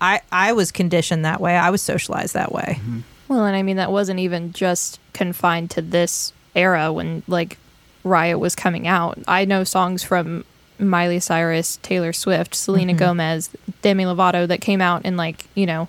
i 0.00 0.20
i 0.32 0.52
was 0.52 0.72
conditioned 0.72 1.24
that 1.24 1.40
way. 1.40 1.56
I 1.56 1.70
was 1.70 1.82
socialized 1.82 2.34
that 2.34 2.52
way. 2.52 2.78
Mm-hmm. 2.80 3.00
Well, 3.28 3.44
and 3.44 3.56
I 3.56 3.62
mean 3.62 3.76
that 3.76 3.90
wasn't 3.90 4.20
even 4.20 4.52
just 4.52 5.00
confined 5.12 5.70
to 5.72 5.82
this 5.82 6.32
era 6.54 6.92
when 6.92 7.22
like 7.26 7.58
Riot 8.04 8.38
was 8.38 8.54
coming 8.54 8.86
out. 8.86 9.18
I 9.26 9.44
know 9.44 9.64
songs 9.64 10.02
from 10.02 10.44
Miley 10.78 11.20
Cyrus, 11.20 11.78
Taylor 11.78 12.12
Swift, 12.12 12.54
Selena 12.54 12.92
mm-hmm. 12.92 12.98
Gomez, 12.98 13.50
Demi 13.82 14.04
Lovato 14.04 14.46
that 14.46 14.60
came 14.60 14.80
out 14.80 15.04
in 15.04 15.16
like, 15.16 15.46
you 15.54 15.66
know, 15.66 15.88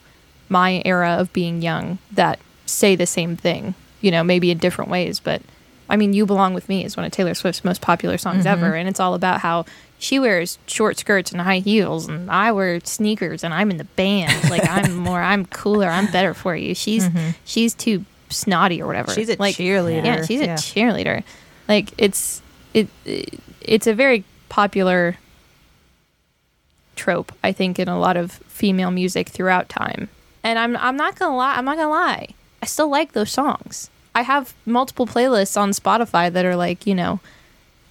my 0.50 0.82
era 0.86 1.18
of 1.20 1.32
being 1.34 1.62
young 1.62 2.00
that 2.12 2.40
say 2.66 2.96
the 2.96 3.06
same 3.06 3.36
thing, 3.36 3.76
you 4.02 4.12
know, 4.12 4.24
maybe 4.24 4.50
in 4.50 4.58
different 4.58 4.90
ways, 4.90 5.20
but 5.20 5.42
I 5.90 5.96
mean, 5.96 6.14
You 6.14 6.26
Belong 6.26 6.54
With 6.54 6.68
Me 6.68 6.84
is 6.84 6.98
one 6.98 7.06
of 7.06 7.12
Taylor 7.12 7.34
Swift's 7.34 7.64
most 7.64 7.82
popular 7.82 8.18
songs 8.18 8.46
mm-hmm. 8.46 8.64
ever, 8.64 8.76
and 8.76 8.90
it's 8.90 9.00
all 9.00 9.14
about 9.14 9.40
how 9.40 9.66
she 10.00 10.20
wears 10.20 10.60
short 10.68 10.98
skirts 10.98 11.32
and 11.32 11.42
high 11.42 11.60
heels, 11.60 12.08
and 12.08 12.30
I 12.30 12.52
wear 12.52 12.80
sneakers, 12.84 13.44
and 13.44 13.54
I'm 13.54 13.72
in 13.72 13.78
the 13.78 13.84
band. 13.84 14.34
Like 14.50 14.68
I'm 14.68 14.96
more, 14.96 15.22
I'm 15.22 15.46
cooler, 15.46 15.88
I'm 15.88 16.10
better 16.12 16.34
for 16.34 16.56
you. 16.56 16.74
She's 16.74 17.08
mm-hmm. 17.08 17.32
she's 17.44 17.74
too 17.74 18.06
snotty 18.30 18.82
or 18.82 18.88
whatever. 18.88 19.14
She's 19.14 19.30
a 19.30 19.36
like, 19.38 19.56
cheerleader. 19.56 20.06
Yeah, 20.06 20.26
she's 20.26 20.42
Yeah. 20.42 20.54
a 20.54 20.58
cheerleader. 20.58 21.24
Like 21.68 21.92
it's 21.98 22.42
it, 22.74 22.88
it 23.06 23.40
it's 23.62 23.88
a 23.88 23.94
very 23.94 24.24
popular 24.50 25.18
trope, 26.96 27.32
I 27.44 27.52
think, 27.52 27.78
in 27.78 27.88
a 27.88 28.00
lot 28.00 28.18
of 28.18 28.32
female 28.48 28.92
music 28.92 29.30
throughout 29.30 29.70
time. 29.70 30.10
And 30.44 30.58
I'm 30.58 30.78
I'm 30.78 30.96
not 30.96 31.18
gonna 31.18 31.36
lie, 31.36 31.56
I'm 31.56 31.66
not 31.66 31.78
gonna 31.78 31.90
lie. 31.90 32.30
I 32.62 32.66
still 32.66 32.90
like 32.90 33.12
those 33.12 33.32
songs. 33.32 33.90
I 34.16 34.22
have 34.24 34.54
multiple 34.66 35.06
playlists 35.06 35.60
on 35.60 35.72
Spotify 35.72 36.32
that 36.32 36.44
are 36.46 36.56
like, 36.56 36.88
you 36.88 36.96
know, 36.96 37.20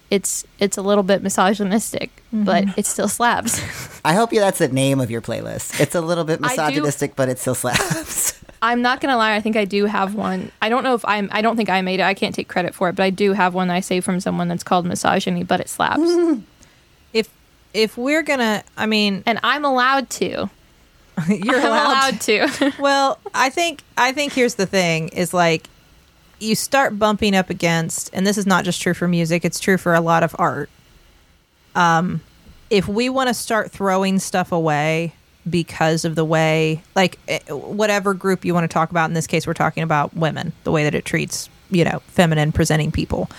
it's 0.09 0.45
it's 0.59 0.77
a 0.77 0.81
little 0.81 1.03
bit 1.03 1.21
misogynistic, 1.21 2.11
but 2.31 2.65
mm-hmm. 2.65 2.79
it 2.79 2.85
still 2.85 3.07
slaps. 3.07 3.61
I 4.05 4.13
hope 4.13 4.31
you 4.31 4.39
that's 4.39 4.59
the 4.59 4.69
name 4.69 5.01
of 5.01 5.11
your 5.11 5.21
playlist. 5.21 5.79
It's 5.79 5.95
a 5.95 6.01
little 6.01 6.23
bit 6.23 6.39
I 6.43 6.55
do- 6.55 6.61
misogynistic, 6.61 7.15
but 7.15 7.29
it 7.29 7.39
still 7.39 7.55
slaps. 7.55 8.39
I'm 8.61 8.81
not 8.81 9.01
gonna 9.01 9.17
lie. 9.17 9.35
I 9.35 9.41
think 9.41 9.55
I 9.55 9.65
do 9.65 9.85
have 9.85 10.15
one. 10.15 10.51
I 10.61 10.69
don't 10.69 10.83
know 10.83 10.95
if 10.95 11.05
I'm. 11.05 11.29
I 11.31 11.41
don't 11.41 11.57
think 11.57 11.69
I 11.69 11.81
made 11.81 11.99
it. 11.99 12.03
I 12.03 12.13
can't 12.13 12.33
take 12.33 12.47
credit 12.47 12.73
for 12.73 12.89
it, 12.89 12.95
but 12.95 13.03
I 13.03 13.09
do 13.09 13.33
have 13.33 13.53
one 13.53 13.69
I 13.69 13.81
saved 13.81 14.05
from 14.05 14.19
someone 14.19 14.47
that's 14.47 14.63
called 14.63 14.85
misogyny, 14.85 15.43
but 15.43 15.59
it 15.59 15.69
slaps, 15.69 16.01
If 17.13 17.29
if 17.73 17.97
we're 17.97 18.23
gonna, 18.23 18.63
I 18.75 18.85
mean, 18.85 19.23
and 19.25 19.39
I'm 19.43 19.63
allowed 19.63 20.09
to. 20.11 20.49
you're 21.27 21.55
I'm 21.55 21.65
allowed. 21.65 22.21
to. 22.21 22.73
well, 22.79 23.19
I 23.33 23.49
think 23.49 23.83
I 23.97 24.11
think 24.11 24.33
here's 24.33 24.55
the 24.55 24.65
thing: 24.65 25.09
is 25.09 25.33
like 25.33 25.67
you 26.39 26.55
start 26.55 26.97
bumping 26.99 27.35
up 27.35 27.49
against, 27.49 28.09
and 28.13 28.25
this 28.25 28.37
is 28.37 28.45
not 28.45 28.65
just 28.65 28.81
true 28.81 28.93
for 28.93 29.07
music; 29.07 29.45
it's 29.45 29.59
true 29.59 29.77
for 29.77 29.93
a 29.93 30.01
lot 30.01 30.23
of 30.23 30.35
art. 30.37 30.69
Um, 31.75 32.21
if 32.69 32.87
we 32.87 33.09
want 33.09 33.29
to 33.29 33.33
start 33.33 33.71
throwing 33.71 34.19
stuff 34.19 34.51
away 34.51 35.13
because 35.49 36.05
of 36.05 36.15
the 36.15 36.25
way, 36.25 36.83
like 36.95 37.19
eh, 37.27 37.39
whatever 37.49 38.13
group 38.13 38.43
you 38.43 38.53
want 38.53 38.65
to 38.65 38.73
talk 38.73 38.91
about, 38.91 39.09
in 39.09 39.13
this 39.13 39.27
case, 39.27 39.47
we're 39.47 39.53
talking 39.53 39.83
about 39.83 40.15
women, 40.15 40.53
the 40.63 40.71
way 40.71 40.83
that 40.83 40.95
it 40.95 41.05
treats 41.05 41.49
you 41.69 41.83
know 41.83 41.99
feminine 42.07 42.51
presenting 42.51 42.91
people. 42.91 43.29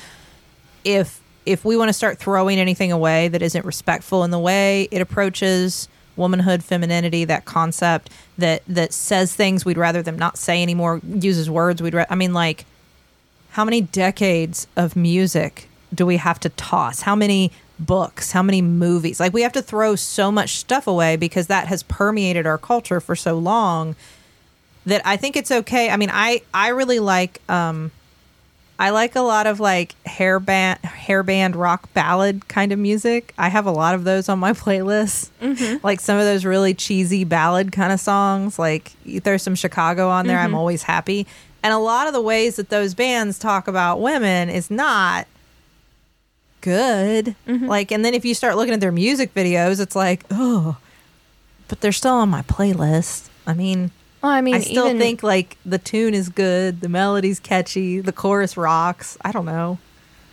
If 0.85 1.21
if 1.47 1.65
we 1.65 1.77
want 1.77 1.89
to 1.89 1.95
start 1.95 2.19
throwing 2.19 2.59
anything 2.59 2.93
away 2.93 3.29
that 3.29 3.43
isn't 3.43 3.65
respectful 3.65 4.25
in 4.25 4.31
the 4.31 4.39
way 4.39 4.89
it 4.91 5.01
approaches 5.01 5.89
womanhood, 6.17 6.63
femininity, 6.63 7.25
that 7.25 7.45
concept 7.45 8.11
that 8.37 8.63
that 8.69 8.93
says 8.93 9.35
things 9.35 9.65
we'd 9.65 9.79
rather 9.79 10.03
them 10.03 10.19
not 10.19 10.37
say 10.37 10.63
anymore, 10.63 11.01
uses 11.05 11.49
words 11.49 11.81
we'd. 11.81 11.95
Ra- 11.95 12.07
I 12.11 12.15
mean, 12.15 12.35
like, 12.35 12.67
how 13.59 13.65
many 13.65 13.81
decades 13.81 14.69
of 14.77 14.95
music 14.95 15.69
do 15.93 16.07
we 16.07 16.17
have 16.17 16.39
to 16.39 16.49
toss? 16.51 17.01
How 17.01 17.17
many 17.17 17.51
books? 17.77 18.31
How 18.31 18.41
many 18.41 18.63
movies? 18.63 19.19
Like, 19.19 19.33
we 19.33 19.43
have 19.43 19.51
to 19.55 19.63
throw 19.63 19.97
so 19.97 20.31
much 20.31 20.59
stuff 20.59 20.87
away 20.87 21.17
because 21.17 21.49
that 21.49 21.67
has 21.67 21.83
permeated 21.83 22.47
our 22.47 22.57
culture 22.57 23.01
for 23.01 23.17
so 23.17 23.37
long 23.37 23.97
that 24.87 25.03
I 25.05 25.17
think 25.17 25.35
it's 25.37 25.51
okay. 25.51 25.91
I 25.91 25.97
mean, 25.97 26.11
I 26.13 26.43
I 26.55 26.69
really 26.69 27.01
like 27.01 27.43
um 27.51 27.91
I 28.79 28.91
like 28.91 29.17
a 29.17 29.23
lot 29.23 29.49
of 29.49 29.59
like 29.59 29.97
hair 30.07 30.39
band 30.39 30.79
hair 30.85 31.25
band 31.25 31.57
rock 31.57 31.93
ballad 31.95 32.47
kind 32.47 32.71
of 32.71 32.79
music. 32.79 33.35
I 33.37 33.49
have 33.49 33.67
a 33.67 33.73
lot 33.73 33.97
of 33.97 34.05
those 34.05 34.29
on 34.29 34.39
my 34.39 34.53
playlist. 34.65 35.31
Like 35.83 35.99
some 35.99 36.17
of 36.17 36.25
those 36.25 36.45
really 36.45 36.75
cheesy 36.75 37.25
ballad 37.25 37.73
kind 37.73 37.93
of 37.93 37.99
songs. 37.99 38.57
Like 38.57 38.93
you 39.05 39.19
throw 39.19 39.37
some 39.37 39.57
Chicago 39.57 40.11
on 40.11 40.29
there, 40.29 40.39
I'm 40.39 40.55
always 40.55 40.85
happy. 40.85 41.27
And 41.63 41.73
a 41.73 41.79
lot 41.79 42.07
of 42.07 42.13
the 42.13 42.21
ways 42.21 42.57
that 42.57 42.69
those 42.69 42.95
bands 42.95 43.39
talk 43.39 43.67
about 43.69 44.01
women 44.01 44.49
is 44.49 44.71
not 44.71 45.27
good. 46.61 47.35
Like 47.47 47.91
and 47.93 48.05
then 48.05 48.15
if 48.15 48.25
you 48.25 48.35
start 48.35 48.57
looking 48.57 48.75
at 48.75 48.81
their 48.81 48.93
music 48.93 49.35
videos, 49.35 49.81
it's 49.81 49.97
like, 49.97 50.25
oh, 50.31 50.77
but 51.69 51.81
they're 51.81 51.93
still 51.93 52.15
on 52.15 52.29
my 52.29 52.43
playlist. 52.43 53.29
I 53.47 53.55
mean, 53.55 53.91
Well, 54.23 54.33
I 54.33 54.41
mean, 54.41 54.55
I 54.57 54.61
still 54.61 54.87
even, 54.87 54.99
think 54.99 55.23
like 55.23 55.57
the 55.65 55.79
tune 55.79 56.15
is 56.15 56.29
good, 56.29 56.81
the 56.81 56.89
melody's 56.89 57.41
catchy, 57.41 58.01
the 58.01 58.13
chorus 58.13 58.57
rocks. 58.57 59.17
I 59.25 59.33
don't 59.33 59.47
know. 59.47 59.79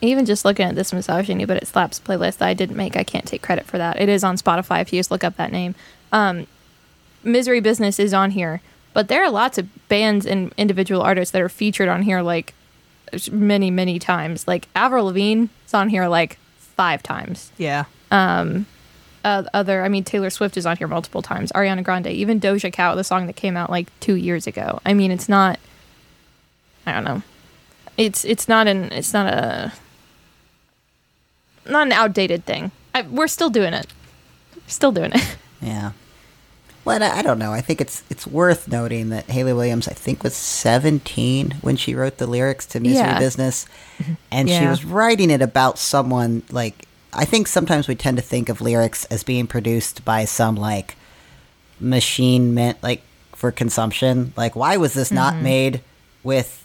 even 0.02 0.26
just 0.26 0.46
looking 0.46 0.66
at 0.66 0.76
this 0.76 0.92
misogyny, 0.94 1.46
but 1.46 1.58
it 1.58 1.68
slaps 1.68 2.00
playlist 2.00 2.38
that 2.38 2.48
I 2.48 2.54
didn't 2.54 2.76
make. 2.76 2.96
I 2.96 3.04
can't 3.04 3.26
take 3.26 3.42
credit 3.42 3.66
for 3.66 3.78
that. 3.78 4.00
It 4.00 4.10
is 4.10 4.24
on 4.24 4.38
Spotify 4.38 4.82
if 4.82 4.92
you 4.94 5.00
just 5.00 5.12
look 5.12 5.24
up 5.24 5.38
that 5.38 5.52
name. 5.52 5.74
Um, 6.12 6.48
Misery 7.24 7.60
Business 7.60 7.98
is 8.00 8.14
on 8.14 8.32
here, 8.32 8.62
but 8.96 9.10
there 9.10 9.22
are 9.22 9.30
lots 9.30 9.58
of 9.58 9.68
bands 9.90 10.26
and 10.26 10.54
individual 10.56 11.02
artists 11.02 11.34
that 11.34 11.42
are 11.42 11.50
featured 11.50 11.90
on 11.90 12.02
here 12.02 12.22
like 12.22 12.54
many, 13.30 13.70
many 13.70 14.00
times. 14.00 14.48
Like 14.48 14.70
Avril 14.74 15.08
Lavigne 15.08 15.48
is 15.68 15.74
on 15.74 15.90
here 15.90 16.08
like 16.08 16.40
five 16.58 17.04
times. 17.04 17.52
Yeah. 17.58 17.84
Uh, 19.26 19.44
other, 19.54 19.84
I 19.84 19.90
mean, 19.90 20.06
Taylor 20.06 20.30
Swift 20.30 20.56
is 20.56 20.66
on 20.66 20.78
here 20.78 20.88
multiple 20.88 21.22
times. 21.22 21.52
Ariana 21.52 21.84
Grande, 21.84 22.08
even 22.08 22.40
Doja 22.40 22.72
Cat, 22.72 22.96
the 22.96 23.04
song 23.04 23.28
that 23.28 23.36
came 23.36 23.58
out 23.58 23.70
like 23.70 23.88
two 24.00 24.16
years 24.16 24.48
ago. 24.48 24.80
I 24.86 24.94
mean, 24.94 25.12
it's 25.12 25.28
not. 25.28 25.60
I 26.86 26.94
don't 26.94 27.04
know. 27.04 27.22
It's 27.98 28.24
it's 28.24 28.48
not 28.48 28.68
an 28.68 28.92
it's 28.94 29.12
not 29.14 29.28
a 29.34 29.74
not 31.68 31.88
an 31.88 31.92
outdated 31.92 32.46
thing. 32.46 32.72
I, 32.94 33.02
we're 33.02 33.28
still 33.28 33.50
doing 33.50 33.74
it. 33.74 33.88
Still 34.68 34.94
doing 34.94 35.12
it. 35.14 35.38
Yeah. 35.62 35.94
Well, 36.86 37.02
I 37.02 37.24
don't 37.24 37.40
know. 37.40 37.52
I 37.52 37.62
think 37.62 37.82
it's 37.82 38.04
it's 38.12 38.28
worth 38.28 38.68
noting 38.68 39.10
that 39.10 39.26
Hayley 39.26 39.54
Williams, 39.54 39.88
I 39.88 39.94
think, 39.94 40.24
was 40.24 40.36
17 40.36 41.56
when 41.62 41.76
she 41.76 41.96
wrote 41.96 42.18
the 42.18 42.28
lyrics 42.28 42.68
to 42.68 42.80
Misery 42.80 42.98
Yeah. 42.98 43.20
Business, 43.20 43.66
mm-hmm. 43.98 44.14
and 44.32 44.48
she 44.48 44.68
was 44.68 44.86
writing 44.86 45.32
it 45.32 45.42
about 45.42 45.80
someone 45.80 46.44
like 46.52 46.86
I 47.12 47.26
think 47.26 47.48
sometimes 47.48 47.88
we 47.88 47.96
tend 47.96 48.18
to 48.18 48.24
think 48.24 48.50
of 48.50 48.62
lyrics 48.62 49.06
as 49.06 49.24
being 49.24 49.48
produced 49.48 50.06
by 50.06 50.26
some 50.26 50.56
like 50.56 50.96
machine 51.80 52.54
meant 52.54 52.82
like 52.84 53.02
for 53.34 53.52
consumption. 53.52 54.34
Like, 54.36 54.56
why 54.56 54.78
was 54.78 54.94
this 54.94 55.12
not 55.12 55.34
mm-hmm. 55.34 55.44
made 55.44 55.82
with 56.24 56.64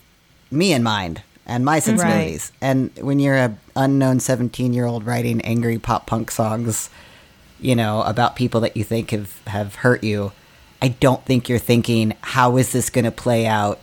me 0.50 0.72
in 0.72 0.82
mind 0.82 1.22
and 1.46 1.64
my 1.64 1.78
sensibilities? 1.78 2.52
Mm-hmm. 2.60 2.64
And 2.64 3.06
when 3.06 3.20
you're 3.20 3.36
a 3.36 3.56
unknown 3.76 4.20
17 4.20 4.72
year 4.74 4.86
old 4.86 5.04
writing 5.04 5.40
angry 5.42 5.78
pop 5.78 6.06
punk 6.06 6.30
songs, 6.30 6.90
you 7.62 7.76
know, 7.76 8.02
about 8.02 8.36
people 8.36 8.60
that 8.62 8.76
you 8.76 8.84
think 8.84 9.10
have, 9.10 9.40
have 9.46 9.74
hurt 9.76 10.02
you, 10.04 10.32
I 10.82 10.88
don't 10.88 11.24
think 11.24 11.48
you're 11.48 11.58
thinking, 11.58 12.14
how 12.22 12.56
is 12.56 12.72
this 12.72 12.90
going 12.90 13.04
to 13.04 13.10
play 13.10 13.46
out 13.46 13.78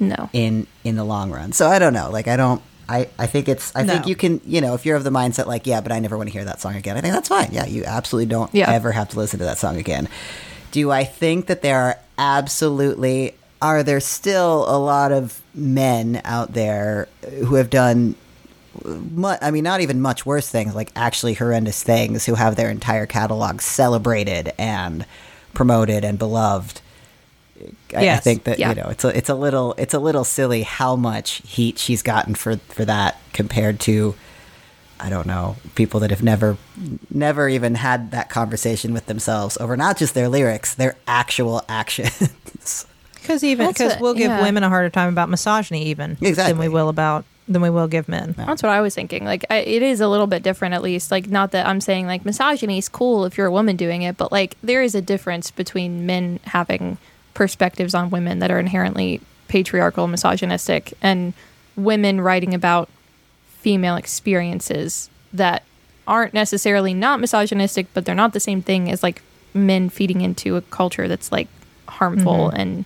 No. 0.00 0.28
in 0.32 0.66
in 0.84 0.96
the 0.96 1.04
long 1.04 1.30
run? 1.30 1.52
So 1.52 1.68
I 1.68 1.78
don't 1.78 1.92
know. 1.94 2.10
Like, 2.10 2.28
I 2.28 2.36
don't. 2.36 2.60
I, 2.88 3.08
I 3.18 3.26
think 3.26 3.48
it's 3.48 3.74
I 3.74 3.82
think 3.84 4.06
you 4.06 4.14
can 4.14 4.40
you 4.44 4.60
know 4.60 4.74
if 4.74 4.86
you're 4.86 4.94
of 4.94 5.02
the 5.02 5.10
mindset 5.10 5.46
like 5.46 5.66
yeah 5.66 5.80
but 5.80 5.90
I 5.90 5.98
never 5.98 6.16
want 6.16 6.28
to 6.28 6.32
hear 6.32 6.44
that 6.44 6.60
song 6.60 6.76
again 6.76 6.96
I 6.96 7.00
think 7.00 7.14
that's 7.14 7.28
fine 7.28 7.48
yeah 7.50 7.66
you 7.66 7.82
absolutely 7.84 8.26
don't 8.30 8.54
Yeah. 8.54 8.70
ever 8.70 8.92
have 8.92 9.08
to 9.08 9.16
listen 9.18 9.40
to 9.40 9.44
that 9.44 9.58
song 9.58 9.76
again 9.76 10.08
do 10.70 10.92
I 10.92 11.02
think 11.02 11.46
that 11.46 11.62
there 11.62 11.80
are 11.80 11.98
absolutely 12.16 13.34
are 13.60 13.82
there 13.82 13.98
still 13.98 14.66
a 14.68 14.78
lot 14.78 15.10
of 15.10 15.42
men 15.52 16.20
out 16.24 16.52
there 16.52 17.08
who 17.44 17.56
have 17.56 17.70
done 17.70 18.14
mu- 18.84 19.36
I 19.40 19.50
mean, 19.50 19.64
not 19.64 19.80
even 19.80 20.00
much 20.00 20.26
worse 20.26 20.48
things, 20.48 20.74
like 20.74 20.90
actually 20.96 21.34
horrendous 21.34 21.82
things, 21.82 22.26
who 22.26 22.34
have 22.34 22.56
their 22.56 22.70
entire 22.70 23.06
catalog 23.06 23.60
celebrated 23.60 24.52
and 24.58 25.06
promoted 25.54 26.04
and 26.04 26.18
beloved. 26.18 26.80
I, 27.96 28.10
I 28.10 28.16
think 28.16 28.44
that 28.44 28.58
Yeah. 28.58 28.68
you 28.70 28.74
know 28.74 28.88
it's 28.90 29.02
a 29.04 29.16
it's 29.16 29.30
a 29.30 29.34
little 29.34 29.74
it's 29.78 29.94
a 29.94 29.98
little 29.98 30.24
silly 30.24 30.62
how 30.62 30.94
much 30.94 31.40
heat 31.46 31.78
she's 31.78 32.02
gotten 32.02 32.34
for 32.34 32.56
for 32.68 32.84
that 32.84 33.18
compared 33.32 33.80
to 33.80 34.14
I 35.00 35.08
don't 35.08 35.26
know 35.26 35.56
people 35.74 36.00
that 36.00 36.10
have 36.10 36.22
never 36.22 36.58
never 37.10 37.48
even 37.48 37.76
had 37.76 38.10
that 38.10 38.28
conversation 38.28 38.92
with 38.92 39.06
themselves 39.06 39.56
over 39.56 39.74
not 39.74 39.96
just 39.96 40.12
their 40.12 40.28
lyrics 40.28 40.74
their 40.74 40.96
actual 41.06 41.62
actions. 41.68 42.86
Because 43.22 43.42
even 43.42 43.66
because 43.66 43.98
we'll 44.00 44.14
give 44.14 44.30
yeah. 44.30 44.40
women 44.40 44.62
a 44.62 44.68
harder 44.68 44.88
time 44.88 45.08
about 45.12 45.28
misogyny 45.28 45.86
even 45.86 46.16
than 46.20 46.58
we 46.58 46.68
will 46.68 46.88
about 46.88 47.24
than 47.48 47.62
we 47.62 47.70
will 47.70 47.86
give 47.86 48.08
men. 48.08 48.34
That's 48.36 48.62
what 48.62 48.72
I 48.72 48.80
was 48.80 48.94
thinking. 48.94 49.24
Like, 49.24 49.44
I, 49.50 49.58
it 49.58 49.82
is 49.82 50.00
a 50.00 50.08
little 50.08 50.26
bit 50.26 50.42
different, 50.42 50.74
at 50.74 50.82
least. 50.82 51.10
Like, 51.10 51.28
not 51.28 51.52
that 51.52 51.66
I'm 51.66 51.80
saying 51.80 52.06
like 52.06 52.24
misogyny 52.24 52.78
is 52.78 52.88
cool 52.88 53.24
if 53.24 53.38
you're 53.38 53.46
a 53.46 53.52
woman 53.52 53.76
doing 53.76 54.02
it, 54.02 54.16
but 54.16 54.32
like 54.32 54.56
there 54.62 54.82
is 54.82 54.94
a 54.94 55.02
difference 55.02 55.50
between 55.50 56.06
men 56.06 56.40
having 56.44 56.98
perspectives 57.34 57.94
on 57.94 58.10
women 58.10 58.40
that 58.40 58.50
are 58.50 58.58
inherently 58.58 59.20
patriarchal, 59.48 60.08
misogynistic, 60.08 60.94
and 61.00 61.34
women 61.76 62.20
writing 62.20 62.54
about 62.54 62.88
female 63.46 63.96
experiences 63.96 65.10
that 65.32 65.62
aren't 66.08 66.34
necessarily 66.34 66.94
not 66.94 67.20
misogynistic, 67.20 67.86
but 67.94 68.04
they're 68.04 68.14
not 68.14 68.32
the 68.32 68.40
same 68.40 68.62
thing 68.62 68.90
as 68.90 69.02
like 69.02 69.22
men 69.54 69.88
feeding 69.88 70.20
into 70.20 70.56
a 70.56 70.62
culture 70.62 71.08
that's 71.08 71.30
like 71.30 71.48
harmful 71.88 72.48
mm-hmm. 72.48 72.56
and 72.56 72.84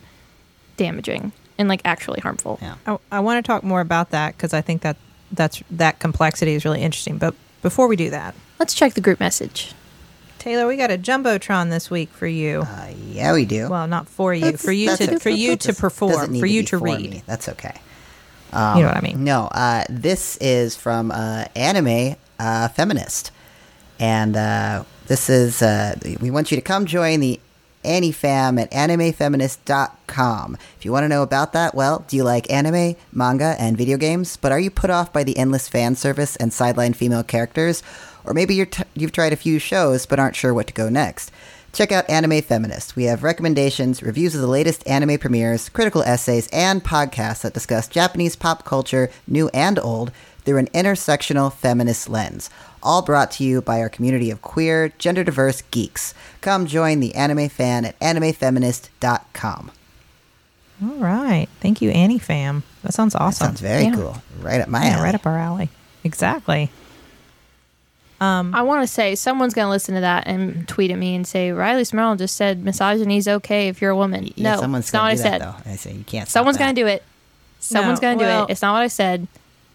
damaging 0.77 1.33
and 1.61 1.69
like 1.69 1.83
actually 1.85 2.21
harmful. 2.21 2.59
Yeah. 2.61 2.75
I, 2.87 2.99
I 3.13 3.21
want 3.21 3.45
to 3.45 3.47
talk 3.47 3.63
more 3.63 3.81
about 3.81 4.11
that 4.11 4.37
because 4.37 4.53
I 4.55 4.63
think 4.63 4.83
that 4.83 4.97
that's 5.31 5.63
that 5.71 5.99
complexity 6.01 6.55
is 6.55 6.65
really 6.65 6.81
interesting. 6.81 7.19
But 7.19 7.35
before 7.63 7.87
we 7.87 7.95
do 7.97 8.11
that, 8.11 8.35
Let's 8.59 8.75
check 8.75 8.93
the 8.95 9.01
group 9.01 9.21
message. 9.21 9.73
Teylor, 10.39 10.69
we 10.69 10.77
got 10.77 10.91
a 10.91 10.99
jumbotron 10.99 11.71
this 11.71 11.91
week 11.91 12.11
for 12.11 12.27
you. 12.27 12.61
Uh, 12.61 12.89
yeah, 13.11 13.33
we 13.33 13.45
do. 13.45 13.69
well, 13.69 13.87
not 13.87 14.09
for 14.09 14.35
you, 14.35 14.41
That's- 14.43 14.65
for 14.65 14.73
you 14.73 14.95
to 14.97 15.05
okay. 15.05 15.19
for 15.19 15.31
you 15.31 15.57
to 15.57 15.73
perform, 15.75 16.39
for 16.39 16.47
you 16.47 16.63
be 16.63 16.67
to 16.67 16.79
for 16.79 16.85
read. 16.85 17.11
me. 17.11 17.23
That's 17.27 17.49
okay. 17.49 17.75
you 18.53 18.59
know 18.59 18.87
what 18.89 18.97
I 18.97 19.01
mean? 19.03 19.23
No, 19.23 19.45
uh, 19.53 19.85
this 19.89 20.37
is 20.39 20.77
from 20.77 21.11
uh, 21.11 21.45
Anime 21.55 22.17
uh, 22.39 22.69
Feminist. 22.69 23.31
And 23.99 24.35
uh, 24.37 24.85
this 25.09 25.29
is, 25.29 25.61
uh, 25.61 25.95
we 26.21 26.31
want 26.31 26.51
you 26.51 26.57
to 26.57 26.63
come 26.63 26.87
join 26.87 27.21
the 27.21 27.39
AniFam 27.83 28.61
at 28.61 28.71
animefeminist.com. 28.71 30.57
If 30.77 30.85
you 30.85 30.93
want 30.93 31.05
to 31.05 31.09
know 31.09 31.23
about 31.23 31.53
that, 31.53 31.75
well, 31.75 32.05
do 32.09 32.17
you 32.17 32.25
like 32.25 32.51
anime, 32.51 32.97
manga, 33.13 33.57
and 33.59 33.77
video 33.77 33.97
games? 33.97 34.37
But 34.37 34.53
are 34.53 34.61
you 34.61 34.71
put 34.71 34.91
off 34.91 35.13
by 35.13 35.25
the 35.25 35.37
endless 35.39 35.69
fan 35.69 35.95
service 35.95 36.37
and 36.37 36.53
sideline 36.53 36.93
female 36.93 37.23
characters? 37.23 37.83
Or 38.25 38.35
maybe 38.35 38.55
you're 38.55 38.67
t- 38.67 38.85
you've 38.95 39.13
tried 39.13 39.33
a 39.33 39.37
few 39.37 39.59
shows 39.59 40.07
but 40.07 40.19
aren't 40.19 40.37
sure 40.37 40.53
what 40.53 40.67
to 40.67 40.73
go 40.73 40.89
next? 40.89 41.31
Check 41.73 41.93
out 41.93 42.11
Anime 42.11 42.43
Feminist. 42.43 42.97
We 42.97 43.05
have 43.05 43.23
recommendations, 43.23 44.03
reviews 44.03 44.35
of 44.35 44.41
the 44.41 44.49
latest 44.49 44.87
anime 44.89 45.19
premieres, 45.19 45.69
critical 45.69 46.03
essays, 46.03 46.49
and 46.53 46.83
podcasts 46.83 47.43
that 47.43 47.55
discuss 47.55 47.87
Japanese 47.87 48.35
pop 48.35 48.65
culture, 48.65 49.09
new 49.29 49.49
and 49.55 49.79
old, 49.79 50.11
through 50.45 50.59
an 50.59 50.67
intersectional 50.69 51.53
feminist 51.53 52.09
lens. 52.09 52.51
All 52.83 53.03
brought 53.03 53.31
to 53.33 53.45
you 53.45 53.61
by 53.61 53.81
our 53.81 53.89
community 53.89 54.31
of 54.31 54.41
queer, 54.43 54.93
gender 54.99 55.23
diverse 55.23 55.63
geeks. 55.71 56.15
Come 56.41 56.67
join 56.67 57.01
the 57.01 57.15
anime 57.15 57.49
fan 57.51 57.85
at 57.85 57.99
animefeminist.com. 58.01 59.71
All 60.83 60.89
right. 60.97 61.47
Thank 61.61 61.83
you, 61.83 61.91
AniFam. 61.93 62.63
That 62.83 62.95
sounds 62.95 63.15
awesome. 63.15 63.49
Sounds 63.49 63.61
very 63.61 63.85
Yeah. 63.85 63.95
cool. 63.95 64.23
Right 64.41 64.61
up 64.63 64.69
my 64.69 64.83
yeah, 64.83 64.93
alley. 64.95 65.03
right 65.03 65.15
up 65.15 65.27
our 65.27 65.37
alley. 65.39 65.69
Exactly. 66.05 66.71
Um, 68.21 68.55
I 68.55 68.63
want 68.63 68.83
to 68.83 68.87
say 68.87 69.15
someone's 69.15 69.55
going 69.55 69.67
to 69.67 69.71
listen 69.71 69.95
to 69.95 70.01
that 70.03 70.27
and 70.27 70.67
tweet 70.69 70.91
at 70.91 70.99
me 70.99 71.15
and 71.15 71.27
say 71.27 71.51
Rileigh 71.51 71.87
Smirl 71.87 72.17
just 72.17 72.37
said 72.37 72.63
misogyny's 72.65 73.27
okay 73.29 73.69
if 73.69 73.81
you're 73.81 73.91
a 73.91 73.97
woman. 73.97 74.31
Yeah, 74.37 74.55
no, 74.57 74.61
someone's 74.61 74.93
not 74.93 75.01
gonna 75.01 75.05
what 75.05 75.13
I 75.13 75.15
said. 75.23 75.41
that, 75.41 75.65
though. 75.65 75.71
I 75.71 75.77
say 75.77 75.93
you 75.93 76.05
can't. 76.05 76.29
Someone's 76.29 76.59
going 76.59 76.75
to 76.75 76.81
do 76.81 76.87
it. 76.87 77.03
Someone's 77.61 78.01
No, 78.01 78.09
going 78.09 78.19
to 78.19 78.25
well- 78.25 78.47
do 78.47 78.51
it. 78.51 78.53
It's 78.53 78.63
not 78.63 78.73
what 78.75 78.83
I 78.83 78.89
said. 78.89 79.27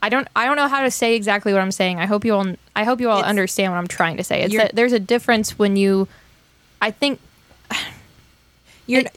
I 0.02 0.10
don't. 0.10 0.28
I 0.36 0.46
don't 0.46 0.56
know 0.56 0.68
how 0.68 0.84
to 0.84 0.92
say 0.92 1.16
exactly 1.16 1.52
what 1.54 1.62
I'm 1.62 1.72
saying. 1.72 2.00
I 2.00 2.06
hope 2.06 2.26
you 2.26 2.34
all. 2.36 2.46
I 2.76 2.84
hope 2.84 3.02
you 3.02 3.10
all 3.10 3.18
It's- 3.20 3.30
understand 3.30 3.72
what 3.74 3.80
I'm 3.80 3.88
trying 3.88 4.18
to 4.18 4.24
say. 4.24 4.42
It's 4.44 4.56
that 4.56 4.76
there's 4.76 4.94
a 4.94 5.00
difference 5.00 5.58
when 5.58 5.76
you. 5.76 6.08
I 6.82 6.92
think. 6.92 7.20
You're. 8.88 9.02
It- 9.02 9.16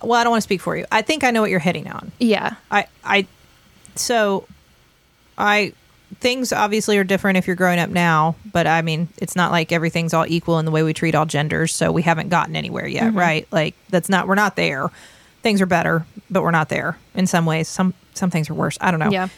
well, 0.00 0.20
I 0.20 0.22
don't 0.22 0.30
want 0.30 0.42
to 0.42 0.46
speak 0.46 0.60
for 0.60 0.76
you. 0.76 0.84
I 0.92 1.02
think 1.02 1.24
I 1.24 1.32
know 1.32 1.40
what 1.40 1.50
you're 1.50 1.58
hitting 1.58 1.88
on. 1.88 2.12
Yeah. 2.20 2.54
I. 2.70 2.86
I. 3.04 3.26
So, 3.96 4.46
I. 5.36 5.72
Things 6.20 6.52
obviously 6.54 6.96
are 6.98 7.04
different 7.04 7.36
if 7.36 7.46
you're 7.46 7.54
growing 7.56 7.78
up 7.78 7.90
now, 7.90 8.34
but 8.50 8.66
I 8.66 8.80
mean, 8.80 9.08
it's 9.18 9.36
not 9.36 9.52
like 9.52 9.72
everything's 9.72 10.14
all 10.14 10.24
equal 10.26 10.58
in 10.58 10.64
the 10.64 10.70
way 10.70 10.82
we 10.82 10.94
treat 10.94 11.14
all 11.14 11.26
genders. 11.26 11.74
So 11.74 11.92
we 11.92 12.00
haven't 12.02 12.28
gotten 12.30 12.56
anywhere 12.56 12.86
yet, 12.86 13.04
Mm-hmm. 13.08 13.18
right? 13.18 13.48
Like 13.52 13.74
that's 13.90 14.08
not. 14.08 14.26
We're 14.26 14.34
not 14.34 14.56
there. 14.56 14.88
Things 15.42 15.60
are 15.60 15.66
better, 15.66 16.06
but 16.30 16.42
we're 16.42 16.50
not 16.50 16.68
there 16.70 16.96
in 17.14 17.26
some 17.26 17.44
ways. 17.44 17.68
Some 17.68 17.92
some 18.14 18.30
things 18.30 18.48
are 18.48 18.54
worse. 18.54 18.78
I 18.80 18.90
don't 18.90 19.00
know. 19.00 19.10
Yeah. 19.10 19.28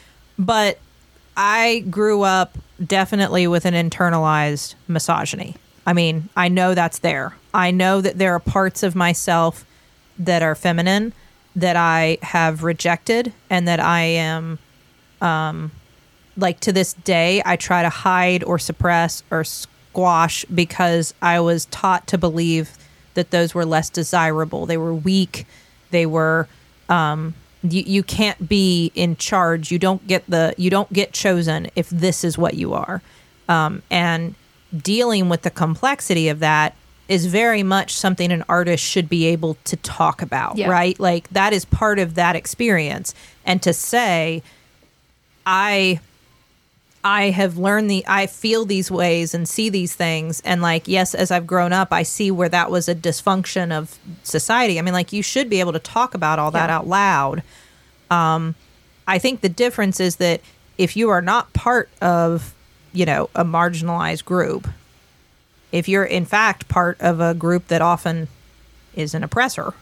But 0.41 0.79
I 1.37 1.85
grew 1.89 2.23
up 2.23 2.57
definitely 2.83 3.47
with 3.47 3.65
an 3.65 3.75
internalized 3.75 4.73
misogyny. 4.87 5.55
I 5.85 5.93
mean, 5.93 6.29
I 6.35 6.49
know 6.49 6.73
that's 6.73 6.99
there. 6.99 7.35
I 7.53 7.69
know 7.69 8.01
that 8.01 8.17
there 8.17 8.33
are 8.33 8.39
parts 8.39 8.81
of 8.81 8.95
myself 8.95 9.65
that 10.17 10.41
are 10.41 10.55
feminine 10.55 11.13
that 11.55 11.75
I 11.75 12.17
have 12.23 12.63
rejected 12.63 13.33
and 13.49 13.67
that 13.67 13.79
I 13.79 14.01
am 14.01 14.59
um 15.21 15.71
like 16.37 16.59
to 16.61 16.71
this 16.71 16.93
day 16.93 17.41
I 17.45 17.55
try 17.55 17.83
to 17.83 17.89
hide 17.89 18.43
or 18.43 18.57
suppress 18.57 19.21
or 19.29 19.43
squash 19.43 20.45
because 20.45 21.13
I 21.21 21.39
was 21.39 21.65
taught 21.65 22.07
to 22.07 22.17
believe 22.17 22.71
that 23.13 23.29
those 23.29 23.53
were 23.53 23.65
less 23.65 23.89
desirable. 23.89 24.65
They 24.65 24.77
were 24.77 24.95
weak. 24.95 25.45
They 25.91 26.05
were 26.05 26.47
um 26.89 27.35
you, 27.63 27.83
you 27.85 28.03
can't 28.03 28.47
be 28.49 28.91
in 28.95 29.15
charge. 29.17 29.71
You 29.71 29.79
don't 29.79 30.05
get 30.07 30.23
the 30.27 30.53
you 30.57 30.69
don't 30.69 30.91
get 30.93 31.13
chosen 31.13 31.67
if 31.75 31.89
this 31.89 32.23
is 32.23 32.37
what 32.37 32.55
you 32.55 32.73
are. 32.73 33.01
Um, 33.49 33.81
and 33.91 34.35
dealing 34.75 35.27
with 35.29 35.41
the 35.41 35.49
complexity 35.49 36.29
of 36.29 36.39
that 36.39 36.75
is 37.09 37.25
very 37.25 37.61
much 37.61 37.93
something 37.93 38.31
an 38.31 38.43
artist 38.47 38.83
should 38.83 39.09
be 39.09 39.25
able 39.25 39.57
to 39.65 39.75
talk 39.77 40.21
about, 40.21 40.57
Yeah. 40.57 40.69
right? 40.69 40.97
Like 40.99 41.27
that 41.29 41.51
is 41.51 41.65
part 41.65 41.99
of 41.99 42.15
that 42.15 42.35
experience. 42.37 43.13
And 43.45 43.61
to 43.63 43.73
say, 43.73 44.41
I 45.45 45.99
I 47.03 47.31
have 47.31 47.57
learned 47.57 47.89
the 47.89 48.03
I 48.07 48.27
feel 48.27 48.65
these 48.65 48.91
ways 48.91 49.33
and 49.33 49.49
see 49.49 49.69
these 49.69 49.95
things 49.95 50.39
and 50.45 50.61
like 50.61 50.87
yes 50.87 51.15
as 51.15 51.31
I've 51.31 51.47
grown 51.47 51.73
up 51.73 51.91
I 51.91 52.03
see 52.03 52.29
where 52.31 52.49
that 52.49 52.69
was 52.69 52.87
a 52.87 52.93
dysfunction 52.95 53.71
of 53.71 53.97
society. 54.23 54.77
I 54.77 54.81
mean 54.83 54.93
like 54.93 55.11
you 55.11 55.23
should 55.23 55.49
be 55.49 55.59
able 55.59 55.73
to 55.73 55.79
talk 55.79 56.13
about 56.13 56.37
all 56.39 56.51
that 56.51 56.69
Yeah. 56.69 56.77
out 56.77 56.87
loud. 56.87 57.43
Um 58.11 58.55
I 59.07 59.17
think 59.17 59.41
the 59.41 59.49
difference 59.49 59.99
is 59.99 60.17
that 60.17 60.41
if 60.77 60.95
you 60.95 61.09
are 61.09 61.21
not 61.21 61.51
part 61.53 61.89
of, 62.01 62.53
you 62.93 63.05
know, 63.05 63.29
a 63.35 63.43
marginalized 63.43 64.25
group, 64.25 64.67
if 65.71 65.89
you're 65.89 66.05
in 66.05 66.25
fact 66.25 66.67
part 66.67 66.99
of 67.01 67.19
a 67.19 67.33
group 67.33 67.67
that 67.69 67.81
often 67.81 68.27
is 68.95 69.13
an 69.15 69.23
oppressor 69.23 69.73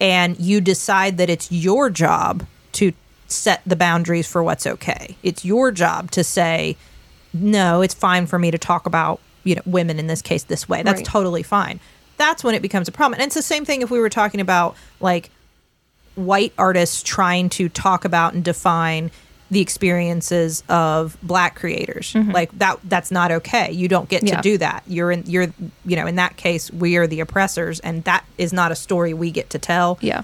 and 0.00 0.38
you 0.40 0.60
decide 0.60 1.18
that 1.18 1.28
it's 1.28 1.52
your 1.52 1.90
job 1.90 2.46
set 3.32 3.62
the 3.66 3.76
boundaries 3.76 4.26
for 4.26 4.42
what's 4.42 4.66
okay. 4.66 5.16
It's 5.22 5.44
your 5.44 5.70
job 5.72 6.10
to 6.12 6.22
say, 6.24 6.76
no, 7.32 7.80
it's 7.82 7.94
fine 7.94 8.26
for 8.26 8.38
me 8.38 8.50
to 8.50 8.58
talk 8.58 8.86
about, 8.86 9.20
you 9.44 9.54
know, 9.54 9.62
women 9.64 9.98
in 9.98 10.06
this 10.06 10.22
case 10.22 10.44
this 10.44 10.68
way. 10.68 10.82
That's 10.82 10.98
Right. 10.98 11.06
totally 11.06 11.42
fine. 11.42 11.80
That's 12.18 12.44
when 12.44 12.54
it 12.54 12.62
becomes 12.62 12.88
a 12.88 12.92
problem. 12.92 13.20
And 13.20 13.26
it's 13.26 13.34
the 13.34 13.42
same 13.42 13.64
thing 13.64 13.82
if 13.82 13.90
we 13.90 13.98
were 13.98 14.10
talking 14.10 14.40
about 14.40 14.76
like 15.00 15.30
white 16.14 16.52
artists 16.58 17.02
trying 17.02 17.48
to 17.48 17.68
talk 17.68 18.04
about 18.04 18.34
and 18.34 18.44
define 18.44 19.10
the 19.50 19.60
experiences 19.60 20.62
of 20.68 21.16
black 21.22 21.56
creators. 21.56 22.12
Mm-hmm. 22.12 22.30
Like 22.30 22.56
that 22.58 22.78
that's 22.84 23.10
not 23.10 23.30
okay. 23.32 23.70
You 23.72 23.86
don't 23.88 24.08
get 24.08 24.22
Yeah. 24.22 24.36
to 24.36 24.42
do 24.42 24.58
that. 24.58 24.82
You're 24.86 25.10
in 25.12 25.24
you're 25.26 25.52
you 25.84 25.96
know, 25.96 26.06
in 26.06 26.16
that 26.16 26.36
case 26.36 26.70
we 26.70 26.96
are 26.96 27.06
the 27.06 27.20
oppressors 27.20 27.80
and 27.80 28.04
that 28.04 28.24
is 28.38 28.52
not 28.52 28.72
a 28.72 28.74
story 28.74 29.12
we 29.14 29.30
get 29.30 29.50
to 29.50 29.58
tell. 29.58 29.98
Yeah. 30.00 30.22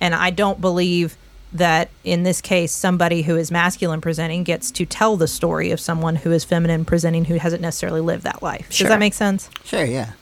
And 0.00 0.14
I 0.14 0.30
don't 0.30 0.60
believe 0.60 1.16
that 1.52 1.90
in 2.04 2.22
this 2.22 2.40
case, 2.40 2.72
somebody 2.72 3.22
who 3.22 3.36
is 3.36 3.50
masculine 3.50 4.00
presenting 4.00 4.42
gets 4.42 4.70
to 4.72 4.86
tell 4.86 5.16
the 5.16 5.28
story 5.28 5.70
of 5.70 5.80
someone 5.80 6.16
who 6.16 6.32
is 6.32 6.44
feminine 6.44 6.84
presenting 6.84 7.26
who 7.26 7.34
hasn't 7.34 7.62
necessarily 7.62 8.00
lived 8.00 8.24
that 8.24 8.42
life. 8.42 8.72
Sure. 8.72 8.86
Does 8.86 8.94
that 8.94 9.00
make 9.00 9.14
sense? 9.14 9.50
Sure, 9.64 9.84
yeah. 9.84 10.12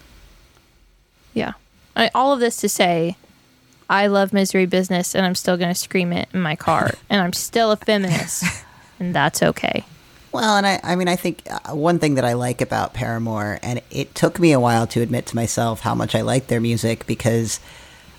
Yeah. 1.33 1.53
I, 1.95 2.11
all 2.15 2.33
of 2.33 2.41
this 2.41 2.57
to 2.59 2.69
say, 2.69 3.17
I 3.89 4.07
love 4.07 4.33
misery 4.33 4.67
business, 4.67 5.15
and 5.15 5.27
I'm 5.27 5.35
still 5.35 5.57
going 5.57 5.73
to 5.73 5.79
scream 5.79 6.13
it 6.13 6.29
in 6.33 6.41
my 6.41 6.57
car, 6.57 6.93
and 7.11 7.21
I'm 7.21 7.33
still 7.33 7.73
a 7.73 7.77
feminist, 7.77 8.45
and 8.99 9.15
that's 9.15 9.43
okay. 9.43 9.85
Well, 10.33 10.57
and 10.57 10.65
I, 10.65 10.79
I 10.85 10.95
mean, 10.95 11.09
I 11.09 11.17
think 11.17 11.43
uh, 11.51 11.75
one 11.75 11.99
thing 11.99 12.15
that 12.15 12.25
I 12.25 12.35
like 12.35 12.61
about 12.61 12.95
Paramore, 12.95 13.59
and 13.63 13.83
it 13.91 14.15
took 14.15 14.39
me 14.39 14.53
a 14.53 14.61
while 14.61 14.87
to 14.89 15.01
admit 15.01 15.27
to 15.27 15.37
myself 15.37 15.81
how 15.81 15.95
much 15.95 16.15
I 16.15 16.21
like 16.21 16.47
their 16.47 16.61
music 16.61 17.05
because 17.07 17.59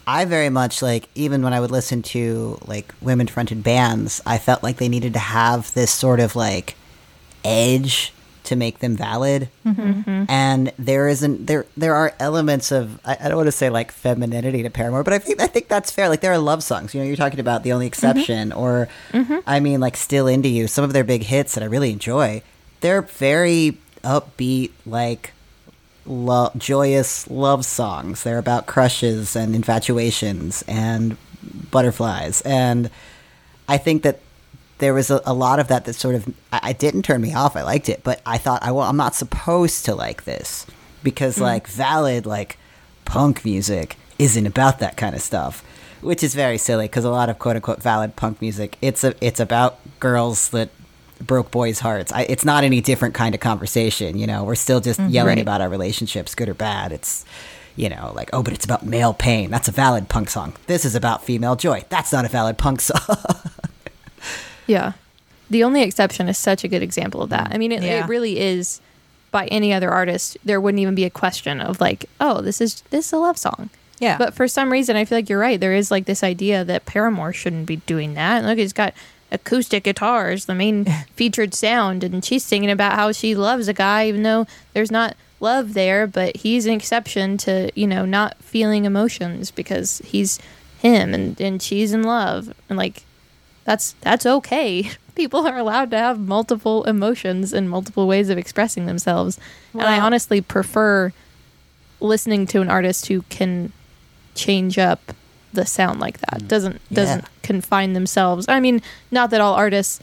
I 0.08 0.26
very 0.26 0.50
much 0.50 0.82
like, 0.82 1.10
even 1.16 1.42
when 1.44 1.54
I 1.54 1.60
would 1.60 1.72
listen 1.72 2.02
to 2.04 2.60
like 2.66 2.94
women 3.02 3.28
fronted 3.28 3.64
bands, 3.64 4.22
I 4.26 4.38
felt 4.38 4.64
like 4.64 4.78
they 4.78 4.90
needed 4.90 5.14
to 5.14 5.20
have 5.20 5.74
this 5.74 5.92
sort 5.92 6.20
of 6.20 6.36
like 6.36 6.76
edge 7.44 8.14
to 8.44 8.56
make 8.56 8.80
them 8.80 8.96
valid. 8.96 9.50
Mm-hmm. 9.66 10.26
And 10.28 10.74
there 10.78 11.08
isn't 11.08 11.46
there 11.46 11.66
there 11.78 11.96
are 11.96 12.14
elements 12.20 12.72
of 12.72 13.00
I, 13.06 13.18
I 13.22 13.28
don't 13.28 13.38
want 13.38 13.48
to 13.48 13.52
say 13.52 13.70
like 13.70 13.92
femininity 13.92 14.64
to 14.64 14.70
Paramore, 14.70 15.04
but 15.04 15.14
I 15.14 15.20
think 15.20 15.42
I 15.42 15.48
think 15.48 15.68
that's 15.68 15.92
fair. 15.92 16.10
Like 16.10 16.22
there 16.22 16.34
are 16.34 16.38
love 16.38 16.64
songs. 16.64 16.94
You 16.94 17.02
know, 17.02 17.08
you're 17.08 17.16
talking 17.16 17.40
about 17.40 17.64
the 17.64 17.72
only 17.72 17.86
mm-hmm. 17.86 17.90
exception, 17.90 18.52
or 18.52 18.90
mm-hmm. 19.12 19.38
I 19.46 19.60
mean, 19.60 19.80
like 19.80 19.96
still 19.96 20.28
into 20.28 20.50
you. 20.50 20.68
Some 20.68 20.84
of 20.84 20.94
their 20.94 21.04
big 21.04 21.24
hits 21.24 21.56
that 21.56 21.64
I 21.64 21.68
really 21.68 21.92
enjoy. 21.92 22.42
They're 22.82 23.04
very 23.04 23.78
upbeat, 24.04 24.72
like 24.86 25.34
lo- 26.06 26.52
joyous 26.58 27.30
love 27.30 27.66
songs. 27.66 28.24
They're 28.24 28.38
about 28.38 28.66
crushes 28.66 29.36
and 29.36 29.56
infatuations 29.56 30.64
and 30.68 31.18
butterflies. 31.72 32.42
And 32.42 32.90
I 33.68 33.78
think 33.78 34.04
that 34.04 34.20
there 34.80 34.94
was 34.94 35.12
a, 35.12 35.22
a 35.26 35.34
lot 35.34 35.60
of 35.60 35.68
that 35.68 35.86
that 35.86 35.94
sort 35.94 36.16
of 36.16 36.28
I, 36.52 36.60
I 36.64 36.74
didn't 36.74 37.04
turn 37.04 37.22
me 37.22 37.34
off. 37.34 37.56
I 37.56 37.64
liked 37.64 37.88
it, 37.88 38.04
but 38.04 38.22
I 38.26 38.38
thought 38.38 38.64
I, 38.64 38.72
well, 38.72 38.88
I'm 38.88 38.98
not 38.98 39.16
supposed 39.16 39.86
to 39.86 39.96
like 39.96 40.24
this 40.26 40.66
because 41.04 41.38
mm. 41.38 41.42
like 41.42 41.68
valid 41.68 42.26
like 42.26 42.58
punk 43.06 43.46
music 43.46 43.96
isn't 44.20 44.46
about 44.46 44.80
that 44.80 44.98
kind 44.98 45.16
of 45.16 45.22
stuff, 45.22 45.64
which 46.02 46.24
is 46.24 46.36
very 46.36 46.58
silly 46.58 46.86
because 46.86 47.06
a 47.06 47.12
lot 47.12 47.30
of 47.30 47.40
quote 47.40 47.56
unquote 47.56 47.82
valid 47.82 48.16
punk 48.16 48.42
music 48.42 48.78
it's 48.82 49.04
a 49.04 49.14
it's 49.22 49.40
about 49.40 49.80
girls 50.00 50.50
that 50.50 50.70
broke 51.26 51.52
boys' 51.52 51.80
hearts. 51.80 52.12
I, 52.12 52.24
it's 52.24 52.46
not 52.46 52.64
any 52.64 52.82
different 52.82 53.14
kind 53.14 53.34
of 53.36 53.42
conversation. 53.42 54.18
You 54.18 54.28
know, 54.28 54.44
we're 54.44 54.56
still 54.56 54.80
just 54.80 55.00
mm-hmm. 55.00 55.10
yelling 55.10 55.36
Right. 55.38 55.42
about 55.42 55.62
our 55.62 55.70
relationships, 55.70 56.36
good 56.36 56.50
or 56.50 56.54
bad. 56.54 56.92
It's 56.92 57.26
you 57.78 57.88
know 57.90 58.12
like 58.16 58.30
oh, 58.34 58.44
but 58.44 58.54
it's 58.54 58.66
about 58.66 58.86
male 58.86 59.14
pain. 59.14 59.50
That's 59.50 59.68
a 59.68 59.72
valid 59.72 60.10
punk 60.10 60.30
song. 60.30 60.54
This 60.68 60.84
is 60.86 60.96
about 60.96 61.24
female 61.24 61.56
joy. 61.56 61.86
That's 61.90 62.12
not 62.12 62.26
a 62.26 62.30
valid 62.30 62.58
punk 62.58 62.82
song. 62.90 63.00
Yeah. 64.68 64.94
The 65.50 65.64
only 65.64 65.82
exception 65.82 66.30
is 66.30 66.38
such 66.38 66.64
a 66.64 66.68
good 66.68 66.82
example 66.82 67.22
of 67.22 67.30
that. 67.30 67.50
Mm. 67.50 67.56
I 67.56 67.58
mean, 67.58 67.72
it, 67.74 67.84
Yeah. 67.84 68.04
it 68.06 68.08
really 68.08 68.40
is. 68.40 68.80
By 69.32 69.48
any 69.48 69.72
other 69.72 69.90
artist, 69.90 70.38
there 70.44 70.60
wouldn't 70.60 70.82
even 70.82 70.94
be 70.94 71.06
a 71.06 71.10
question 71.10 71.62
of 71.62 71.80
like, 71.80 72.06
oh, 72.20 72.42
this 72.42 72.60
is 72.60 72.82
this 72.90 73.08
is 73.08 73.14
a 73.14 73.18
love 73.18 73.38
song. 73.38 73.70
Yeah. 73.98 74.18
But 74.18 74.34
for 74.34 74.46
some 74.46 74.70
reason, 74.70 74.98
I 74.98 75.06
feel 75.06 75.18
like 75.18 75.30
you're 75.30 75.40
right. 75.40 75.58
There 75.58 75.74
is 75.74 75.90
like 75.90 76.06
this 76.06 76.22
idea 76.22 76.66
that 76.66 76.86
Paramore 76.86 77.32
shouldn't 77.32 77.66
be 77.66 77.78
doing 77.78 78.14
that. 78.16 78.44
Look, 78.44 78.58
it's 78.58 78.74
got 78.74 78.94
acoustic 79.32 79.84
guitars, 79.84 80.46
the 80.46 80.56
main 80.56 80.86
featured 81.16 81.54
sound, 81.54 82.04
and 82.04 82.24
she's 82.24 82.44
singing 82.44 82.72
about 82.72 82.94
how 82.94 83.12
she 83.12 83.36
loves 83.36 83.68
a 83.68 83.74
guy, 83.74 84.08
even 84.08 84.24
though 84.24 84.46
there's 84.74 84.92
not 84.92 85.16
love 85.40 85.74
there. 85.74 86.08
But 86.08 86.38
he's 86.38 86.66
an 86.66 86.74
exception 86.74 87.38
to 87.40 87.72
you 87.76 87.88
know 87.88 88.06
not 88.06 88.38
feeling 88.44 88.86
emotions 88.86 89.52
because 89.52 90.00
he's 90.06 90.40
him, 90.80 91.14
and 91.14 91.40
and 91.40 91.62
she's 91.62 91.94
in 91.94 92.04
love, 92.04 92.54
and 92.70 92.78
like 92.78 93.04
that's 93.64 93.94
that's 94.02 94.26
okay. 94.26 94.92
People 95.16 95.46
are 95.46 95.58
allowed 95.58 95.92
to 95.92 95.98
have 95.98 96.20
multiple 96.20 96.86
emotions 96.86 97.52
and 97.52 97.70
multiple 97.70 98.08
ways 98.08 98.30
of 98.30 98.38
expressing 98.38 98.86
themselves. 98.86 99.38
and 99.74 99.84
I 99.84 100.00
honestly 100.00 100.40
prefer 100.40 101.12
listening 102.00 102.48
to 102.48 102.62
an 102.62 102.70
artist 102.70 103.08
who 103.08 103.24
can 103.24 103.74
change 104.36 104.78
up 104.78 105.14
the 105.54 105.66
sound 105.66 106.00
like 106.00 106.20
that. 106.20 106.42
Mm. 106.42 106.48
Doesn't 106.48 106.94
doesn't 106.94 107.22
Yeah. 107.22 107.28
confine 107.44 107.94
themselves. 107.94 108.46
I 108.48 108.60
mean, 108.60 108.82
not 109.12 109.30
that 109.32 109.42
all 109.42 109.54
artists 109.54 110.00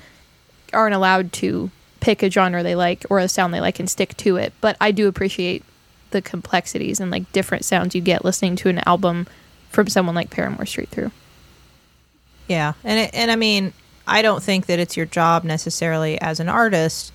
aren't 0.73 0.95
allowed 0.95 1.33
to 1.35 1.71
pick 2.01 2.23
a 2.23 2.31
genre 2.31 2.63
they 2.63 2.75
like 2.77 3.05
or 3.11 3.19
a 3.19 3.29
sound 3.29 3.53
they 3.55 3.61
like 3.61 3.79
and 3.81 3.89
stick 3.91 4.17
to 4.19 4.37
it. 4.37 4.53
But 4.61 4.77
I 4.81 4.91
do 4.93 5.09
appreciate 5.09 5.65
the 6.11 6.23
complexities 6.23 7.01
and 7.01 7.11
like 7.11 7.31
different 7.33 7.65
sounds 7.65 7.95
you 7.95 8.01
get 8.01 8.25
listening 8.25 8.57
to 8.57 8.69
an 8.69 8.79
album 8.87 9.27
from 9.71 9.89
someone 9.89 10.15
like 10.15 10.31
Paramore 10.31 10.65
straight 10.67 10.89
through. 10.91 11.11
Yeah, 12.47 12.73
and 12.85 12.99
it, 13.01 13.11
and 13.15 13.31
I 13.31 13.37
mean, 13.37 13.73
I 14.07 14.23
don't 14.23 14.43
think 14.43 14.67
that 14.67 14.79
it's 14.79 14.97
your 14.97 15.05
job 15.07 15.45
necessarily 15.45 16.19
as 16.21 16.41
an 16.41 16.49
artist 16.49 17.13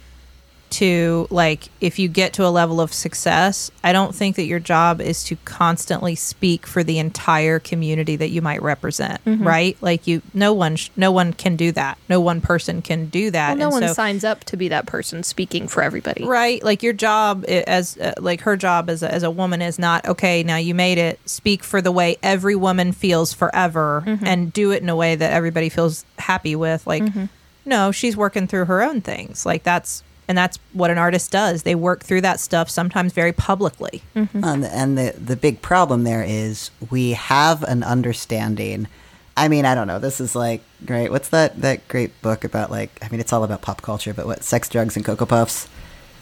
to 0.74 1.28
like 1.30 1.70
if 1.82 2.00
you 2.00 2.08
get 2.08 2.34
to 2.34 2.46
a 2.46 2.50
level 2.50 2.82
of 2.82 2.92
success 2.92 3.70
i 3.84 3.94
don't 3.94 4.16
think 4.16 4.36
that 4.36 4.46
your 4.46 4.60
job 4.60 5.00
is 5.00 5.24
to 5.24 5.36
constantly 5.46 6.16
speak 6.16 6.66
for 6.66 6.84
the 6.84 6.98
entire 7.00 7.60
community 7.60 8.16
that 8.16 8.30
you 8.30 8.42
might 8.42 8.62
represent 8.62 9.24
Mm-hmm. 9.26 9.48
right 9.48 9.78
like 9.82 10.08
you 10.08 10.22
no 10.34 10.52
one 10.54 10.76
sh- 10.76 10.90
no 10.96 11.12
one 11.12 11.32
can 11.34 11.56
do 11.56 11.72
that 11.74 11.98
no 12.10 12.20
one 12.20 12.42
person 12.42 12.82
can 12.82 13.06
do 13.08 13.30
that 13.32 13.50
Well, 13.50 13.58
no 13.58 13.66
And 13.66 13.74
one 13.74 13.88
so- 13.90 13.94
signs 13.94 14.24
up 14.24 14.44
to 14.46 14.58
be 14.58 14.68
that 14.70 14.86
person 14.86 15.24
speaking 15.24 15.68
for 15.68 15.84
everybody. 15.84 16.26
right 16.26 16.64
like 16.64 16.82
your 16.84 16.94
job 16.94 17.46
as 17.48 17.98
uh, 17.98 18.14
like 18.20 18.42
her 18.42 18.58
job 18.58 18.90
as 18.90 19.04
a, 19.04 19.14
as 19.14 19.24
a 19.24 19.32
woman 19.32 19.62
is 19.62 19.78
not 19.78 20.06
okay 20.08 20.44
now 20.44 20.58
you 20.58 20.74
made 20.76 20.98
it 20.98 21.20
speak 21.30 21.64
for 21.64 21.82
the 21.82 21.92
way 21.92 22.18
every 22.24 22.56
woman 22.56 22.92
feels 22.92 23.32
forever 23.34 24.04
Mm-hmm. 24.06 24.26
and 24.26 24.52
do 24.54 24.72
it 24.72 24.82
in 24.82 24.90
a 24.90 24.96
way 24.96 25.16
that 25.16 25.32
everybody 25.32 25.70
feels 25.70 26.04
happy 26.18 26.56
with 26.56 26.86
like 26.88 27.04
Mm-hmm. 27.04 27.26
no 27.66 27.92
she's 27.92 28.18
working 28.18 28.48
through 28.48 28.66
her 28.66 28.82
own 28.82 29.02
things 29.02 29.46
like 29.46 29.64
that's 29.64 30.04
and 30.28 30.38
that's 30.38 30.58
what 30.74 30.90
an 30.90 30.98
artist 30.98 31.32
does 31.32 31.64
they 31.64 31.76
work 31.76 32.04
through 32.04 32.22
that 32.22 32.40
stuff 32.40 32.70
sometimes 32.70 33.14
very 33.14 33.34
publicly 33.34 34.02
And, 34.44 34.64
the, 34.64 34.74
and 34.76 34.98
the 34.98 35.16
the 35.18 35.36
big 35.36 35.62
problem 35.62 36.04
there 36.04 36.24
is 36.24 36.72
we 36.90 37.12
have 37.12 37.64
an 37.64 37.84
understanding. 37.84 38.88
I 39.36 39.48
mean, 39.48 39.66
I 39.66 39.74
don't 39.76 39.88
know. 39.88 40.00
This 40.00 40.22
is 40.22 40.36
like 40.36 40.62
great. 40.86 41.10
What's 41.12 41.30
that 41.30 41.62
that 41.62 41.88
great 41.88 42.22
book 42.22 42.44
about? 42.44 42.70
Like, 42.72 42.92
I 43.02 43.10
mean, 43.10 43.20
it's 43.20 43.34
all 43.34 43.44
about 43.44 43.62
pop 43.62 43.82
culture, 43.82 44.14
but 44.14 44.26
what 44.26 44.44
sex, 44.44 44.70
drugs, 44.70 44.96
and 44.96 45.06
cocoa 45.06 45.26
puffs. 45.26 45.68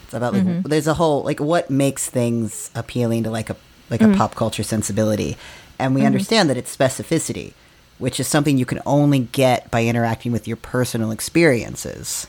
It's 0.04 0.14
about 0.14 0.32
like 0.34 0.44
mm-hmm. 0.44 0.68
there's 0.68 0.86
a 0.86 0.94
whole 0.94 1.22
like 1.22 1.40
what 1.40 1.70
makes 1.70 2.08
things 2.08 2.70
appealing 2.74 3.24
to 3.24 3.30
like 3.30 3.50
a 3.50 3.56
like 3.90 4.00
a 4.00 4.04
mm-hmm. 4.04 4.18
pop 4.18 4.34
culture 4.34 4.62
sensibility, 4.62 5.36
and 5.78 5.94
we 5.94 6.04
understand 6.06 6.48
that 6.48 6.56
it's 6.56 6.74
specificity, 6.74 7.52
which 7.98 8.18
is 8.18 8.28
something 8.28 8.56
you 8.56 8.66
can 8.66 8.80
only 8.86 9.20
get 9.20 9.70
by 9.70 9.84
interacting 9.84 10.32
with 10.32 10.48
your 10.48 10.56
personal 10.56 11.10
experiences, 11.10 12.26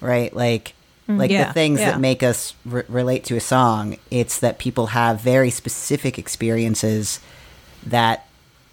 right? 0.00 0.34
Like. 0.34 0.74
Mm-hmm. 1.08 1.18
Like 1.18 1.30
Yeah, 1.30 1.48
the 1.48 1.52
things 1.52 1.80
yeah. 1.80 1.92
that 1.92 2.00
make 2.00 2.22
us 2.22 2.54
re- 2.64 2.84
relate 2.88 3.24
to 3.24 3.36
a 3.36 3.40
song, 3.40 3.96
it's 4.10 4.40
that 4.40 4.58
people 4.58 4.88
have 4.88 5.20
very 5.20 5.50
specific 5.50 6.18
experiences 6.18 7.20
that 7.84 8.26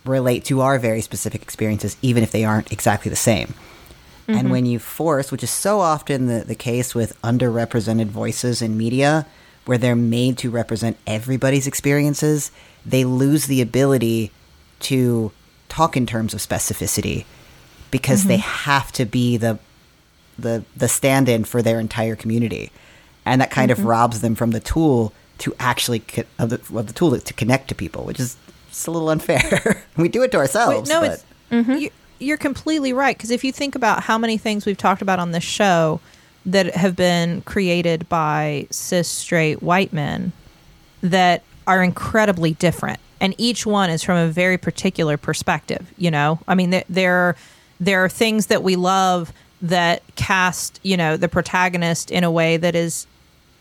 relate 0.06 0.46
to 0.46 0.62
our 0.62 0.80
very 0.80 1.02
specific 1.02 1.42
experiences, 1.42 1.98
even 2.02 2.24
if 2.24 2.32
they 2.32 2.46
aren't 2.46 2.72
exactly 2.72 3.10
the 3.10 3.16
same. 3.16 3.54
And 4.28 4.38
mm-hmm. 4.38 4.50
when 4.50 4.66
you 4.66 4.80
force, 4.80 5.32
which 5.32 5.44
is 5.44 5.50
so 5.50 5.80
often 5.82 6.28
the, 6.28 6.46
the 6.46 6.56
case 6.56 6.96
with 6.96 7.20
underrepresented 7.22 8.08
voices 8.08 8.62
in 8.62 8.78
media, 8.78 9.26
where 9.66 9.78
they're 9.78 9.96
made 9.96 10.38
to 10.40 10.50
represent 10.50 10.98
everybody's 11.06 11.68
experiences, 11.68 12.52
they 12.86 13.04
lose 13.04 13.48
the 13.48 13.62
ability 13.62 14.32
to 14.82 15.32
talk 15.70 15.96
in 15.98 16.06
terms 16.06 16.34
of 16.34 16.40
specificity 16.40 17.26
because 17.92 18.26
they 18.26 18.38
mm-hmm. 18.38 18.70
have 18.70 18.92
to 18.94 19.06
be 19.06 19.38
the 19.38 19.60
the 20.38 20.64
the 20.76 20.88
stand-in 20.88 21.44
for 21.44 21.62
their 21.62 21.80
entire 21.80 22.16
community, 22.16 22.72
and 23.26 23.42
that 23.42 23.52
kind 23.52 23.72
of 23.72 23.80
mm-hmm. 23.80 23.88
robs 23.88 24.22
them 24.22 24.36
from 24.36 24.52
the 24.52 24.60
tool 24.60 25.14
to 25.40 25.56
actually 25.60 26.00
co- 26.00 26.24
of 26.38 26.50
the, 26.50 26.78
of 26.78 26.88
the 26.88 26.94
tool 26.94 27.18
to 27.18 27.34
connect 27.34 27.68
to 27.70 27.76
people, 27.76 28.04
which 28.04 28.20
is 28.20 28.38
just 28.70 28.88
a 28.88 28.92
little 28.92 29.10
unfair. 29.10 29.84
we 29.98 30.08
do 30.08 30.24
it 30.24 30.32
to 30.32 30.38
ourselves. 30.38 30.90
no, 30.90 31.02
but 31.02 31.24
it's 31.52 31.68
you, 31.68 31.90
you're 32.20 32.38
completely 32.38 32.94
right 32.94 33.18
because 33.18 33.32
if 33.32 33.44
you 33.44 33.52
think 33.52 33.76
about 33.76 34.04
how 34.04 34.18
many 34.18 34.38
things 34.38 34.66
we've 34.66 34.78
talked 34.78 35.02
about 35.02 35.20
on 35.20 35.32
this 35.32 35.44
show 35.44 36.00
that 36.46 36.76
have 36.76 36.96
been 36.96 37.42
created 37.42 38.08
by 38.08 38.68
cis 38.72 39.08
straight 39.08 39.62
white 39.62 39.92
men 39.92 40.32
that 41.02 41.44
are 41.68 41.84
incredibly 41.84 42.54
different, 42.54 43.00
and 43.20 43.36
each 43.38 43.66
one 43.66 43.90
is 43.90 44.04
from 44.04 44.18
a 44.18 44.28
very 44.28 44.58
particular 44.58 45.18
perspective. 45.18 45.92
You 45.98 46.12
know, 46.12 46.40
I 46.48 46.56
mean, 46.56 46.70
there 46.70 46.84
there, 46.90 47.36
there 47.80 48.06
are 48.06 48.10
things 48.10 48.48
that 48.48 48.64
we 48.64 48.76
love 48.76 49.34
that 49.62 50.02
cast 50.16 50.80
you 50.84 50.98
know 50.98 51.18
the 51.18 51.30
protagonist 51.30 52.12
in 52.12 52.24
a 52.24 52.32
way 52.32 52.58
that 52.58 52.76
is 52.76 53.06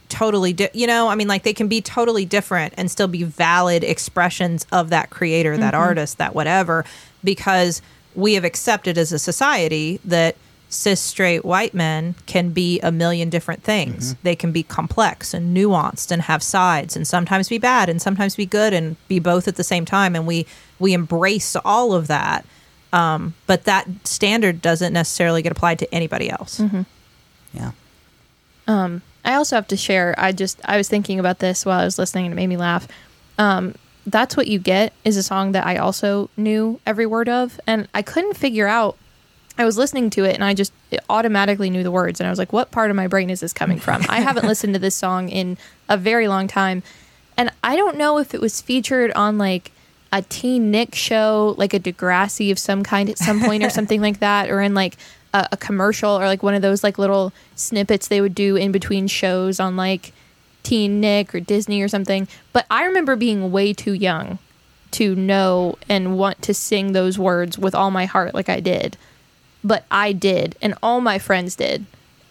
totally 0.08 0.52
di- 0.52 0.70
you 0.72 0.86
know 0.86 1.08
i 1.08 1.14
mean 1.14 1.28
like 1.28 1.42
they 1.42 1.52
can 1.52 1.68
be 1.68 1.80
totally 1.80 2.24
different 2.24 2.72
and 2.76 2.90
still 2.90 3.06
be 3.06 3.22
valid 3.22 3.84
expressions 3.84 4.66
of 4.72 4.90
that 4.90 5.10
creator 5.10 5.56
that 5.56 5.74
mm-hmm. 5.74 5.82
artist 5.82 6.18
that 6.18 6.34
whatever 6.34 6.84
because 7.22 7.82
we 8.14 8.34
have 8.34 8.44
accepted 8.44 8.98
as 8.98 9.12
a 9.12 9.18
society 9.18 10.00
that 10.04 10.36
cis 10.70 11.00
straight 11.00 11.44
white 11.44 11.74
men 11.74 12.14
can 12.26 12.50
be 12.50 12.80
a 12.80 12.92
million 12.92 13.28
different 13.28 13.62
things. 13.62 14.14
Mm-hmm. 14.14 14.20
They 14.22 14.36
can 14.36 14.52
be 14.52 14.62
complex 14.62 15.34
and 15.34 15.54
nuanced 15.54 16.12
and 16.12 16.22
have 16.22 16.42
sides 16.42 16.96
and 16.96 17.06
sometimes 17.06 17.48
be 17.48 17.58
bad 17.58 17.88
and 17.88 18.00
sometimes 18.00 18.36
be 18.36 18.46
good 18.46 18.72
and 18.72 18.96
be 19.08 19.18
both 19.18 19.48
at 19.48 19.56
the 19.56 19.64
same 19.64 19.84
time 19.84 20.14
and 20.14 20.26
we 20.26 20.46
we 20.78 20.92
embrace 20.94 21.56
all 21.64 21.92
of 21.92 22.06
that 22.06 22.46
um, 22.92 23.34
but 23.46 23.64
that 23.64 23.86
standard 24.04 24.60
doesn't 24.62 24.92
necessarily 24.92 25.42
get 25.42 25.52
applied 25.52 25.78
to 25.78 25.94
anybody 25.94 26.28
else 26.30 26.60
yeah, 27.52 27.72
I 29.24 29.34
also 29.34 29.56
have 29.56 29.66
to 29.68 29.76
share. 29.76 30.14
I 30.16 30.32
just 30.32 30.60
I 30.64 30.76
was 30.76 30.88
thinking 30.88 31.18
about 31.18 31.40
this 31.40 31.66
while 31.66 31.80
I 31.80 31.84
was 31.84 31.98
listening, 31.98 32.26
and 32.26 32.32
it 32.32 32.36
made 32.36 32.46
me 32.46 32.56
laugh. 32.56 32.86
Um, 33.38 33.74
That's 34.06 34.36
what 34.36 34.46
you 34.46 34.58
get 34.58 34.92
is 35.04 35.16
a 35.16 35.22
song 35.22 35.52
that 35.52 35.66
I 35.66 35.76
also 35.76 36.30
knew 36.36 36.80
every 36.86 37.06
word 37.06 37.28
of, 37.28 37.60
and 37.66 37.88
I 37.92 38.02
couldn't 38.02 38.34
figure 38.36 38.66
out. 38.66 38.96
I 39.58 39.64
was 39.64 39.76
listening 39.76 40.08
to 40.10 40.24
it, 40.24 40.34
and 40.34 40.44
I 40.44 40.54
just 40.54 40.72
automatically 41.10 41.68
knew 41.68 41.82
the 41.82 41.90
words, 41.90 42.20
and 42.20 42.26
I 42.26 42.30
was 42.30 42.38
like, 42.38 42.52
"What 42.52 42.70
part 42.70 42.90
of 42.90 42.96
my 42.96 43.08
brain 43.08 43.28
is 43.28 43.40
this 43.40 43.52
coming 43.52 43.78
from?" 43.78 44.04
I 44.08 44.20
haven't 44.20 44.46
listened 44.52 44.74
to 44.74 44.80
this 44.80 44.94
song 44.94 45.28
in 45.28 45.58
a 45.88 45.96
very 45.98 46.28
long 46.28 46.46
time, 46.48 46.82
and 47.36 47.50
I 47.62 47.76
don't 47.76 47.98
know 47.98 48.18
if 48.18 48.32
it 48.34 48.40
was 48.40 48.60
featured 48.60 49.10
on 49.12 49.36
like 49.36 49.72
a 50.12 50.22
Teen 50.22 50.70
Nick 50.70 50.94
show, 50.94 51.54
like 51.56 51.74
a 51.74 51.80
Degrassi 51.80 52.50
of 52.50 52.58
some 52.58 52.82
kind 52.82 53.08
at 53.08 53.18
some 53.18 53.40
point, 53.40 53.62
or 53.62 53.70
something 53.78 54.00
like 54.00 54.20
that, 54.20 54.50
or 54.50 54.60
in 54.60 54.74
like 54.74 54.96
a, 55.32 55.48
a 55.52 55.56
commercial, 55.56 56.10
or 56.10 56.26
like 56.26 56.42
one 56.42 56.54
of 56.54 56.62
those 56.62 56.82
like 56.82 56.98
little 56.98 57.32
snippets 57.54 58.08
they 58.08 58.20
would 58.20 58.34
do 58.34 58.56
in 58.56 58.72
between 58.72 59.06
shows 59.06 59.60
on 59.60 59.76
like 59.76 60.12
Teen 60.62 61.00
Nick 61.00 61.34
or 61.34 61.40
Disney 61.40 61.82
or 61.82 61.88
something. 61.88 62.28
But 62.52 62.66
I 62.70 62.84
remember 62.84 63.16
being 63.16 63.52
way 63.52 63.72
too 63.72 63.92
young 63.92 64.38
to 64.92 65.14
know 65.14 65.76
and 65.88 66.18
want 66.18 66.42
to 66.42 66.54
sing 66.54 66.92
those 66.92 67.18
words 67.18 67.56
with 67.58 67.74
all 67.74 67.90
my 67.90 68.06
heart 68.06 68.34
like 68.34 68.48
I 68.48 68.60
did. 68.60 68.96
But 69.62 69.84
I 69.90 70.12
did, 70.12 70.56
and 70.62 70.74
all 70.82 71.00
my 71.00 71.18
friends 71.18 71.54
did. 71.54 71.84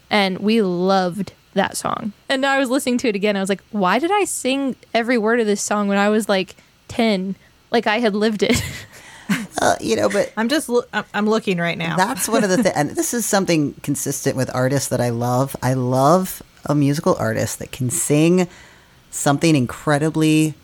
And 0.09 0.39
we 0.39 0.61
loved 0.61 1.33
that 1.53 1.77
song. 1.77 2.13
And 2.27 2.41
now 2.41 2.51
I 2.51 2.59
was 2.59 2.69
listening 2.69 2.97
to 2.99 3.07
it 3.07 3.15
again. 3.15 3.37
I 3.37 3.39
was 3.39 3.49
like, 3.49 3.63
why 3.71 3.99
did 3.99 4.11
I 4.11 4.23
sing 4.23 4.75
every 4.93 5.17
word 5.17 5.39
of 5.39 5.45
this 5.45 5.61
song 5.61 5.87
when 5.87 5.97
I 5.97 6.09
was 6.09 6.27
like 6.27 6.55
10? 6.87 7.35
Like 7.71 7.87
I 7.87 7.99
had 7.99 8.15
lived 8.15 8.43
it. 8.43 8.61
uh, 9.61 9.75
you 9.79 9.95
know, 9.95 10.09
but 10.09 10.31
I'm 10.37 10.49
just 10.49 10.69
loo- 10.69 10.83
I'm- 10.93 11.05
I'm 11.13 11.29
looking 11.29 11.57
right 11.57 11.77
now. 11.77 11.95
That's 11.97 12.27
one 12.27 12.43
of 12.43 12.49
the 12.49 12.57
things, 12.63 12.75
and 12.75 12.89
this 12.91 13.13
is 13.13 13.25
something 13.25 13.73
consistent 13.83 14.35
with 14.35 14.49
artists 14.53 14.89
that 14.89 15.01
I 15.01 15.09
love. 15.09 15.55
I 15.61 15.73
love 15.73 16.41
a 16.65 16.75
musical 16.75 17.15
artist 17.19 17.59
that 17.59 17.71
can 17.71 17.89
sing 17.89 18.47
something 19.11 19.55
incredibly 19.55 20.55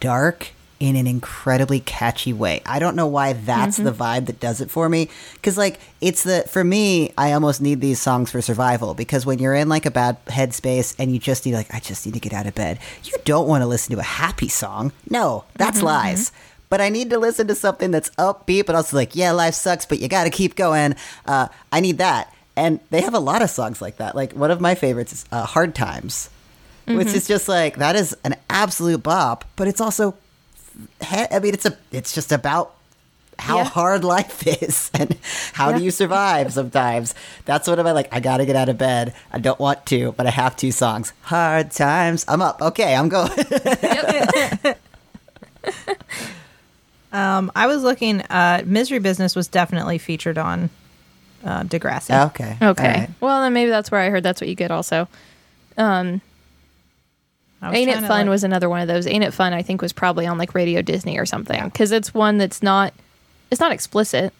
dark 0.00 0.48
in 0.78 0.96
an 0.96 1.06
incredibly 1.06 1.80
catchy 1.80 2.32
way. 2.32 2.60
I 2.66 2.78
don't 2.78 2.96
know 2.96 3.06
why 3.06 3.32
that's 3.32 3.76
the 3.76 3.92
vibe 3.92 4.26
that 4.26 4.40
does 4.40 4.60
it 4.60 4.70
for 4.70 4.88
me. 4.88 5.08
Because, 5.34 5.56
like, 5.56 5.80
it's 6.00 6.22
the, 6.22 6.44
for 6.48 6.62
me, 6.62 7.12
I 7.16 7.32
almost 7.32 7.60
need 7.60 7.80
these 7.80 8.00
songs 8.00 8.30
for 8.30 8.42
survival. 8.42 8.94
Because 8.94 9.24
when 9.24 9.38
you're 9.38 9.54
in, 9.54 9.68
like, 9.68 9.86
a 9.86 9.90
bad 9.90 10.24
headspace 10.26 10.94
and 10.98 11.12
you 11.12 11.18
just 11.18 11.46
need, 11.46 11.54
like, 11.54 11.72
I 11.74 11.80
just 11.80 12.04
need 12.04 12.14
to 12.14 12.20
get 12.20 12.32
out 12.32 12.46
of 12.46 12.54
bed, 12.54 12.78
you 13.04 13.12
don't 13.24 13.48
want 13.48 13.62
to 13.62 13.66
listen 13.66 13.94
to 13.94 14.00
a 14.00 14.04
happy 14.04 14.48
song. 14.48 14.92
No, 15.08 15.44
that's 15.54 15.82
lies 15.82 16.32
but 16.68 16.80
I 16.80 16.88
need 16.88 17.10
to 17.10 17.18
listen 17.18 17.46
to 17.48 17.54
something 17.54 17.90
that's 17.90 18.10
upbeat, 18.10 18.66
but 18.66 18.74
also 18.74 18.96
like, 18.96 19.14
yeah, 19.14 19.32
life 19.32 19.54
sucks, 19.54 19.86
but 19.86 20.00
you 20.00 20.08
got 20.08 20.24
to 20.24 20.30
keep 20.30 20.56
going. 20.56 20.96
Uh, 21.24 21.48
I 21.70 21.80
need 21.80 21.98
that. 21.98 22.32
And 22.56 22.80
they 22.90 23.02
have 23.02 23.14
a 23.14 23.20
lot 23.20 23.42
of 23.42 23.50
songs 23.50 23.82
like 23.82 23.98
that. 23.98 24.16
Like 24.16 24.32
one 24.32 24.50
of 24.50 24.60
my 24.60 24.74
favorites 24.74 25.12
is 25.12 25.24
uh, 25.30 25.44
Hard 25.44 25.74
Times, 25.74 26.30
which 26.86 27.08
is 27.08 27.28
just 27.28 27.48
like, 27.48 27.76
that 27.76 27.96
is 27.96 28.16
an 28.24 28.36
absolute 28.48 29.02
bop, 29.02 29.44
but 29.56 29.68
it's 29.68 29.80
also, 29.80 30.16
I 31.00 31.38
mean, 31.42 31.54
it's 31.54 31.66
a, 31.66 31.76
it's 31.92 32.14
just 32.14 32.32
about 32.32 32.72
how 33.38 33.58
Yeah. 33.58 33.64
hard 33.64 34.02
life 34.04 34.46
is 34.46 34.90
and 34.94 35.16
how 35.52 35.70
Yeah. 35.70 35.78
do 35.78 35.84
you 35.84 35.90
survive 35.90 36.52
sometimes. 36.52 37.14
That's 37.44 37.68
what 37.68 37.78
am 37.78 37.86
I 37.86 37.92
like, 37.92 38.08
I 38.12 38.20
got 38.20 38.38
to 38.38 38.46
get 38.46 38.56
out 38.56 38.68
of 38.68 38.78
bed. 38.78 39.14
I 39.32 39.38
don't 39.38 39.58
want 39.60 39.84
to, 39.86 40.12
but 40.12 40.26
I 40.26 40.30
have 40.30 40.56
two 40.56 40.72
songs. 40.72 41.12
Hard 41.22 41.70
Times. 41.70 42.24
I'm 42.28 42.40
up. 42.42 42.60
Okay, 42.62 42.94
I'm 42.94 43.08
going. 43.08 43.30
Um, 47.12 47.50
I 47.56 47.66
was 47.66 47.82
looking. 47.82 48.20
Uh, 48.22 48.62
Misery 48.66 48.98
Business 48.98 49.34
was 49.34 49.48
definitely 49.48 49.96
featured 49.96 50.36
on 50.36 50.68
uh, 51.44 51.62
Degrassi. 51.62 52.26
okay. 52.26 52.56
Okay. 52.60 52.86
All 52.86 52.94
right. 53.00 53.10
Well, 53.20 53.40
then 53.42 53.52
maybe 53.54 53.70
that's 53.70 53.90
where 53.90 54.00
I 54.00 54.10
heard 54.10 54.22
that's 54.22 54.40
what 54.40 54.48
you 54.48 54.54
get 54.54 54.70
also. 54.70 55.08
I 55.78 55.82
was 56.02 56.20
Ain't 57.72 57.90
It 57.90 58.00
Fun 58.00 58.08
like- 58.08 58.28
was 58.28 58.44
another 58.44 58.68
one 58.68 58.80
of 58.80 58.88
those. 58.88 59.06
Ain't 59.06 59.24
It 59.24 59.32
Fun 59.32 59.52
I 59.52 59.62
think 59.62 59.82
was 59.82 59.92
probably 59.92 60.26
on 60.26 60.38
like 60.38 60.54
Radio 60.54 60.82
Disney 60.82 61.18
or 61.18 61.26
something 61.26 61.64
because 61.64 61.92
it's 61.92 62.12
one 62.14 62.38
that's 62.38 62.62
not 62.62 62.92
it's 63.50 63.60
not 63.60 63.72
explicit. 63.72 64.32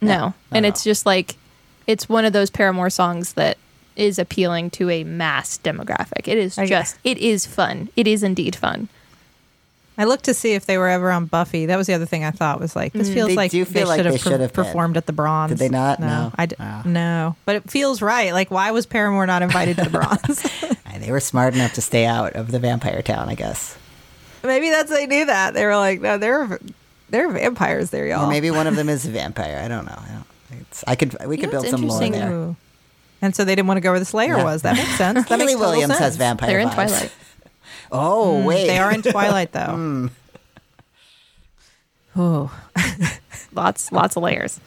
No. 0.00 0.18
not 0.18 0.34
and 0.52 0.66
at 0.66 0.70
it's 0.70 0.84
just 0.84 1.06
like 1.06 1.36
it's 1.86 2.08
one 2.08 2.24
of 2.24 2.32
those 2.32 2.50
Paramore 2.50 2.90
songs 2.90 3.32
that 3.34 3.58
is 3.96 4.18
appealing 4.18 4.70
to 4.70 4.88
a 4.88 5.04
mass 5.04 5.58
demographic. 5.58 6.26
It 6.26 6.38
is 6.38 6.58
Okay. 6.58 6.68
just, 6.68 6.96
it 7.04 7.18
is 7.18 7.44
fun. 7.44 7.88
It 7.94 8.06
is 8.06 8.22
indeed 8.22 8.56
fun. 8.56 8.88
I 9.98 10.04
looked 10.04 10.24
to 10.24 10.32
see 10.34 10.54
if 10.54 10.64
they 10.64 10.78
were 10.78 10.88
ever 10.88 11.10
on 11.10 11.26
Buffy. 11.26 11.66
That 11.66 11.76
was 11.76 11.86
the 11.86 11.92
other 11.92 12.06
thing 12.06 12.24
I 12.24 12.30
thought 12.30 12.58
was 12.60 12.74
like 12.74 12.94
this 12.94 13.10
mm. 13.10 13.14
feels 13.14 13.28
They 13.28 13.36
like 13.36 13.50
do 13.50 13.64
feel 13.66 13.86
like 13.86 13.98
should 13.98 14.06
they 14.06 14.12
have 14.12 14.20
should 14.20 14.40
have 14.40 14.52
been. 14.54 14.64
performed 14.64 14.96
at 14.96 15.04
the 15.06 15.12
Bronze. 15.12 15.50
Did 15.50 15.58
they 15.58 15.68
not? 15.68 16.00
No, 16.00 16.06
No. 16.06 16.32
I 16.36 16.46
d- 16.46 16.56
Wow. 16.58 16.82
no. 16.86 17.36
But 17.44 17.56
it 17.56 17.70
feels 17.70 18.00
right. 18.00 18.32
Like 18.32 18.50
why 18.50 18.70
was 18.70 18.86
Paramore 18.86 19.26
not 19.26 19.42
invited 19.42 19.76
to 19.76 19.84
the 19.84 19.90
Bronze? 19.90 20.46
They 21.02 21.10
were 21.10 21.20
smart 21.20 21.54
enough 21.54 21.72
to 21.74 21.80
stay 21.82 22.06
out 22.06 22.34
of 22.34 22.50
the 22.50 22.58
vampire 22.58 23.02
town, 23.02 23.28
I 23.28 23.34
guess. 23.34 23.76
Maybe 24.42 24.70
that's 24.70 24.90
they 24.90 25.06
knew 25.06 25.24
that 25.26 25.54
they 25.54 25.64
were 25.66 25.76
like, 25.76 26.00
no, 26.00 26.16
there, 26.18 26.58
there 27.10 27.28
are 27.28 27.32
vampires 27.32 27.90
there, 27.90 28.06
y'all. 28.06 28.24
Or 28.26 28.28
maybe 28.28 28.50
one 28.50 28.66
of 28.66 28.76
them 28.76 28.88
is 28.88 29.06
a 29.06 29.10
vampire. 29.22 29.60
I 29.64 29.68
don't 29.68 29.84
know. 29.86 29.98
I 29.98 30.08
don't. 30.12 30.60
It's, 30.60 30.84
I 30.86 30.96
could. 30.96 31.16
We 31.26 31.36
You 31.36 31.42
could 31.42 31.50
build 31.50 31.66
some 31.66 31.86
lore 31.86 32.00
there. 32.00 32.30
Ooh. 32.32 32.56
And 33.20 33.34
so 33.36 33.44
they 33.44 33.54
didn't 33.54 33.68
want 33.68 33.76
to 33.78 33.82
go 33.82 33.90
where 33.90 33.98
the 34.00 34.04
Slayer 34.04 34.36
Yeah. 34.36 34.44
was. 34.44 34.62
That 34.62 34.76
makes 34.76 34.96
sense. 34.96 35.28
That 35.28 35.38
Hayley 35.38 35.52
makes 35.54 35.60
Williams 35.60 35.86
sense. 35.92 35.98
has 36.00 36.16
vampire. 36.16 36.48
They're 36.50 36.58
in 36.60 36.68
vibes. 36.68 36.74
Twilight. 36.74 37.12
Oh 37.94 38.40
mm, 38.42 38.46
wait, 38.46 38.66
They 38.68 38.78
are 38.78 38.90
in 38.90 39.02
Twilight 39.02 39.52
though. 39.52 40.08
Oh, 42.16 42.50
lots 43.52 43.90
lots 43.92 44.16
of 44.16 44.22
layers 44.22 44.60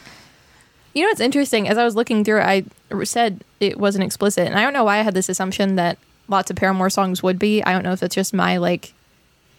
you 0.94 1.02
know 1.04 1.10
what's 1.10 1.20
interesting 1.20 1.68
as 1.68 1.78
i 1.78 1.84
was 1.84 1.96
looking 1.96 2.24
through 2.24 2.40
it 2.40 2.44
i 2.44 3.04
said 3.04 3.44
it 3.60 3.78
wasn't 3.80 4.04
explicit 4.04 4.48
and 4.48 4.58
i 4.58 4.62
don't 4.64 4.74
know 4.74 4.84
why 4.84 4.98
i 4.98 5.02
had 5.02 5.14
this 5.14 5.28
assumption 5.30 5.76
that 5.76 5.98
lots 6.28 6.50
of 6.50 6.56
paramore 6.56 6.90
songs 6.90 7.22
would 7.22 7.40
be 7.40 7.64
i 7.64 7.72
don't 7.72 7.84
know 7.84 7.94
if 7.94 8.04
it's 8.04 8.16
just 8.16 8.34
my 8.34 8.58
like 8.58 8.94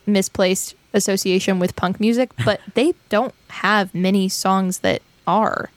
misplaced 0.07 0.75
association 0.95 1.59
with 1.59 1.77
punk 1.77 2.01
music 2.01 2.31
but 2.45 2.61
they 2.75 2.95
don't 3.09 3.35
have 3.49 3.95
many 3.95 4.29
songs 4.29 4.79
that 4.81 5.03
are 5.27 5.71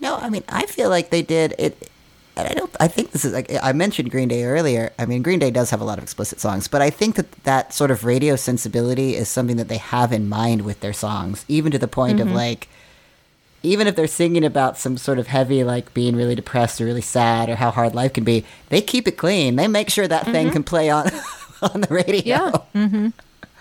No, 0.00 0.16
I 0.16 0.28
mean, 0.28 0.44
I 0.48 0.66
feel 0.66 0.90
like 0.90 1.10
they 1.10 1.22
did 1.22 1.54
it. 1.58 1.90
And 2.36 2.46
I 2.46 2.52
don't. 2.52 2.70
I 2.78 2.88
think 2.88 3.12
this 3.12 3.24
is 3.24 3.32
like 3.32 3.50
I 3.62 3.72
mentioned 3.72 4.10
Green 4.10 4.28
Day 4.28 4.44
earlier. 4.44 4.92
I 4.98 5.06
mean, 5.06 5.22
Green 5.22 5.38
Day 5.38 5.50
does 5.50 5.70
have 5.70 5.80
a 5.80 5.84
lot 5.84 5.96
of 5.96 6.04
explicit 6.04 6.38
songs, 6.38 6.68
but 6.68 6.82
I 6.82 6.90
think 6.90 7.16
that 7.16 7.32
that 7.44 7.72
sort 7.72 7.90
of 7.90 8.04
radio 8.04 8.36
sensibility 8.36 9.16
is 9.16 9.30
something 9.30 9.56
that 9.56 9.68
they 9.68 9.78
have 9.78 10.12
in 10.12 10.28
mind 10.28 10.62
with 10.62 10.80
their 10.80 10.92
songs, 10.92 11.46
even 11.48 11.72
to 11.72 11.78
the 11.78 11.88
point 11.88 12.20
of 12.20 12.26
mm-hmm. 12.26 12.36
like, 12.36 12.68
even 13.66 13.86
if 13.86 13.96
they're 13.96 14.06
singing 14.06 14.44
about 14.44 14.78
some 14.78 14.96
sort 14.96 15.18
of 15.18 15.26
heavy, 15.26 15.64
like 15.64 15.92
being 15.92 16.14
really 16.16 16.34
depressed 16.34 16.80
or 16.80 16.84
really 16.84 17.00
sad 17.02 17.48
or 17.48 17.56
how 17.56 17.70
hard 17.70 17.94
life 17.94 18.12
can 18.12 18.24
be, 18.24 18.44
they 18.68 18.80
keep 18.80 19.06
it 19.08 19.12
clean. 19.18 19.56
They 19.56 19.68
make 19.68 19.90
sure 19.90 20.06
that 20.08 20.24
thing 20.26 20.50
can 20.50 20.62
play 20.62 20.88
on 20.90 21.10
on 21.62 21.80
the 21.80 21.88
radio. 21.90 22.24
Yeah. 22.74 23.10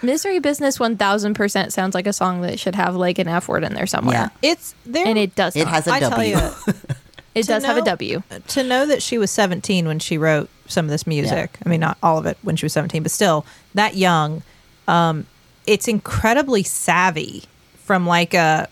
misery 0.03 0.39
business 0.39 0.77
1000% 0.77 1.71
sounds 1.71 1.95
like 1.95 2.05
a 2.07 2.13
song 2.13 2.41
that 2.41 2.59
should 2.59 2.75
have 2.75 2.95
like 2.95 3.17
an 3.19 3.27
f 3.27 3.47
word 3.47 3.63
in 3.63 3.73
there 3.73 3.87
somewhere 3.87 4.13
Yeah. 4.15 4.29
It's 4.51 4.75
there. 4.85 5.07
and 5.07 5.17
it 5.17 5.35
does 5.35 5.55
It 5.55 5.65
not. 5.65 5.73
has 5.73 5.87
a 5.87 5.91
I 5.93 5.99
tell 5.99 6.23
you, 6.23 6.37
it 7.35 7.43
to 7.43 7.47
does 7.47 7.65
have 7.65 7.77
a 7.77 7.81
W. 7.81 8.21
to 8.49 8.63
know 8.63 8.85
that 8.85 9.01
she 9.01 9.17
was 9.17 9.31
17 9.31 9.87
when 9.87 9.99
she 9.99 10.17
wrote 10.17 10.49
some 10.67 10.85
of 10.85 10.91
this 10.91 11.05
music. 11.07 11.57
I 11.65 11.69
mean, 11.69 11.79
not 11.79 11.97
all 12.03 12.17
of 12.17 12.25
it 12.25 12.37
when 12.43 12.55
she 12.55 12.65
was 12.65 12.73
17, 12.73 13.03
but 13.03 13.11
still 13.11 13.45
that 13.73 13.95
young. 13.95 14.41
Um, 14.87 15.25
it's 15.67 15.87
incredibly 15.87 16.61
savvy 16.63 17.43
from 17.83 18.05
like 18.05 18.33
a 18.33 18.67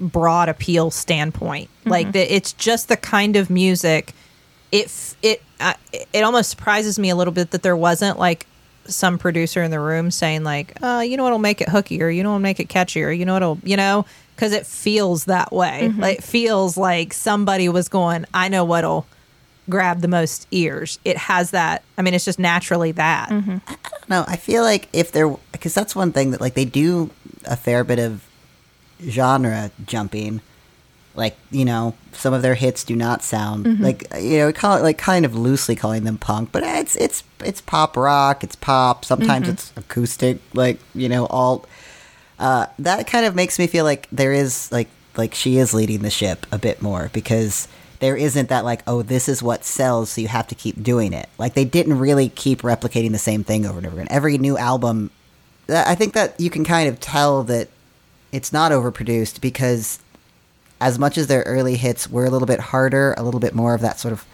broad 0.00 0.48
appeal 0.48 0.90
standpoint. 0.90 1.68
Like 1.84 2.12
that, 2.12 2.34
it's 2.34 2.52
just 2.54 2.88
the 2.88 2.96
kind 2.96 3.36
of 3.36 3.50
music. 3.50 4.12
It 4.72 5.16
it 5.22 5.42
uh, 5.60 5.74
it 6.12 6.22
almost 6.22 6.50
surprises 6.50 6.98
me 6.98 7.10
a 7.10 7.16
little 7.16 7.32
bit 7.32 7.50
that 7.50 7.62
there 7.62 7.76
wasn't 7.76 8.18
like 8.18 8.46
some 8.86 9.18
producer 9.18 9.62
in 9.62 9.70
the 9.70 9.78
room 9.80 10.10
saying 10.10 10.42
like, 10.42 10.80
uh, 10.82 11.04
you 11.06 11.16
know 11.16 11.22
what'll 11.22 11.38
make 11.38 11.60
it 11.60 11.68
hookier, 11.68 12.02
or 12.02 12.10
you 12.10 12.22
know 12.22 12.30
what'll 12.30 12.40
make 12.40 12.60
it 12.60 12.68
catchier, 12.68 13.06
or 13.06 13.12
you 13.12 13.24
know 13.24 13.34
what'll, 13.34 13.58
you 13.62 13.76
know, 13.76 14.06
because 14.34 14.52
it 14.52 14.66
feels 14.66 15.26
that 15.26 15.52
way. 15.52 15.88
Like 15.98 16.18
it 16.18 16.24
feels 16.24 16.76
like 16.76 17.12
somebody 17.12 17.68
was 17.68 17.88
going, 17.88 18.24
I 18.32 18.48
know 18.48 18.64
what'll 18.64 19.06
grab 19.68 20.00
the 20.00 20.08
most 20.08 20.48
ears. 20.50 20.98
It 21.04 21.16
has 21.16 21.50
that. 21.52 21.82
I 21.98 22.02
mean, 22.02 22.14
it's 22.14 22.24
just 22.24 22.38
naturally 22.38 22.92
that. 22.92 23.30
No, 24.08 24.24
I 24.26 24.36
feel 24.36 24.62
like 24.62 24.88
if 24.92 25.12
they're 25.12 25.28
because 25.52 25.74
that's 25.74 25.94
one 25.94 26.12
thing 26.12 26.30
that 26.32 26.40
like 26.40 26.54
they 26.54 26.64
do 26.64 27.10
a 27.44 27.56
fair 27.56 27.84
bit 27.84 27.98
of 27.98 28.24
genre 29.06 29.70
jumping. 29.86 30.40
Like 31.14 31.36
you 31.50 31.64
know, 31.64 31.94
some 32.12 32.32
of 32.32 32.42
their 32.42 32.54
hits 32.54 32.84
do 32.84 32.94
not 32.94 33.22
sound 33.22 33.80
like 33.80 34.04
you 34.20 34.38
know, 34.38 34.52
call 34.52 34.76
it 34.76 34.82
like 34.82 34.96
kind 34.96 35.24
of 35.24 35.34
loosely 35.34 35.74
calling 35.74 36.04
them 36.04 36.18
punk, 36.18 36.50
but 36.52 36.62
it's 36.62 36.96
it's 36.96 37.24
it's 37.44 37.60
pop 37.60 37.96
rock, 37.96 38.44
it's 38.44 38.56
pop. 38.56 39.04
Sometimes 39.04 39.48
it's 39.48 39.72
acoustic, 39.76 40.38
like 40.54 40.78
you 40.94 41.08
know, 41.08 41.26
alt. 41.26 41.68
Uh, 42.38 42.66
that 42.78 43.06
kind 43.06 43.26
of 43.26 43.34
makes 43.34 43.58
me 43.58 43.66
feel 43.66 43.84
like 43.84 44.08
there 44.10 44.32
is 44.32 44.70
like 44.70 44.88
like 45.16 45.34
she 45.34 45.58
is 45.58 45.74
leading 45.74 46.02
the 46.02 46.10
ship 46.10 46.46
a 46.52 46.58
bit 46.58 46.80
more 46.80 47.10
because 47.12 47.68
there 47.98 48.16
isn't 48.16 48.48
that 48.48 48.64
like 48.64 48.82
oh 48.86 49.02
this 49.02 49.28
is 49.28 49.42
what 49.42 49.64
sells 49.64 50.10
so 50.10 50.20
you 50.20 50.28
have 50.28 50.46
to 50.48 50.54
keep 50.54 50.82
doing 50.82 51.12
it 51.12 51.28
like 51.38 51.54
they 51.54 51.64
didn't 51.64 51.98
really 51.98 52.28
keep 52.28 52.62
replicating 52.62 53.12
the 53.12 53.18
same 53.18 53.44
thing 53.44 53.66
over 53.66 53.78
and 53.78 53.86
over 53.86 53.96
again 53.96 54.08
every 54.10 54.38
new 54.38 54.56
album 54.56 55.10
i 55.68 55.94
think 55.94 56.14
that 56.14 56.38
you 56.40 56.50
can 56.50 56.64
kind 56.64 56.88
of 56.88 56.98
tell 56.98 57.42
that 57.42 57.68
it's 58.32 58.52
not 58.52 58.72
overproduced 58.72 59.40
because 59.40 59.98
as 60.80 60.98
much 60.98 61.18
as 61.18 61.26
their 61.26 61.42
early 61.42 61.76
hits 61.76 62.08
were 62.08 62.24
a 62.24 62.30
little 62.30 62.46
bit 62.46 62.60
harder 62.60 63.14
a 63.18 63.22
little 63.22 63.40
bit 63.40 63.54
more 63.54 63.74
of 63.74 63.80
that 63.80 63.98
sort 63.98 64.12
of 64.12 64.24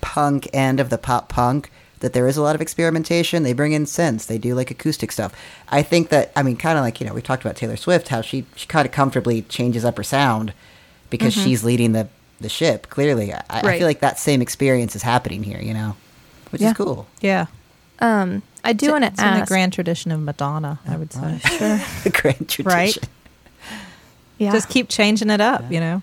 punk 0.00 0.48
end 0.52 0.80
of 0.80 0.90
the 0.90 0.98
pop 0.98 1.28
punk 1.28 1.70
that 2.00 2.12
there 2.12 2.28
is 2.28 2.36
a 2.36 2.42
lot 2.42 2.54
of 2.54 2.60
experimentation 2.60 3.42
they 3.42 3.52
bring 3.52 3.72
in 3.72 3.84
synths 3.84 4.26
they 4.26 4.38
do 4.38 4.54
like 4.54 4.70
acoustic 4.70 5.10
stuff 5.10 5.32
i 5.70 5.82
think 5.82 6.08
that 6.10 6.30
i 6.36 6.42
mean 6.42 6.56
kind 6.56 6.78
of 6.78 6.84
like 6.84 7.00
you 7.00 7.06
know 7.06 7.12
we 7.14 7.20
talked 7.22 7.42
about 7.42 7.56
taylor 7.56 7.76
swift 7.76 8.08
how 8.08 8.20
she, 8.20 8.44
she 8.54 8.66
kind 8.66 8.86
of 8.86 8.92
comfortably 8.92 9.42
changes 9.42 9.84
up 9.84 9.96
her 9.96 10.02
sound 10.04 10.52
because 11.10 11.32
she's 11.34 11.64
leading 11.64 11.92
the 11.92 12.08
the 12.40 12.48
ship 12.48 12.88
clearly 12.88 13.32
I, 13.32 13.42
I 13.50 13.78
feel 13.78 13.86
like 13.86 13.98
that 14.00 14.18
same 14.18 14.40
experience 14.40 14.94
is 14.94 15.02
happening 15.02 15.42
here 15.42 15.60
you 15.60 15.74
know 15.74 15.96
which 16.50 16.62
Yeah. 16.62 16.70
is 16.70 16.76
cool 16.76 17.06
Yeah. 17.20 17.46
um 17.98 18.42
i 18.62 18.72
do 18.72 18.92
want 18.92 19.02
to 19.02 19.08
It's 19.08 19.20
in 19.20 19.40
the 19.40 19.46
grand 19.46 19.72
tradition 19.72 20.12
of 20.12 20.20
Madonna, 20.20 20.78
I 20.86 20.96
would 20.96 21.12
say. 21.12 21.38
Sure. 21.38 21.80
the 22.04 22.10
grand 22.10 22.48
tradition 22.48 22.64
Right? 22.66 22.96
Yeah. 24.38 24.52
Just 24.52 24.68
keep 24.68 24.88
changing 24.88 25.30
it 25.30 25.40
up, 25.40 25.70
you 25.70 25.80
know? 25.80 26.02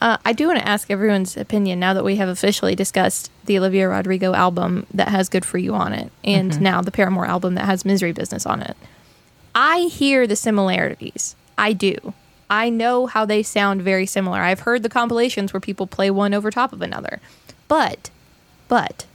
Uh, 0.00 0.18
I 0.24 0.32
do 0.32 0.48
want 0.48 0.58
to 0.58 0.68
ask 0.68 0.90
everyone's 0.90 1.36
opinion 1.36 1.80
now 1.80 1.94
that 1.94 2.04
we 2.04 2.16
have 2.16 2.28
officially 2.28 2.74
discussed 2.74 3.30
the 3.46 3.56
Olivia 3.58 3.88
Rodrigo 3.88 4.34
album 4.34 4.86
that 4.92 5.08
has 5.08 5.28
Good 5.28 5.44
For 5.44 5.56
You 5.56 5.74
on 5.74 5.92
it, 5.92 6.12
and 6.22 6.60
now 6.60 6.82
the 6.82 6.90
Paramore 6.90 7.26
album 7.26 7.54
that 7.54 7.64
has 7.64 7.84
Misery 7.84 8.12
Business 8.12 8.44
on 8.44 8.60
it. 8.60 8.76
I 9.54 9.82
hear 9.82 10.26
the 10.26 10.36
similarities. 10.36 11.36
I 11.56 11.72
do. 11.72 12.12
I 12.50 12.68
know 12.68 13.06
how 13.06 13.24
they 13.24 13.42
sound 13.42 13.82
very 13.82 14.04
similar. 14.04 14.40
I've 14.40 14.60
heard 14.60 14.82
the 14.82 14.88
compilations 14.88 15.52
where 15.52 15.60
people 15.60 15.86
play 15.86 16.10
one 16.10 16.34
over 16.34 16.50
top 16.50 16.72
of 16.72 16.82
another. 16.82 17.20
But, 17.66 18.10
but, 18.68 19.06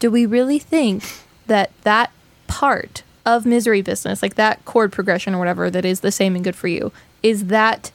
do 0.00 0.10
we 0.10 0.26
really 0.26 0.58
think 0.58 1.04
that 1.46 1.70
that 1.82 2.10
part 2.46 3.04
of 3.26 3.46
Misery 3.46 3.82
Business, 3.82 4.22
like 4.22 4.34
that 4.34 4.64
chord 4.64 4.92
progression 4.92 5.34
or 5.34 5.38
whatever 5.38 5.70
that 5.70 5.84
is 5.84 6.00
the 6.00 6.12
same 6.12 6.36
in 6.36 6.42
Good 6.42 6.56
For 6.56 6.68
You, 6.68 6.92
is 7.22 7.46
that 7.46 7.90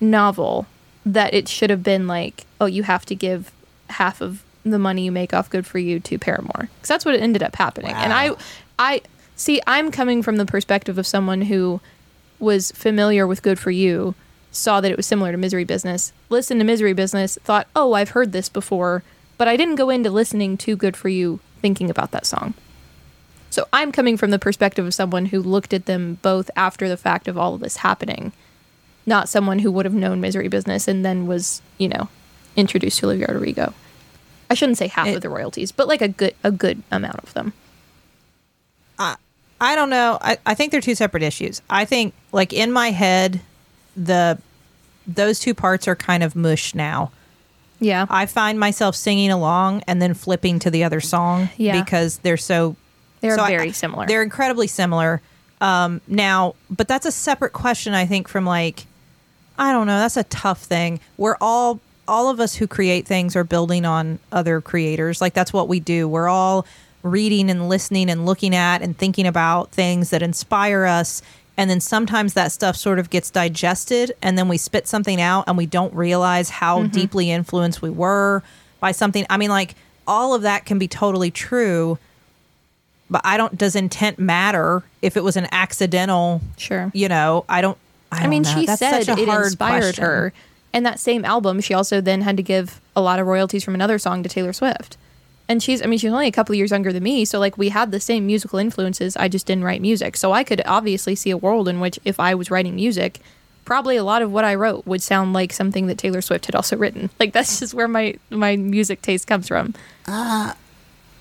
novel 0.00 0.66
that 1.04 1.34
it 1.34 1.48
should 1.48 1.70
have 1.70 1.82
been 1.82 2.06
like, 2.06 2.46
oh, 2.60 2.66
you 2.66 2.82
have 2.82 3.06
to 3.06 3.14
give 3.14 3.52
half 3.90 4.20
of 4.20 4.42
the 4.64 4.78
money 4.78 5.04
you 5.04 5.12
make 5.12 5.32
off 5.32 5.48
Good 5.50 5.66
for 5.66 5.78
You 5.78 6.00
to 6.00 6.18
Paramore 6.18 6.68
because 6.76 6.88
that's 6.88 7.04
what 7.04 7.14
it 7.14 7.22
ended 7.22 7.42
up 7.42 7.56
happening. 7.56 7.92
And 7.92 8.12
I, 8.12 8.32
I 8.78 9.02
see. 9.36 9.60
I'm 9.66 9.90
coming 9.90 10.22
from 10.22 10.36
the 10.36 10.46
perspective 10.46 10.98
of 10.98 11.06
someone 11.06 11.42
who 11.42 11.80
was 12.38 12.72
familiar 12.72 13.26
with 13.26 13.42
Good 13.42 13.58
for 13.58 13.70
You, 13.70 14.14
saw 14.50 14.80
that 14.80 14.90
it 14.90 14.96
was 14.96 15.06
similar 15.06 15.32
to 15.32 15.38
Misery 15.38 15.64
Business, 15.64 16.12
listened 16.28 16.60
to 16.60 16.64
Misery 16.64 16.92
Business, 16.92 17.38
thought, 17.44 17.66
oh, 17.76 17.92
I've 17.92 18.10
heard 18.10 18.32
this 18.32 18.48
before, 18.48 19.02
but 19.38 19.48
I 19.48 19.56
didn't 19.56 19.76
go 19.76 19.90
into 19.90 20.10
listening 20.10 20.56
to 20.58 20.76
Good 20.76 20.96
for 20.96 21.08
You 21.08 21.40
thinking 21.60 21.90
about 21.90 22.10
that 22.10 22.26
song. 22.26 22.54
So 23.50 23.66
I'm 23.72 23.92
coming 23.92 24.16
from 24.16 24.30
the 24.30 24.38
perspective 24.38 24.84
of 24.86 24.92
someone 24.94 25.26
who 25.26 25.40
looked 25.40 25.72
at 25.72 25.86
them 25.86 26.18
both 26.22 26.50
after 26.56 26.88
the 26.88 26.96
fact 26.96 27.26
of 27.28 27.38
all 27.38 27.54
of 27.54 27.60
this 27.60 27.78
happening, 27.78 28.32
not 29.06 29.28
someone 29.28 29.60
who 29.60 29.70
would 29.72 29.84
have 29.86 29.94
known 29.94 30.20
Misery 30.20 30.48
Business 30.48 30.88
and 30.88 31.04
then 31.04 31.26
was, 31.26 31.62
you 31.78 31.88
know, 31.88 32.08
introduced 32.56 32.98
to 33.00 33.06
Olivia 33.06 33.26
Rodrigo. 33.28 33.72
I 34.50 34.54
shouldn't 34.54 34.78
say 34.78 34.88
half 34.88 35.06
It- 35.08 35.16
of 35.16 35.22
the 35.22 35.28
royalties, 35.28 35.72
but 35.72 35.88
like 35.88 36.02
a 36.02 36.08
good 36.08 36.34
a 36.44 36.50
good 36.52 36.82
amount 36.90 37.18
of 37.22 37.32
them. 37.34 37.52
I 39.58 39.74
don't 39.74 39.88
know. 39.88 40.18
I, 40.20 40.36
I 40.44 40.54
think 40.54 40.70
they're 40.70 40.82
two 40.82 40.94
separate 40.94 41.22
issues. 41.22 41.62
I 41.70 41.86
think, 41.86 42.12
like, 42.30 42.52
in 42.52 42.72
my 42.72 42.90
head, 42.90 43.40
the 43.96 44.38
those 45.06 45.38
two 45.38 45.54
parts 45.54 45.88
are 45.88 45.96
kind 45.96 46.22
of 46.22 46.36
mush 46.36 46.74
now. 46.74 47.10
Yeah. 47.80 48.04
I 48.10 48.26
find 48.26 48.60
myself 48.60 48.94
singing 48.96 49.30
along 49.30 49.82
and 49.86 50.02
then 50.02 50.12
flipping 50.12 50.58
to 50.58 50.70
the 50.70 50.84
other 50.84 51.00
song 51.00 51.48
Yeah. 51.56 51.80
because 51.82 52.18
they're 52.18 52.36
so 52.36 52.76
They're 53.20 53.36
so 53.36 53.42
I- 53.42 53.50
very 53.50 53.72
similar. 53.72 54.06
They're 54.06 54.22
incredibly 54.22 54.66
similar. 54.66 55.20
Um, 55.60 56.00
now, 56.06 56.54
but 56.70 56.86
that's 56.86 57.06
a 57.06 57.12
separate 57.12 57.52
question. 57.54 57.94
I 57.94 58.04
think 58.06 58.28
from 58.28 58.44
like, 58.44 58.86
I 59.58 59.72
don't 59.72 59.86
know. 59.86 59.98
That's 59.98 60.16
a 60.18 60.24
tough 60.24 60.62
thing. 60.62 61.00
We're 61.16 61.36
all 61.40 61.80
all 62.08 62.28
of 62.30 62.38
us 62.38 62.54
who 62.54 62.66
create 62.68 63.04
things 63.06 63.34
are 63.34 63.42
building 63.42 63.84
on 63.84 64.18
other 64.30 64.60
creators. 64.60 65.20
Like 65.20 65.34
that's 65.34 65.52
what 65.52 65.66
we 65.66 65.80
do. 65.80 66.06
We're 66.06 66.28
all 66.28 66.64
reading 67.02 67.50
and 67.50 67.68
listening 67.68 68.08
and 68.10 68.24
looking 68.26 68.54
at 68.54 68.80
and 68.82 68.96
thinking 68.96 69.26
about 69.26 69.70
things 69.72 70.10
that 70.10 70.22
inspire 70.22 70.84
us. 70.84 71.22
and 71.56 71.70
then 71.70 71.80
sometimes 71.80 72.34
that 72.34 72.52
stuff 72.52 72.76
sort 72.76 72.98
of 72.98 73.08
gets 73.10 73.30
digested 73.30 74.14
and 74.20 74.36
then 74.36 74.46
we 74.48 74.58
spit 74.58 74.86
something 74.86 75.20
out 75.20 75.44
and 75.46 75.56
we 75.56 75.64
don't 75.66 75.94
realize 75.94 76.50
how 76.50 76.82
deeply 76.84 77.30
influenced 77.30 77.80
we 77.80 77.88
were 77.90 78.42
by 78.80 78.92
something 78.92 79.24
i 79.30 79.36
mean 79.38 79.48
like 79.50 79.74
all 80.06 80.34
of 80.34 80.42
that 80.42 80.66
can 80.66 80.78
be 80.78 80.86
totally 80.88 81.30
true 81.30 81.96
but 83.10 83.20
i 83.24 83.36
don't 83.36 83.56
does 83.56 83.76
intent 83.76 84.18
matter 84.18 84.82
if 85.02 85.16
it 85.16 85.24
was 85.24 85.36
an 85.36 85.46
accidental 85.52 86.40
Sure. 86.56 86.90
you 86.94 87.08
know 87.08 87.44
i 87.48 87.60
don't 87.60 87.78
i, 88.12 88.18
I, 88.18 88.20
don't 88.22 88.30
mean, 88.30 88.42
know. 88.42 88.54
she 88.54 88.66
That's 88.66 88.78
said 88.78 89.08
it 89.08 89.18
inspired 89.28 89.80
question. 89.80 90.04
her. 90.04 90.32
And 90.72 90.84
that 90.84 91.00
same 91.00 91.24
album, 91.24 91.60
she 91.62 91.72
also 91.72 92.02
then 92.02 92.20
had 92.20 92.36
to 92.36 92.42
give 92.42 92.82
a 92.94 93.00
lot 93.00 93.18
of 93.18 93.26
royalties 93.26 93.64
from 93.64 93.74
another 93.74 93.98
song 93.98 94.22
to 94.22 94.28
Taylor 94.28 94.52
Swift. 94.52 94.98
And 95.48 95.62
she's, 95.62 95.80
I 95.80 95.86
mean, 95.86 95.98
she's 95.98 96.12
only 96.12 96.26
a 96.26 96.32
couple 96.32 96.52
of 96.52 96.58
years 96.58 96.70
younger 96.70 96.92
than 96.92 97.02
me. 97.02 97.24
So, 97.24 97.38
like, 97.38 97.56
we 97.56 97.70
had 97.70 97.92
the 97.92 98.00
same 98.00 98.26
musical 98.26 98.58
influences. 98.58 99.16
I 99.16 99.28
just 99.28 99.46
didn't 99.46 99.64
write 99.64 99.80
music. 99.80 100.18
So, 100.18 100.32
I 100.32 100.44
could 100.44 100.60
obviously 100.66 101.14
see 101.14 101.30
a 101.30 101.36
world 101.36 101.66
in 101.66 101.80
which 101.80 101.98
if 102.04 102.20
I 102.20 102.34
was 102.34 102.50
writing 102.50 102.74
music, 102.74 103.20
probably 103.64 103.96
a 103.96 104.04
lot 104.04 104.20
of 104.20 104.30
what 104.30 104.44
I 104.44 104.54
wrote 104.54 104.86
would 104.86 105.00
sound 105.02 105.32
like 105.32 105.50
something 105.50 105.86
that 105.86 105.96
Taylor 105.96 106.20
Swift 106.20 106.44
had 106.44 106.54
also 106.54 106.76
written. 106.76 107.08
Like, 107.18 107.32
that's 107.32 107.58
just 107.58 107.72
where 107.72 107.88
my, 107.88 108.16
my 108.28 108.56
music 108.56 109.00
taste 109.00 109.26
comes 109.26 109.48
from. 109.48 109.72
Uh, 110.06 110.52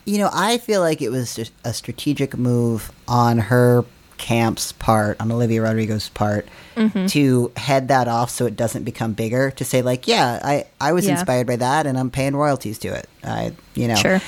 You 0.06 0.20
know, 0.20 0.30
I 0.32 0.58
feel 0.60 0.82
like 0.82 1.02
it 1.02 1.10
was 1.10 1.36
just 1.36 1.52
a 1.64 1.74
strategic 1.74 2.38
move 2.38 2.92
on 3.08 3.40
her 3.40 3.84
camp's 4.18 4.72
part, 4.72 5.20
on 5.20 5.32
Olivia 5.32 5.62
Rodrigo's 5.62 6.10
part, 6.10 6.48
Mm-hmm. 6.76 7.06
to 7.08 7.54
head 7.56 7.88
that 7.88 8.10
off 8.10 8.30
so 8.30 8.46
it 8.46 8.58
doesn't 8.58 8.84
become 8.84 9.14
bigger. 9.14 9.50
To 9.52 9.64
say 9.64 9.82
like, 9.82 10.08
yeah, 10.10 10.40
I 10.44 10.66
I 10.82 10.92
was 10.92 11.06
Yeah. 11.06 11.14
inspired 11.14 11.48
by 11.48 11.56
that, 11.56 11.88
and 11.88 11.98
I'm 11.98 12.12
paying 12.12 12.36
royalties 12.36 12.78
to 12.80 12.90
it. 12.90 13.08
I, 13.24 13.54
you 13.76 13.88
know, 13.88 13.96
Sure. 13.96 14.22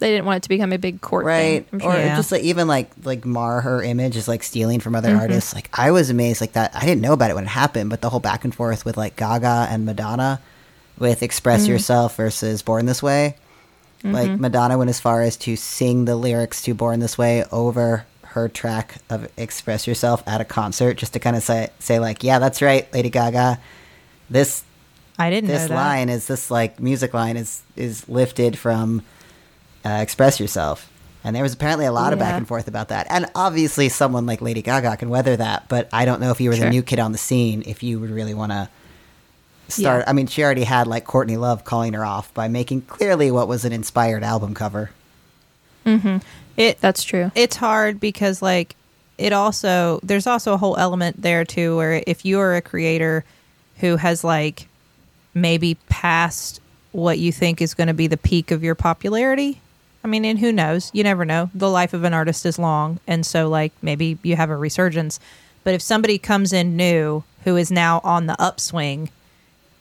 They 0.00 0.10
didn't 0.10 0.24
want 0.26 0.38
it 0.38 0.42
to 0.44 0.48
become 0.48 0.72
a 0.72 0.78
big 0.78 1.00
court 1.00 1.24
right 1.24 1.66
thing. 1.70 1.80
I'm 1.82 1.88
or. 1.88 1.94
Yeah. 1.94 2.16
just 2.16 2.32
like 2.32 2.42
even 2.42 2.66
like 2.66 2.90
like 3.04 3.24
mar 3.24 3.60
her 3.60 3.80
image 3.82 4.16
is 4.16 4.26
like 4.26 4.42
stealing 4.42 4.80
from 4.80 4.94
Mm-hmm. 4.94 5.06
other 5.06 5.16
artists 5.16 5.54
like 5.54 5.68
i 5.72 5.90
was 5.92 6.10
amazed 6.10 6.40
like 6.40 6.52
that 6.54 6.74
i 6.74 6.80
didn't 6.84 7.00
know 7.00 7.12
about 7.12 7.30
it 7.30 7.34
when 7.34 7.44
it 7.44 7.48
happened 7.48 7.90
but 7.90 8.00
the 8.00 8.10
whole 8.10 8.18
back 8.20 8.44
and 8.44 8.54
forth 8.54 8.84
with 8.84 8.96
like 8.96 9.14
gaga 9.16 9.66
and 9.70 9.84
madonna 9.86 10.40
with 10.98 11.22
express 11.22 11.62
Mm-hmm. 11.62 11.72
yourself 11.72 12.16
versus 12.16 12.60
born 12.62 12.86
this 12.86 13.02
way 13.02 13.36
like 14.04 14.38
madonna 14.38 14.76
went 14.76 14.90
as 14.90 15.00
far 15.00 15.22
as 15.22 15.36
to 15.38 15.56
sing 15.56 16.04
the 16.04 16.14
lyrics 16.14 16.60
to 16.62 16.74
born 16.74 17.00
this 17.00 17.16
way 17.16 17.42
over 17.50 18.04
her 18.22 18.48
track 18.48 18.96
of 19.08 19.28
express 19.38 19.86
yourself 19.86 20.22
at 20.26 20.40
a 20.40 20.44
concert 20.44 20.94
just 20.98 21.12
to 21.14 21.18
kind 21.18 21.36
of 21.36 21.42
say 21.42 21.70
say 21.78 21.98
like 21.98 22.22
yeah 22.22 22.38
that's 22.38 22.60
right 22.60 22.92
lady 22.92 23.08
gaga. 23.10 23.58
This 24.28 24.62
i 25.18 25.30
didn't 25.30 25.48
know 25.48 25.54
this 25.58 25.70
line 25.70 26.08
is 26.08 26.26
this 26.26 26.50
like 26.50 26.80
music 26.80 27.14
line 27.14 27.36
is 27.36 27.62
is 27.76 28.08
lifted 28.08 28.58
from 28.58 29.02
uh, 29.86 30.00
express 30.02 30.38
yourself. 30.40 30.90
And 31.26 31.34
there 31.34 31.42
was 31.42 31.54
apparently 31.54 31.86
a 31.86 31.92
lot 31.92 32.12
of 32.12 32.18
back 32.18 32.34
and 32.36 32.46
forth 32.46 32.68
about 32.68 32.88
that. 32.88 33.06
And 33.08 33.24
obviously 33.34 33.88
someone 33.88 34.26
like 34.26 34.42
lady 34.42 34.60
gaga 34.60 34.96
can 34.98 35.08
weather 35.08 35.36
that 35.36 35.68
but 35.68 35.88
i 35.92 36.04
don't 36.04 36.20
know 36.20 36.30
if 36.30 36.40
you 36.40 36.50
were 36.50 36.56
Sure. 36.56 36.64
the 36.66 36.70
new 36.70 36.82
kid 36.82 36.98
on 36.98 37.12
the 37.12 37.18
scene 37.18 37.62
if 37.66 37.82
you 37.82 38.00
would 38.00 38.10
really 38.10 38.34
want 38.34 38.52
to 38.52 38.68
start 39.68 40.00
Yeah. 40.04 40.10
i 40.10 40.12
mean 40.12 40.26
she 40.26 40.42
already 40.44 40.64
had 40.64 40.86
like 40.86 41.04
courtney 41.04 41.36
love 41.36 41.64
calling 41.64 41.92
her 41.94 42.04
off 42.04 42.32
by 42.34 42.48
making 42.48 42.82
clearly 42.82 43.30
what 43.30 43.48
was 43.48 43.64
an 43.64 43.72
inspired 43.72 44.22
album 44.24 44.54
cover 44.54 44.90
Mm-hmm. 45.86 46.18
it 46.56 46.80
That's 46.80 47.04
true. 47.04 47.30
it's 47.34 47.56
hard 47.56 48.00
because 48.00 48.40
like 48.40 48.74
it 49.18 49.32
also 49.32 50.00
there's 50.02 50.26
also 50.26 50.54
a 50.54 50.56
whole 50.56 50.76
element 50.78 51.20
there 51.20 51.44
too 51.44 51.76
where 51.76 52.02
if 52.06 52.24
you 52.24 52.38
are 52.40 52.54
a 52.54 52.62
creator 52.62 53.24
who 53.78 53.96
has 53.96 54.24
like 54.24 54.66
maybe 55.34 55.76
passed 55.88 56.60
what 56.92 57.18
you 57.18 57.32
think 57.32 57.60
is 57.60 57.74
going 57.74 57.88
to 57.88 57.94
be 57.94 58.06
the 58.06 58.16
peak 58.16 58.50
of 58.50 58.64
your 58.64 58.74
popularity 58.74 59.60
i 60.02 60.06
mean 60.08 60.24
and 60.24 60.38
who 60.38 60.50
knows 60.52 60.90
you 60.94 61.02
never 61.02 61.24
know 61.26 61.50
the 61.54 61.68
life 61.68 61.92
of 61.92 62.02
an 62.04 62.14
artist 62.14 62.46
is 62.46 62.58
long 62.58 62.98
and 63.06 63.26
so 63.26 63.48
like 63.48 63.72
maybe 63.82 64.16
you 64.22 64.36
have 64.36 64.48
a 64.50 64.56
resurgence 64.56 65.20
but 65.64 65.74
if 65.74 65.82
somebody 65.82 66.16
comes 66.18 66.52
in 66.52 66.76
new 66.76 67.22
who 67.44 67.56
is 67.56 67.70
now 67.70 68.00
on 68.04 68.24
the 68.26 68.40
upswing 68.40 69.10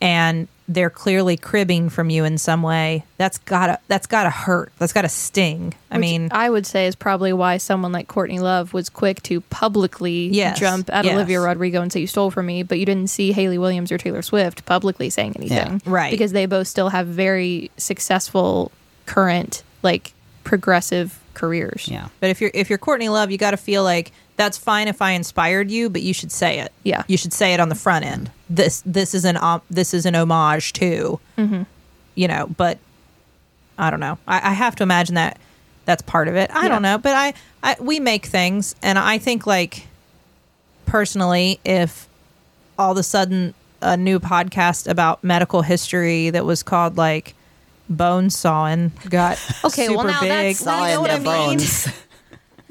and 0.03 0.47
they're 0.67 0.89
clearly 0.89 1.35
cribbing 1.37 1.89
from 1.89 2.09
you 2.09 2.23
in 2.23 2.37
some 2.37 2.61
way 2.61 3.03
that's 3.17 3.37
gotta 3.39 3.79
that's 3.87 4.07
gotta 4.07 4.29
hurt 4.29 4.71
that's 4.77 4.93
gotta 4.93 5.09
sting 5.09 5.73
i 5.91 5.95
Which 5.97 6.01
mean 6.01 6.29
I 6.31 6.49
would 6.49 6.65
say 6.65 6.87
is 6.87 6.95
probably 6.95 7.33
why 7.33 7.57
someone 7.57 7.91
like 7.91 8.07
Courtney 8.07 8.39
Love 8.39 8.73
was 8.73 8.89
quick 8.89 9.21
to 9.23 9.41
publicly 9.41 10.27
Yes, 10.27 10.59
jump 10.59 10.89
at 10.91 11.05
yes. 11.05 11.15
Olivia 11.15 11.41
Rodrigo 11.41 11.81
and 11.81 11.91
say 11.91 12.01
you 12.01 12.07
stole 12.07 12.31
from 12.31 12.45
me, 12.45 12.63
but 12.63 12.79
you 12.79 12.85
didn't 12.85 13.09
see 13.09 13.31
Hayley 13.33 13.57
Williams 13.57 13.91
or 13.91 13.97
Taylor 13.97 14.21
Swift 14.21 14.65
publicly 14.65 15.09
saying 15.09 15.33
anything, 15.37 15.81
right. 15.85 16.11
Because 16.11 16.31
they 16.31 16.45
both 16.45 16.67
still 16.67 16.89
have 16.89 17.07
very 17.07 17.69
successful 17.77 18.71
current 19.05 19.63
like 19.83 20.13
progressive 20.43 21.19
careers. 21.33 21.87
yeah 21.89 22.07
But 22.19 22.29
if 22.29 22.39
you're 22.41 22.51
if 22.53 22.69
you're 22.69 22.79
Courtney 22.79 23.09
Love, 23.09 23.31
you 23.31 23.37
got 23.37 23.51
to 23.51 23.57
feel 23.57 23.83
like 23.83 24.11
that's 24.35 24.57
fine 24.57 24.87
if 24.87 25.01
I 25.01 25.11
inspired 25.11 25.69
you, 25.69 25.89
but 25.89 26.01
you 26.01 26.13
should 26.13 26.31
say 26.31 26.59
it. 26.59 26.71
Yeah. 26.83 27.03
you 27.07 27.17
should 27.17 27.33
say 27.33 27.53
it 27.53 27.59
on 27.59 27.69
the 27.69 27.75
front 27.75 28.05
end. 28.05 28.31
This 28.49 28.81
this 28.85 29.13
is 29.13 29.25
an 29.25 29.37
om- 29.37 29.61
this 29.69 29.93
is 29.93 30.05
an 30.05 30.15
homage 30.15 30.73
to, 30.73 31.19
Mm-hmm. 31.37 31.63
you 32.15 32.27
know. 32.27 32.47
But 32.57 32.77
I 33.77 33.89
don't 33.89 33.99
know. 33.99 34.17
I, 34.27 34.49
I 34.49 34.53
have 34.53 34.75
to 34.77 34.83
imagine 34.83 35.15
that 35.15 35.37
that's 35.85 36.01
part 36.01 36.27
of 36.27 36.35
it. 36.35 36.49
I 36.53 36.63
Yeah. 36.63 36.69
don't 36.69 36.81
know, 36.81 36.97
but 36.97 37.13
I, 37.15 37.33
I 37.61 37.75
we 37.79 37.99
make 37.99 38.25
things, 38.25 38.75
and 38.81 38.97
I 38.99 39.17
think 39.17 39.45
like 39.47 39.87
personally, 40.85 41.59
if 41.65 42.07
all 42.77 42.91
of 42.93 42.97
a 42.97 43.03
sudden 43.03 43.53
a 43.81 43.97
new 43.97 44.19
podcast 44.19 44.87
about 44.89 45.23
medical 45.23 45.61
history 45.61 46.29
that 46.29 46.45
was 46.45 46.63
called 46.63 46.97
like 46.97 47.35
bone 47.89 48.29
sawing 48.29 48.91
got 49.09 49.37
Okay, 49.65 49.89
well, 49.89 49.99
super 49.99 50.07
now 50.11 50.21
big. 50.21 50.29
that's- 50.29 50.59
you 50.59 50.65
Sawing 50.65 50.93
know 50.93 51.01
what 51.01 51.11
I 51.11 51.19
mean? 51.19 51.59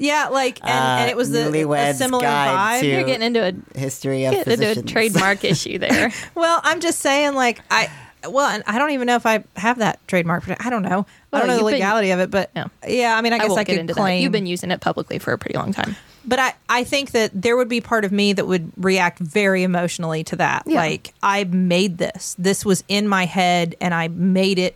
Yeah, 0.03 0.27
like 0.27 0.59
and, 0.61 0.69
and 0.69 1.07
uh, 1.07 1.11
it 1.11 1.15
was 1.15 1.31
the 1.31 1.47
a 1.47 1.93
similar 1.93 2.25
vibe. 2.25 2.83
You're 2.83 3.03
getting 3.03 3.25
into 3.25 3.41
a, 3.41 3.79
history 3.79 4.25
of 4.25 4.33
getting 4.33 4.61
into 4.61 4.79
a 4.81 4.83
trademark 4.83 5.43
issue 5.45 5.77
there. 5.77 6.11
Well, 6.35 6.59
I'm 6.63 6.81
just 6.81 6.99
saying, 6.99 7.35
like 7.35 7.61
I, 7.71 7.89
well, 8.27 8.49
and 8.49 8.63
I 8.67 8.79
don't 8.79 8.91
even 8.91 9.07
know 9.07 9.15
if 9.15 9.25
I 9.25 9.45
have 9.55 9.79
that 9.79 10.05
trademark. 10.09 10.43
I 10.65 10.69
don't 10.69 10.81
know. 10.81 11.05
I 11.31 11.39
don't 11.39 11.47
know 11.47 11.53
the 11.55 11.59
you've 11.61 11.67
been- 11.67 11.73
legality 11.75 12.11
of 12.11 12.19
it, 12.19 12.29
but 12.31 12.49
Yeah. 12.53 12.67
yeah, 12.85 13.17
I 13.17 13.21
mean, 13.21 13.31
I 13.31 13.37
I, 13.37 13.39
guess 13.39 13.45
I, 13.45 13.53
won't 13.53 13.59
could 13.67 13.71
get 13.73 13.79
into 13.79 13.93
claim. 13.93 14.17
that. 14.17 14.23
You've 14.23 14.31
been 14.33 14.45
using 14.45 14.71
it 14.71 14.81
publicly 14.81 15.19
for 15.19 15.31
a 15.31 15.37
pretty 15.37 15.57
long 15.57 15.71
time. 15.71 15.95
but 16.25 16.37
I, 16.39 16.53
I 16.67 16.83
think 16.83 17.11
that 17.11 17.31
there 17.33 17.55
would 17.55 17.69
be 17.69 17.79
part 17.79 18.03
of 18.03 18.11
me 18.11 18.33
that 18.33 18.45
would 18.45 18.73
react 18.75 19.19
very 19.19 19.63
emotionally 19.63 20.23
to 20.25 20.35
that. 20.35 20.63
Yeah. 20.65 20.79
Like 20.79 21.13
I 21.23 21.45
made 21.45 21.97
this. 21.97 22.35
This 22.37 22.65
was 22.65 22.83
in 22.89 23.07
my 23.07 23.25
head, 23.25 23.75
and 23.79 23.93
I 23.93 24.09
made 24.09 24.59
it 24.59 24.75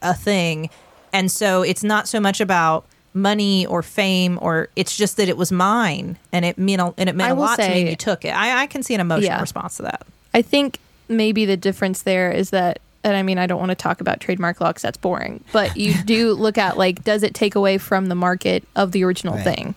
a 0.00 0.14
thing. 0.14 0.70
And 1.12 1.30
so 1.30 1.60
it's 1.62 1.84
not 1.84 2.08
so 2.08 2.18
much 2.18 2.40
about 2.40 2.86
money 3.14 3.64
or 3.66 3.82
fame, 3.82 4.38
or 4.42 4.68
it's 4.76 4.96
just 4.96 5.16
that 5.16 5.28
it 5.28 5.36
was 5.36 5.50
mine, 5.52 6.18
and 6.32 6.44
it 6.44 6.58
meant 6.58 6.80
a, 6.82 6.92
and 6.98 7.08
it 7.08 7.14
meant 7.14 7.30
a 7.32 7.34
will 7.34 7.42
lot 7.42 7.56
to 7.56 7.68
me. 7.68 7.80
and 7.82 7.90
You 7.90 7.96
took 7.96 8.24
it. 8.24 8.30
I, 8.34 8.62
I 8.62 8.66
can 8.66 8.82
see 8.82 8.94
an 8.94 9.00
emotional 9.00 9.24
Yeah. 9.30 9.40
response 9.40 9.76
to 9.76 9.82
that. 9.84 10.04
I 10.34 10.42
think 10.42 10.78
maybe 11.08 11.44
the 11.46 11.56
difference 11.56 12.02
there 12.02 12.32
is 12.32 12.50
that, 12.50 12.80
and 13.04 13.16
I 13.16 13.22
mean, 13.22 13.38
I 13.38 13.46
don't 13.46 13.58
want 13.60 13.70
to 13.70 13.74
talk 13.76 14.00
about 14.00 14.18
trademark 14.20 14.60
law 14.60 14.68
because 14.70 14.82
that's 14.82 14.96
boring, 14.96 15.44
but 15.52 15.76
you 15.76 15.94
do 16.04 16.32
look 16.32 16.58
at 16.58 16.76
like, 16.76 17.04
does 17.04 17.22
it 17.22 17.34
take 17.34 17.54
away 17.54 17.78
from 17.78 18.06
the 18.06 18.14
market 18.16 18.64
of 18.74 18.90
the 18.92 19.04
original 19.04 19.34
Right. 19.34 19.44
thing? 19.44 19.74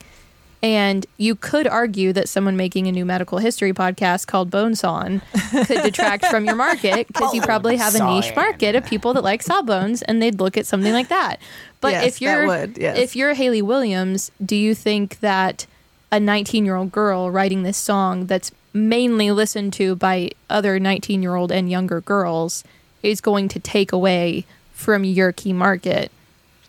And 0.64 1.06
you 1.18 1.36
could 1.36 1.68
argue 1.68 2.14
that 2.14 2.28
someone 2.28 2.58
making 2.58 2.88
a 2.88 2.92
new 2.92 3.06
medical 3.06 3.38
history 3.38 3.74
podcast 3.74 4.26
called 4.26 4.50
Bonesawn 4.50 5.22
could 5.68 5.84
detract 5.84 6.26
from 6.26 6.46
your 6.46 6.56
market 6.56 7.08
because 7.08 7.34
you 7.34 7.42
oh, 7.44 7.46
probably 7.46 7.78
have 7.78 7.94
a 7.94 8.04
niche 8.04 8.36
market 8.36 8.76
of 8.76 8.84
people 8.86 9.14
that 9.14 9.24
like 9.24 9.44
sawbones 9.44 10.02
and 10.02 10.22
they'd 10.22 10.40
look 10.40 10.58
at 10.58 10.66
something 10.66 10.94
like 10.94 11.10
that. 11.10 11.38
But 11.80 11.92
Yes, 11.92 12.08
if 12.08 12.22
you're 12.22 12.48
would, 12.48 12.78
yes. 12.78 12.98
if 12.98 13.16
you're 13.16 13.36
Hayley 13.36 13.62
Williams, 13.62 14.32
do 14.44 14.56
you 14.56 14.74
think 14.74 15.20
that 15.20 15.68
a 16.12 16.20
19 16.20 16.66
year 16.66 16.76
old 16.76 16.92
girl 16.92 17.30
writing 17.30 17.62
this 17.62 17.78
song 17.78 18.26
that's 18.26 18.52
mainly 18.74 19.32
listened 19.32 19.74
to 19.74 19.96
by 19.96 20.32
other 20.50 20.80
19 20.80 21.22
year 21.22 21.36
old 21.36 21.52
and 21.52 21.70
younger 21.70 22.02
girls 22.02 22.64
is 23.04 23.22
going 23.22 23.48
to 23.50 23.60
take 23.60 23.92
away 23.92 24.46
from 24.74 25.04
your 25.04 25.32
key 25.32 25.54
market? 25.54 26.12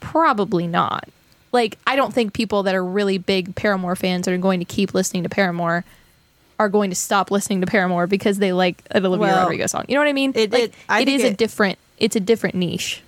Probably 0.01 0.67
not. 0.67 1.09
Like, 1.53 1.79
I 1.87 1.97
don't 1.97 2.13
think 2.13 2.33
people 2.35 2.65
that 2.65 2.75
are 2.75 2.85
really 2.85 3.19
big 3.19 3.55
Paramore 3.55 3.97
fans 3.97 4.27
that 4.27 4.35
are 4.35 4.39
going 4.39 4.59
to 4.61 4.65
keep 4.67 4.93
listening 4.95 5.23
to 5.23 5.29
Paramore 5.29 5.85
are 6.59 6.69
going 6.69 6.91
to 6.91 6.97
stop 6.97 7.31
listening 7.31 7.61
to 7.61 7.67
Paramore 7.67 8.07
because 8.07 8.39
they 8.39 8.53
like 8.53 8.83
an 8.91 9.07
Olivia 9.07 9.29
Well, 9.29 9.43
Rodrigo 9.45 9.67
song. 9.67 9.85
You 9.89 9.95
know 9.95 10.01
what 10.01 10.09
I 10.09 10.13
mean? 10.13 10.33
it- 10.35 10.53
like, 10.53 10.63
it- 10.65 10.75
I 10.89 11.03
it 11.03 11.09
a 11.23 11.33
different. 11.35 11.79
It's 11.99 12.17
a 12.17 12.21
different 12.21 12.55
niche. 12.57 13.03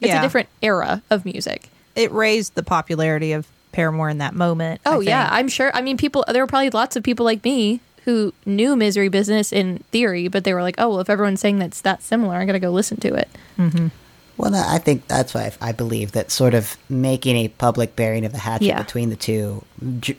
It's 0.00 0.08
Yeah. 0.08 0.18
a 0.18 0.22
different 0.22 0.48
era 0.62 1.02
of 1.10 1.24
music. 1.24 1.68
It 1.94 2.10
raised 2.12 2.54
the 2.56 2.62
popularity 2.62 3.32
of 3.32 3.46
Paramore 3.72 4.08
in 4.08 4.18
that 4.18 4.34
moment. 4.34 4.80
Oh 4.86 5.00
yeah. 5.00 5.28
I'm 5.30 5.48
sure. 5.48 5.70
I 5.74 5.80
mean, 5.82 5.96
people. 5.96 6.24
There 6.28 6.42
were 6.42 6.46
probably 6.46 6.70
lots 6.70 6.96
of 6.96 7.02
people 7.02 7.24
like 7.24 7.44
me 7.44 7.80
who 8.04 8.34
knew 8.44 8.76
Misery 8.76 9.08
Business 9.08 9.52
in 9.52 9.78
theory, 9.92 10.28
but 10.28 10.44
they 10.44 10.52
were 10.52 10.62
like, 10.62 10.74
"Oh, 10.78 10.90
well, 10.90 11.00
if 11.00 11.08
everyone's 11.08 11.40
saying 11.40 11.58
that's 11.58 11.80
that 11.82 12.02
similar, 12.02 12.36
I 12.36 12.44
got 12.44 12.52
to 12.52 12.58
go 12.58 12.70
listen 12.70 12.98
to 12.98 13.14
it." 13.14 13.28
Mm-hmm. 13.58 13.88
Well, 14.36 14.54
I 14.54 14.78
think 14.78 15.06
that's 15.06 15.32
why 15.34 15.52
I 15.60 15.72
believe 15.72 16.12
that 16.12 16.30
sort 16.30 16.54
of 16.54 16.76
making 16.88 17.36
a 17.36 17.48
public 17.48 17.94
bearing 17.96 18.24
of 18.24 18.32
the 18.32 18.38
hatchet 18.38 18.66
Yeah. 18.66 18.82
between 18.82 19.10
the 19.10 19.16
two, 19.16 19.64
it 19.92 20.18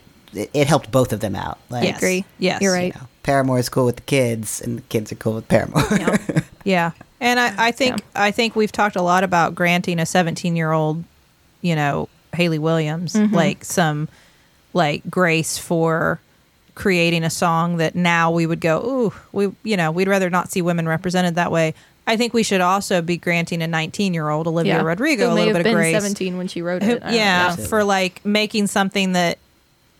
it 0.53 0.67
helped 0.67 0.91
both 0.91 1.13
of 1.13 1.19
them 1.21 1.35
out. 1.35 1.59
Like, 1.69 1.83
Yes. 1.85 1.97
Agree. 1.97 2.25
Yes. 2.39 2.61
you're 2.61 2.75
you 2.75 2.81
right. 2.83 2.95
know, 2.95 3.07
Paramore 3.23 3.57
is 3.59 3.69
cool 3.69 3.85
with 3.85 3.95
the 3.97 4.01
kids, 4.03 4.61
and 4.61 4.77
the 4.77 4.81
kids 4.83 5.11
are 5.11 5.15
cool 5.15 5.33
with 5.35 5.47
Paramore. 5.47 5.83
Yeah, 6.63 6.91
and 7.21 7.39
I, 7.39 7.67
I 7.67 7.71
think 7.71 8.01
I 8.15 8.31
think 8.31 8.55
we've 8.55 8.71
talked 8.71 8.95
a 8.95 9.01
lot 9.01 9.23
about 9.23 9.55
granting 9.55 9.99
a 9.99 10.05
17 10.05 10.55
year 10.55 10.71
old, 10.71 11.03
you 11.61 11.75
know, 11.75 12.07
Hayley 12.33 12.59
Williams 12.59 13.13
Mm-hmm. 13.13 13.33
like 13.35 13.63
some 13.65 14.07
like 14.73 15.09
grace 15.09 15.57
for 15.57 16.19
creating 16.75 17.23
a 17.23 17.29
song 17.29 17.77
that 17.77 17.95
now 17.95 18.29
we 18.31 18.45
would 18.45 18.59
go, 18.59 18.79
ooh, 18.85 19.13
we 19.31 19.51
you 19.63 19.77
know, 19.77 19.89
we'd 19.91 20.07
rather 20.09 20.29
not 20.29 20.51
see 20.51 20.61
women 20.61 20.87
represented 20.87 21.35
that 21.35 21.51
way. 21.51 21.73
I 22.07 22.17
think 22.17 22.33
we 22.33 22.43
should 22.43 22.61
also 22.61 23.01
be 23.01 23.17
granting 23.17 23.61
a 23.61 23.67
19 23.67 24.13
year 24.13 24.29
old 24.29 24.47
Olivia 24.47 24.83
Rodrigo 24.83 25.31
a 25.31 25.33
little 25.33 25.53
bit 25.53 25.61
of 25.61 25.63
been 25.63 25.73
grace. 25.75 25.93
17 25.93 26.37
when 26.37 26.47
she 26.47 26.61
wrote 26.61 26.83
it. 26.83 27.01
I 27.03 27.05
don't 27.07 27.13
yeah, 27.13 27.55
know. 27.57 27.65
for 27.65 27.83
like 27.83 28.23
making 28.25 28.67
something 28.67 29.13
that 29.13 29.39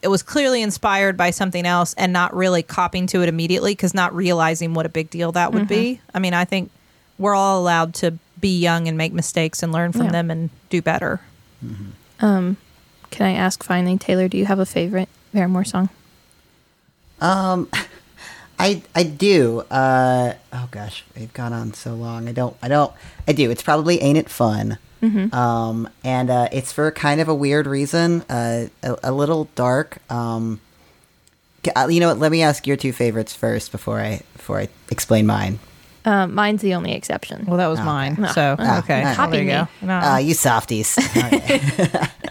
it 0.03 0.08
was 0.08 0.22
clearly 0.22 0.62
inspired 0.62 1.18
by 1.18 1.32
something 1.32 1.66
else 1.66 1.95
and 1.97 2.14
not 2.14 2.36
really 2.36 2.62
copying 2.62 3.08
to 3.08 3.24
it 3.24 3.30
immediately 3.30 3.72
because 3.72 3.95
not 3.95 4.16
realizing 4.16 4.76
what 4.76 4.86
a 4.86 4.89
big 4.89 5.10
deal 5.10 5.32
that 5.32 5.51
would 5.51 5.68
be. 5.68 5.95
Mm-hmm. 5.95 6.18
I 6.18 6.20
mean, 6.20 6.34
I 6.36 6.45
think 6.45 6.70
we're 7.18 7.34
all 7.34 7.60
allowed 7.60 7.95
to 7.95 8.14
be 8.39 8.60
young 8.60 8.88
and 8.88 8.97
make 8.97 9.14
mistakes 9.14 9.64
and 9.64 9.72
learn 9.72 9.91
from 9.91 10.06
Yeah. 10.06 10.12
them 10.12 10.30
and 10.30 10.49
do 10.70 10.82
better. 10.84 11.22
Um, 12.20 12.58
can 13.10 13.26
I 13.26 13.32
ask 13.32 13.64
finally, 13.64 13.97
Teylor? 13.97 14.30
Do 14.30 14.38
you 14.38 14.45
have 14.45 14.60
a 14.60 14.66
favorite 14.66 15.10
Paramore 15.34 15.64
song? 15.66 15.89
Um, 17.20 17.68
I 18.60 18.82
I 18.95 19.03
do. 19.03 19.62
Uh, 19.70 20.34
oh 20.53 20.68
gosh, 20.72 21.03
we've 21.18 21.34
gone 21.34 21.53
on 21.53 21.74
so 21.74 21.93
long. 21.93 22.28
I 22.28 22.32
don't. 22.32 22.56
I 22.62 22.68
don't. 22.68 22.91
I 23.28 23.34
do. 23.34 23.51
It's 23.51 23.64
probably 23.64 24.01
ain't 24.01 24.18
it 24.18 24.30
fun. 24.30 24.78
Um, 25.34 25.88
and 26.03 26.32
uh, 26.32 26.47
it's 26.51 26.72
for 26.72 26.89
kind 26.89 27.22
of 27.22 27.28
a 27.28 27.36
weird 27.36 27.68
reason. 27.68 28.24
Uh, 28.24 28.70
a, 28.82 28.97
a 29.03 29.12
little 29.12 29.49
dark. 29.53 29.99
Um, 30.12 30.62
uh, 31.76 31.88
you 31.91 31.99
know 31.99 32.08
what? 32.08 32.18
Let 32.18 32.32
me 32.32 32.41
ask 32.41 32.66
your 32.66 32.76
two 32.76 32.91
favorites 32.91 33.36
first 33.36 33.72
before 33.72 33.99
I 33.99 34.22
before 34.34 34.60
I 34.62 34.70
explain 34.89 35.28
mine. 35.28 35.60
Um, 36.06 36.34
mine's 36.34 36.62
the 36.64 36.74
only 36.74 36.93
exception. 36.93 37.45
Well, 37.45 37.58
that 37.58 37.68
was 37.68 37.78
Okay. 37.80 37.86
mine. 37.86 38.16
No. 38.20 38.28
So, 38.32 38.56
Ah, 38.58 38.80
okay. 38.80 39.01
ah, 39.01 39.06
Well, 39.06 39.16
Copy 39.16 39.32
there 39.32 39.41
you 39.41 39.47
me. 39.47 39.53
go. 39.53 39.68
No. 39.88 39.93
Uh, 39.99 40.18
you 40.18 40.34
softies. 40.34 40.97
Okay. 41.18 41.60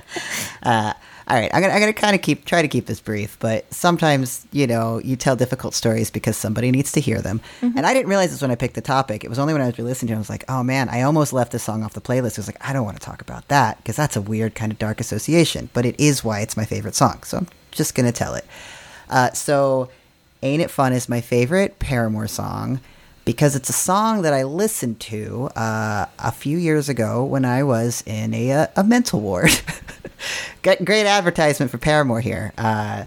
uh, 0.64 0.93
all 1.27 1.39
right, 1.39 1.51
I'm 1.55 1.62
gonna 1.62 1.72
I'm 1.72 1.81
gonna 1.81 1.95
kind 1.95 2.14
of 2.14 2.20
keep 2.20 2.45
try 2.45 2.61
to 2.61 2.68
keep 2.68 2.85
this 2.85 3.01
brief, 3.01 3.39
but 3.41 3.72
sometimes 3.72 4.47
you 4.53 4.66
know 4.66 4.99
you 4.99 5.16
tell 5.16 5.37
difficult 5.37 5.75
stories 5.75 6.11
because 6.11 6.37
somebody 6.37 6.70
needs 6.70 6.93
to 6.93 7.01
hear 7.01 7.22
them. 7.22 7.41
And 7.62 7.87
I 7.87 7.95
didn't 7.95 8.09
realize 8.09 8.31
this 8.31 8.43
when 8.43 8.51
I 8.51 8.57
picked 8.57 8.75
the 8.75 8.83
topic. 8.83 9.25
It 9.25 9.29
was 9.29 9.39
only 9.39 9.55
when 9.55 9.62
I 9.62 9.66
was 9.66 9.79
listening 9.79 10.09
to 10.09 10.12
it, 10.12 10.16
I 10.16 10.18
was 10.18 10.29
like, 10.29 10.45
oh 10.51 10.62
man, 10.62 10.91
I 10.91 11.01
almost 11.03 11.33
left 11.33 11.53
this 11.53 11.62
song 11.62 11.83
off 11.83 11.95
the 11.95 12.03
playlist. 12.03 12.39
I 12.39 12.41
was 12.41 12.49
like, 12.49 12.68
I 12.68 12.75
don't 12.75 12.85
want 12.85 13.01
to 13.01 13.05
talk 13.05 13.22
about 13.22 13.49
that 13.49 13.79
because 13.79 13.97
that's 13.97 14.16
a 14.16 14.20
weird 14.20 14.55
kind 14.55 14.70
of 14.70 14.79
dark 14.79 15.01
association. 15.01 15.70
But 15.72 15.87
it 15.87 15.99
is 15.99 16.22
why 16.22 16.41
it's 16.41 16.59
my 16.59 16.66
favorite 16.66 16.95
song, 16.95 17.22
so 17.22 17.39
I'm 17.39 17.49
just 17.70 17.95
gonna 17.95 18.12
tell 18.12 18.35
it. 18.35 18.45
Uh, 19.09 19.33
so, 19.33 19.89
Ain't 20.43 20.62
It 20.62 20.70
Fun 20.70 20.93
is 20.93 21.09
my 21.09 21.22
favorite 21.22 21.79
Paramore 21.79 22.29
song 22.29 22.81
because 23.25 23.57
it's 23.57 23.68
a 23.68 23.75
song 23.75 24.22
that 24.22 24.35
I 24.35 24.43
listened 24.43 25.01
to 25.01 25.47
uh, 25.57 26.07
a 26.18 26.33
few 26.33 26.59
years 26.59 26.89
ago 26.89 27.25
when 27.25 27.45
I 27.45 27.62
was 27.62 28.03
in 28.07 28.35
a, 28.35 28.53
uh, 28.53 28.66
a 28.77 28.85
mental 28.85 29.20
ward. 29.20 29.51
Great 30.62 30.85
great 30.85 31.07
advertisement 31.07 31.70
for 31.70 31.77
Paramore 31.77 32.20
here. 32.20 32.53
Uh, 32.57 33.05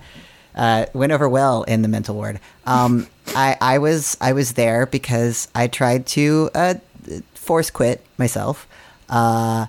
uh, 0.54 0.86
went 0.94 1.12
over 1.12 1.28
well 1.28 1.64
in 1.64 1.82
the 1.82 1.88
mental 1.88 2.14
ward. 2.14 2.40
Um, 2.66 3.08
I, 3.36 3.58
I 3.60 3.78
was 3.80 4.18
I 4.22 4.34
was 4.34 4.54
there 4.54 4.86
because 4.86 5.48
I 5.56 5.68
tried 5.68 6.06
to 6.08 6.52
uh, 6.54 6.76
force 7.34 7.72
quit 7.72 8.06
myself. 8.18 8.68
Uh, 9.10 9.68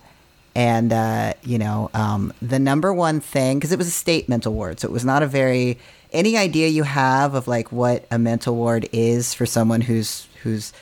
and 0.55 0.93
uh, 0.93 1.33
you 1.43 1.59
know 1.59 1.91
um, 1.95 2.33
the 2.43 2.59
number 2.59 2.93
one 2.93 3.21
thing 3.21 3.59
because 3.59 3.73
it 3.73 3.79
was 3.79 3.87
a 3.87 3.93
state 3.93 4.29
mental 4.29 4.53
ward 4.53 4.81
so 4.81 4.89
it 4.89 4.93
was 4.93 5.05
not 5.05 5.23
a 5.23 5.27
very 5.27 5.79
any 6.13 6.37
idea 6.37 6.69
you 6.69 6.83
have 6.83 7.35
of 7.35 7.47
like 7.47 7.71
what 7.71 8.07
a 8.11 8.19
mental 8.19 8.57
ward 8.57 8.89
is 8.93 9.33
for 9.35 9.47
someone 9.47 9.81
who's 9.81 10.28
who's 10.43 10.73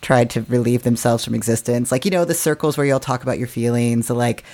tried 0.00 0.28
to 0.30 0.42
relieve 0.42 0.82
themselves 0.82 1.24
from 1.24 1.34
existence 1.34 1.90
like 1.90 2.04
you 2.04 2.10
know 2.10 2.24
the 2.24 2.34
circles 2.34 2.76
where 2.76 2.86
you'll 2.86 3.00
talk 3.00 3.22
about 3.22 3.38
your 3.38 3.48
feelings 3.48 4.08
the 4.08 4.14
like 4.14 4.44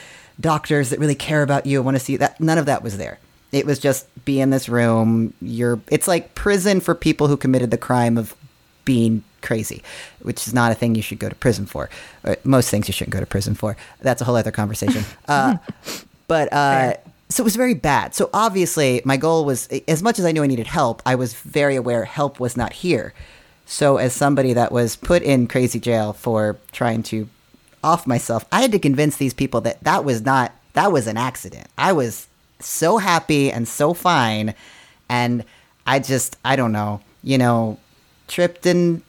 doctors 0.41 0.91
that 0.91 0.99
really 0.99 1.15
care 1.15 1.43
about 1.43 1.67
you 1.67 1.79
and 1.79 1.85
want 1.85 1.97
to 1.97 2.03
see 2.03 2.17
that 2.17 2.41
none 2.41 2.59
of 2.59 2.67
that 2.67 2.83
was 2.83 2.97
there 2.99 3.19
it 3.53 3.67
was 3.67 3.79
just 3.79 4.07
be 4.25 4.41
in 4.41 4.51
this 4.51 4.69
room 4.69 5.35
you're 5.43 5.81
it's 5.89 6.07
like 6.07 6.35
prison 6.35 6.81
for 6.81 6.95
people 6.95 7.27
who 7.27 7.37
committed 7.37 7.71
the 7.71 7.79
crime 7.79 8.17
of 8.17 8.35
being 8.85 9.23
crazy, 9.41 9.83
which 10.23 10.47
is 10.47 10.55
not 10.55 10.73
a 10.73 10.75
thing 10.75 10.95
you 10.95 11.03
should 11.03 11.19
go 11.19 11.29
to 11.29 11.35
prison 11.35 11.67
for. 11.67 11.89
Or 12.25 12.37
most 12.45 12.71
things 12.71 12.89
you 12.89 12.93
shouldn't 12.93 13.13
go 13.13 13.21
to 13.21 13.27
prison 13.27 13.55
for. 13.55 13.77
That's 14.01 14.21
a 14.21 14.25
whole 14.25 14.37
other 14.37 14.51
conversation. 14.51 15.05
Uh, 15.29 15.59
but 16.27 16.53
uh, 16.53 16.95
so 17.29 17.43
it 17.43 17.45
was 17.45 17.55
very 17.55 17.75
bad. 17.75 18.15
So 18.17 18.31
obviously, 18.35 19.01
my 19.05 19.17
goal 19.17 19.45
was 19.45 19.69
as 19.87 20.03
much 20.03 20.19
as 20.19 20.25
I 20.25 20.33
knew 20.33 20.43
I 20.43 20.49
needed 20.49 20.67
help, 20.67 21.03
I 21.07 21.15
was 21.15 21.35
very 21.35 21.77
aware 21.77 22.05
help 22.05 22.41
was 22.41 22.57
not 22.57 22.73
here. 22.73 23.15
So 23.71 23.99
as 23.99 24.13
somebody 24.13 24.53
that 24.55 24.73
was 24.73 24.97
put 24.97 25.23
in 25.23 25.47
crazy 25.47 25.79
jail 25.79 26.13
for 26.13 26.59
trying 26.73 27.05
to 27.05 27.29
off 27.85 28.05
myself, 28.05 28.45
I 28.51 28.63
had 28.63 28.73
to 28.73 28.81
convince 28.81 29.17
these 29.17 29.33
people 29.33 29.61
that 29.61 29.83
that 29.85 30.05
was 30.05 30.23
not 30.23 30.53
that 30.73 30.91
was 30.91 31.07
an 31.07 31.17
accident. 31.17 31.69
I 31.79 31.93
was 31.93 32.27
so 32.59 32.99
happy 32.99 33.53
and 33.53 33.69
so 33.69 33.95
fine, 33.95 34.57
and 35.09 35.45
I 35.87 36.01
just 36.01 36.37
I 36.45 36.57
don't 36.57 36.73
know, 36.73 37.01
you 37.23 37.39
know, 37.39 37.79
tripped 38.27 38.67
and 38.67 39.03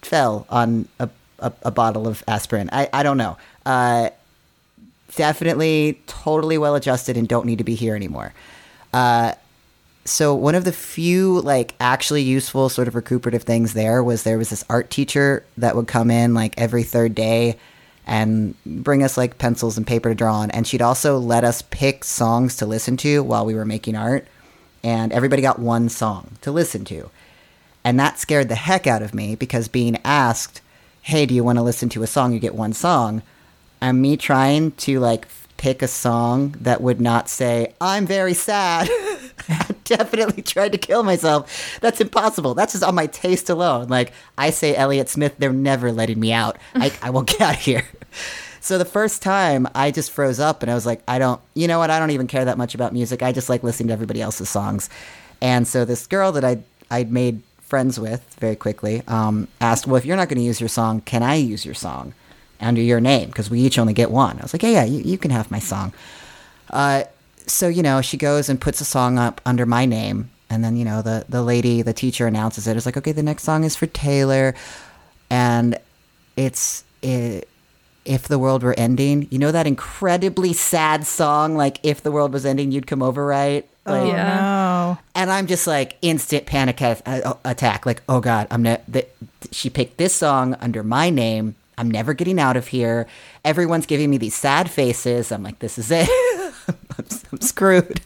fell 0.00 0.46
on 0.48 0.86
a, 1.00 1.10
a, 1.40 1.52
a 1.64 1.70
bottle 1.72 2.06
of 2.06 2.22
aspirin. 2.28 2.70
I, 2.70 2.88
I 2.92 3.02
don't 3.02 3.18
know. 3.18 3.36
Uh, 3.66 4.10
definitely 5.16 6.00
totally 6.06 6.56
well 6.56 6.76
adjusted 6.76 7.16
and 7.16 7.26
don't 7.26 7.46
need 7.46 7.58
to 7.58 7.64
be 7.64 7.74
here 7.74 7.96
anymore. 7.96 8.32
Uh, 8.92 9.34
so 10.04 10.34
one 10.34 10.54
of 10.54 10.64
the 10.64 10.72
few 10.72 11.40
like 11.40 11.74
actually 11.80 12.22
useful 12.22 12.68
sort 12.68 12.88
of 12.88 12.94
recuperative 12.94 13.42
things 13.42 13.74
there 13.74 14.02
was 14.02 14.22
there 14.22 14.38
was 14.38 14.50
this 14.50 14.64
art 14.68 14.90
teacher 14.90 15.44
that 15.56 15.76
would 15.76 15.86
come 15.86 16.10
in 16.10 16.34
like 16.34 16.54
every 16.58 16.82
third 16.82 17.14
day 17.14 17.56
and 18.06 18.54
bring 18.66 19.02
us 19.02 19.16
like 19.16 19.38
pencils 19.38 19.78
and 19.78 19.86
paper 19.86 20.10
to 20.10 20.14
draw 20.14 20.34
on 20.34 20.50
and 20.50 20.66
she'd 20.66 20.82
also 20.82 21.18
let 21.18 21.42
us 21.42 21.62
pick 21.62 22.04
songs 22.04 22.56
to 22.56 22.66
listen 22.66 22.96
to 22.96 23.22
while 23.22 23.46
we 23.46 23.54
were 23.54 23.64
making 23.64 23.96
art 23.96 24.26
and 24.82 25.12
everybody 25.12 25.40
got 25.40 25.58
one 25.58 25.88
song 25.88 26.36
to 26.42 26.52
listen 26.52 26.84
to 26.84 27.10
and 27.84 28.00
that 28.00 28.18
scared 28.18 28.48
the 28.48 28.54
heck 28.54 28.86
out 28.86 29.02
of 29.02 29.14
me 29.14 29.36
because 29.36 29.68
being 29.68 29.98
asked, 30.04 30.62
hey, 31.02 31.26
do 31.26 31.34
you 31.34 31.44
want 31.44 31.58
to 31.58 31.62
listen 31.62 31.90
to 31.90 32.02
a 32.02 32.06
song? 32.06 32.32
You 32.32 32.40
get 32.40 32.54
one 32.54 32.72
song. 32.72 33.22
And 33.80 34.00
me 34.00 34.16
trying 34.16 34.72
to 34.72 34.98
like 34.98 35.28
pick 35.58 35.82
a 35.82 35.88
song 35.88 36.56
that 36.58 36.80
would 36.80 37.00
not 37.00 37.28
say, 37.28 37.74
I'm 37.80 38.06
very 38.06 38.32
sad. 38.32 38.88
I 39.48 39.74
definitely 39.84 40.42
tried 40.42 40.72
to 40.72 40.78
kill 40.78 41.02
myself. 41.02 41.78
That's 41.80 42.00
impossible. 42.00 42.54
That's 42.54 42.72
just 42.72 42.84
on 42.84 42.94
my 42.94 43.06
taste 43.06 43.50
alone. 43.50 43.88
Like, 43.88 44.12
I 44.38 44.50
say 44.50 44.74
Elliott 44.74 45.08
Smith, 45.08 45.34
they're 45.38 45.52
never 45.52 45.92
letting 45.92 46.20
me 46.20 46.32
out. 46.32 46.56
I, 46.74 46.92
I 47.02 47.10
won't 47.10 47.28
get 47.28 47.40
out 47.40 47.54
of 47.54 47.60
here. 47.60 47.84
So 48.60 48.78
the 48.78 48.86
first 48.86 49.20
time 49.20 49.68
I 49.74 49.90
just 49.90 50.10
froze 50.10 50.40
up 50.40 50.62
and 50.62 50.70
I 50.70 50.74
was 50.74 50.86
like, 50.86 51.02
I 51.06 51.18
don't, 51.18 51.38
you 51.52 51.68
know 51.68 51.78
what? 51.78 51.90
I 51.90 51.98
don't 51.98 52.12
even 52.12 52.26
care 52.26 52.46
that 52.46 52.56
much 52.56 52.74
about 52.74 52.94
music. 52.94 53.22
I 53.22 53.30
just 53.30 53.50
like 53.50 53.62
listening 53.62 53.88
to 53.88 53.92
everybody 53.92 54.22
else's 54.22 54.48
songs. 54.48 54.88
And 55.42 55.68
so 55.68 55.84
this 55.84 56.06
girl 56.06 56.32
that 56.32 56.46
I 56.46 56.60
I'd 56.90 57.12
made 57.12 57.42
friends 57.60 57.98
with 57.98 58.22
very 58.38 58.56
quickly 58.56 59.02
um, 59.08 59.48
asked, 59.60 59.86
well, 59.86 59.96
if 59.96 60.04
you're 60.04 60.16
not 60.16 60.28
going 60.28 60.38
to 60.38 60.44
use 60.44 60.60
your 60.60 60.68
song, 60.68 61.00
can 61.00 61.22
I 61.22 61.34
use 61.34 61.64
your 61.64 61.74
song 61.74 62.14
under 62.60 62.80
your 62.80 63.00
name? 63.00 63.28
Because 63.28 63.50
we 63.50 63.60
each 63.60 63.78
only 63.78 63.92
get 63.92 64.10
one. 64.10 64.38
I 64.38 64.42
was 64.42 64.54
like, 64.54 64.62
yeah, 64.62 64.70
yeah, 64.70 64.84
you, 64.84 65.00
you 65.00 65.18
can 65.18 65.30
have 65.30 65.50
my 65.50 65.58
song. 65.58 65.92
Uh, 66.70 67.04
so 67.46 67.68
you 67.68 67.82
know, 67.82 68.00
she 68.00 68.16
goes 68.16 68.48
and 68.48 68.60
puts 68.60 68.80
a 68.80 68.84
song 68.84 69.18
up 69.18 69.40
under 69.46 69.66
my 69.66 69.84
name, 69.86 70.30
and 70.50 70.64
then 70.64 70.76
you 70.76 70.84
know 70.84 71.02
the 71.02 71.24
the 71.28 71.42
lady, 71.42 71.82
the 71.82 71.92
teacher 71.92 72.26
announces 72.26 72.66
it. 72.66 72.76
It's 72.76 72.86
like, 72.86 72.96
okay, 72.96 73.12
the 73.12 73.22
next 73.22 73.42
song 73.44 73.64
is 73.64 73.76
for 73.76 73.86
Teylor, 73.86 74.54
and 75.30 75.78
it's 76.36 76.84
it, 77.02 77.48
if 78.04 78.28
the 78.28 78.38
world 78.38 78.62
were 78.62 78.74
ending. 78.78 79.28
You 79.30 79.38
know 79.38 79.52
that 79.52 79.66
incredibly 79.66 80.52
sad 80.52 81.06
song, 81.06 81.56
like 81.56 81.78
if 81.82 82.02
the 82.02 82.10
world 82.12 82.32
was 82.32 82.44
ending, 82.46 82.72
you'd 82.72 82.86
come 82.86 83.02
over, 83.02 83.24
right? 83.24 83.68
Oh, 83.86 83.92
like, 83.92 84.02
oh, 84.02 84.06
Yeah. 84.06 84.34
no. 84.40 84.98
and 85.14 85.30
I'm 85.30 85.46
just 85.46 85.66
like 85.66 85.96
instant 86.00 86.46
panic 86.46 86.80
a- 86.80 87.02
a- 87.06 87.10
uh, 87.10 87.30
uh, 87.32 87.34
attack. 87.44 87.84
Like, 87.86 88.02
oh 88.08 88.20
god, 88.20 88.46
I'm 88.50 88.62
ne- 88.62 88.80
th- 88.90 89.08
she 89.50 89.68
picked 89.70 89.98
this 89.98 90.14
song 90.14 90.54
under 90.60 90.82
my 90.82 91.10
name. 91.10 91.54
I'm 91.76 91.90
never 91.90 92.14
getting 92.14 92.38
out 92.38 92.56
of 92.56 92.68
here. 92.68 93.06
Everyone's 93.44 93.84
giving 93.86 94.08
me 94.08 94.16
these 94.16 94.34
sad 94.34 94.70
faces. 94.70 95.30
I'm 95.32 95.42
like, 95.42 95.58
this 95.58 95.76
is 95.78 95.90
it. 95.90 96.08
I'm, 96.98 97.06
I'm 97.32 97.40
screwed. 97.40 98.00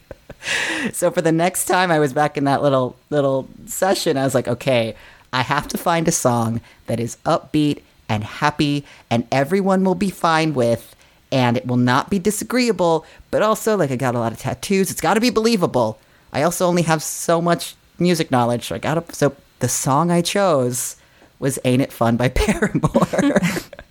so 0.92 1.10
for 1.10 1.20
the 1.20 1.32
next 1.32 1.64
time 1.66 1.90
I 1.90 1.98
was 1.98 2.12
back 2.12 2.36
in 2.36 2.44
that 2.44 2.62
little 2.62 2.96
little 3.10 3.48
session, 3.66 4.16
I 4.16 4.24
was 4.24 4.34
like, 4.34 4.48
okay, 4.48 4.94
I 5.32 5.42
have 5.42 5.68
to 5.68 5.78
find 5.78 6.08
a 6.08 6.12
song 6.12 6.60
that 6.86 7.00
is 7.00 7.16
upbeat 7.24 7.82
and 8.08 8.24
happy, 8.24 8.84
and 9.10 9.26
everyone 9.30 9.84
will 9.84 9.94
be 9.94 10.10
fine 10.10 10.54
with. 10.54 10.94
And 11.30 11.58
it 11.58 11.66
will 11.66 11.76
not 11.76 12.08
be 12.08 12.18
disagreeable, 12.18 13.04
but 13.30 13.42
also 13.42 13.76
like 13.76 13.90
I 13.90 13.96
got 13.96 14.14
a 14.14 14.18
lot 14.18 14.32
of 14.32 14.38
tattoos. 14.38 14.90
It's 14.90 15.02
got 15.02 15.12
to 15.14 15.20
be 15.20 15.28
believable. 15.28 15.98
I 16.32 16.42
also 16.42 16.66
only 16.66 16.82
have 16.82 17.02
so 17.02 17.42
much 17.42 17.76
music 17.98 18.30
knowledge. 18.30 18.68
So 18.68 18.76
I 18.76 18.78
got 18.78 18.94
to. 18.94 19.14
So 19.14 19.36
the 19.58 19.68
song 19.68 20.10
I 20.10 20.22
chose 20.22 20.96
was 21.38 21.58
"Ain't 21.66 21.82
It 21.82 21.92
Fun" 21.92 22.16
by 22.16 22.28
Paramore. 22.34 23.40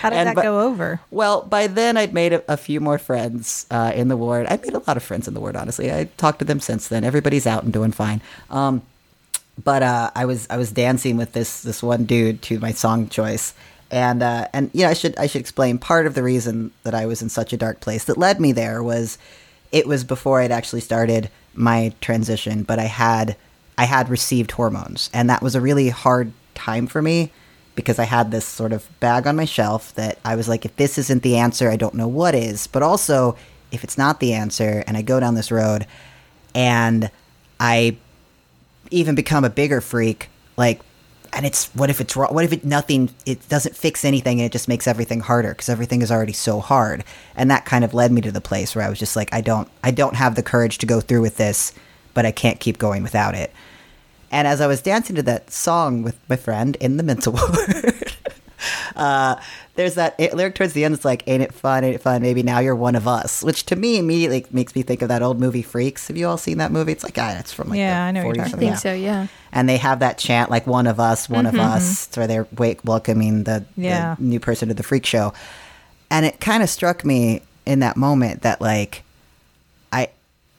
How 0.00 0.10
did 0.10 0.16
And 0.16 0.28
that 0.28 0.34
but- 0.36 0.42
go 0.42 0.60
over? 0.60 1.00
well, 1.10 1.42
by 1.42 1.66
then 1.66 1.96
I'd 1.96 2.14
made 2.14 2.32
a, 2.32 2.52
a 2.52 2.56
few 2.56 2.80
more 2.80 2.98
friends 2.98 3.66
uh, 3.70 3.92
in 3.94 4.08
the 4.08 4.16
ward. 4.16 4.46
I've 4.46 4.62
made 4.62 4.74
a 4.74 4.82
lot 4.86 4.96
of 4.96 5.02
friends 5.02 5.28
in 5.28 5.34
the 5.34 5.40
ward, 5.40 5.56
honestly. 5.56 5.92
I 5.92 6.04
talked 6.16 6.38
to 6.38 6.44
them 6.44 6.60
since 6.60 6.88
then. 6.88 7.04
Everybody's 7.04 7.46
out 7.46 7.62
and 7.64 7.72
doing 7.72 7.92
fine. 7.92 8.22
Um, 8.48 8.82
but 9.62 9.82
uh, 9.82 10.10
I 10.14 10.24
was 10.24 10.46
I 10.48 10.56
was 10.56 10.70
dancing 10.72 11.16
with 11.18 11.32
this 11.32 11.62
this 11.62 11.82
one 11.82 12.04
dude 12.04 12.40
to 12.42 12.58
my 12.60 12.72
song 12.72 13.08
choice, 13.10 13.52
and 13.90 14.22
uh, 14.22 14.48
and 14.54 14.70
yeah, 14.72 14.88
I 14.88 14.94
should 14.94 15.18
I 15.18 15.26
should 15.26 15.40
explain 15.42 15.76
part 15.78 16.06
of 16.06 16.14
the 16.14 16.22
reason 16.22 16.70
that 16.84 16.94
I 16.94 17.04
was 17.04 17.20
in 17.20 17.28
such 17.28 17.52
a 17.52 17.58
dark 17.58 17.80
place 17.80 18.04
that 18.04 18.16
led 18.16 18.40
me 18.40 18.52
there 18.52 18.82
was 18.82 19.18
it 19.70 19.86
was 19.86 20.02
before 20.04 20.40
I'd 20.40 20.50
actually 20.52 20.80
started 20.80 21.28
my 21.52 21.92
transition, 22.00 22.62
but 22.62 22.78
I 22.78 22.84
had 22.84 23.36
I 23.76 23.84
had 23.84 24.08
received 24.08 24.52
hormones, 24.52 25.10
and 25.12 25.28
that 25.28 25.42
was 25.42 25.54
a 25.54 25.60
really 25.60 25.90
hard 25.90 26.32
time 26.54 26.86
for 26.86 27.02
me 27.02 27.30
because 27.80 27.98
I 27.98 28.04
had 28.04 28.30
this 28.30 28.44
sort 28.44 28.72
of 28.72 28.88
bag 29.00 29.26
on 29.26 29.36
my 29.36 29.44
shelf 29.44 29.94
that 29.94 30.18
I 30.24 30.36
was 30.36 30.48
like, 30.48 30.64
if 30.64 30.74
this 30.76 30.98
isn't 30.98 31.22
the 31.22 31.36
answer, 31.36 31.70
I 31.70 31.76
don't 31.76 31.94
know 31.94 32.08
what 32.08 32.34
is. 32.34 32.66
But 32.66 32.82
also, 32.82 33.36
if 33.72 33.84
it's 33.84 33.98
not 33.98 34.20
the 34.20 34.32
answer, 34.32 34.84
and 34.86 34.96
I 34.96 35.02
go 35.02 35.20
down 35.20 35.34
this 35.34 35.50
road, 35.50 35.86
and 36.54 37.10
I 37.58 37.96
even 38.90 39.14
become 39.14 39.44
a 39.44 39.50
bigger 39.50 39.80
freak, 39.80 40.28
like 40.56 40.80
and 41.32 41.46
it's 41.46 41.66
what 41.74 41.90
if 41.90 42.00
it's 42.00 42.16
wrong? 42.16 42.34
What 42.34 42.44
if 42.44 42.52
it 42.52 42.64
nothing 42.64 43.10
it 43.24 43.48
doesn't 43.48 43.76
fix 43.76 44.04
anything 44.04 44.40
and 44.40 44.46
it 44.46 44.52
just 44.52 44.68
makes 44.68 44.86
everything 44.86 45.20
harder 45.20 45.50
because 45.50 45.68
everything 45.68 46.02
is 46.02 46.10
already 46.10 46.32
so 46.32 46.60
hard? 46.60 47.04
And 47.36 47.50
that 47.50 47.64
kind 47.64 47.84
of 47.84 47.94
led 47.94 48.10
me 48.12 48.20
to 48.22 48.32
the 48.32 48.40
place 48.40 48.74
where 48.74 48.84
i 48.84 48.88
was 48.88 48.98
just 48.98 49.16
like 49.16 49.32
i 49.32 49.40
don't 49.40 49.68
i 49.84 49.90
don't 49.90 50.16
have 50.16 50.34
the 50.34 50.42
courage 50.42 50.78
to 50.78 50.86
go 50.86 51.00
through 51.00 51.20
with 51.20 51.36
this 51.36 51.72
but 52.14 52.26
i 52.26 52.32
can't 52.32 52.60
keep 52.60 52.78
going 52.78 53.02
without 53.02 53.34
it 53.34 53.52
and 54.30 54.46
as 54.48 54.60
i 54.60 54.66
was 54.66 54.80
dancing 54.82 55.16
to 55.16 55.22
that 55.22 55.50
song 55.50 56.02
with 56.02 56.16
my 56.28 56.36
friend 56.36 56.76
in 56.80 56.96
the 56.96 57.02
mental 57.02 57.32
ward 57.32 58.16
uh, 58.96 59.36
there's 59.74 59.94
that 59.94 60.14
it, 60.18 60.34
lyric 60.34 60.54
towards 60.54 60.74
the 60.74 60.84
end. 60.84 60.94
It's 60.94 61.04
like, 61.04 61.26
"Ain't 61.26 61.42
it 61.42 61.54
fun? 61.54 61.84
Ain't 61.84 61.94
it 61.94 62.02
fun? 62.02 62.20
Maybe 62.20 62.42
now 62.42 62.58
you're 62.58 62.76
one 62.76 62.94
of 62.94 63.08
us," 63.08 63.42
which 63.42 63.64
to 63.66 63.76
me 63.76 63.98
immediately 63.98 64.44
makes 64.50 64.74
me 64.74 64.82
think 64.82 65.00
of 65.00 65.08
that 65.08 65.22
old 65.22 65.40
movie 65.40 65.62
Freaks. 65.62 66.08
Have 66.08 66.18
you 66.18 66.28
all 66.28 66.36
seen 66.36 66.58
that 66.58 66.70
movie? 66.70 66.92
It's 66.92 67.02
like, 67.02 67.16
ah, 67.16 67.38
it's 67.38 67.52
from 67.52 67.70
like 67.70 67.78
Yeah, 67.78 67.94
the 67.94 68.08
I 68.08 68.10
know 68.10 68.26
what 68.26 68.36
you're 68.36 68.44
talking 68.44 68.58
I 68.58 68.60
think 68.60 68.74
something. 68.76 68.98
so, 68.98 69.02
yeah. 69.02 69.26
And 69.52 69.68
they 69.68 69.78
have 69.78 70.00
that 70.00 70.18
chant 70.18 70.50
like 70.50 70.66
"one 70.66 70.86
of 70.86 71.00
us, 71.00 71.28
one 71.28 71.46
of 71.46 71.54
us," 71.54 72.14
where 72.14 72.26
they're 72.26 72.46
wake 72.58 72.84
welcoming 72.84 73.44
the, 73.44 73.64
the 74.18 74.22
new 74.22 74.40
person 74.40 74.68
to 74.68 74.74
the 74.74 74.82
freak 74.82 75.06
show. 75.06 75.32
And 76.10 76.26
it 76.26 76.40
kind 76.40 76.62
of 76.62 76.68
struck 76.68 77.02
me 77.04 77.40
in 77.64 77.78
that 77.78 77.96
moment 77.96 78.42
that 78.42 78.60
like, 78.60 79.04
I, 79.92 80.10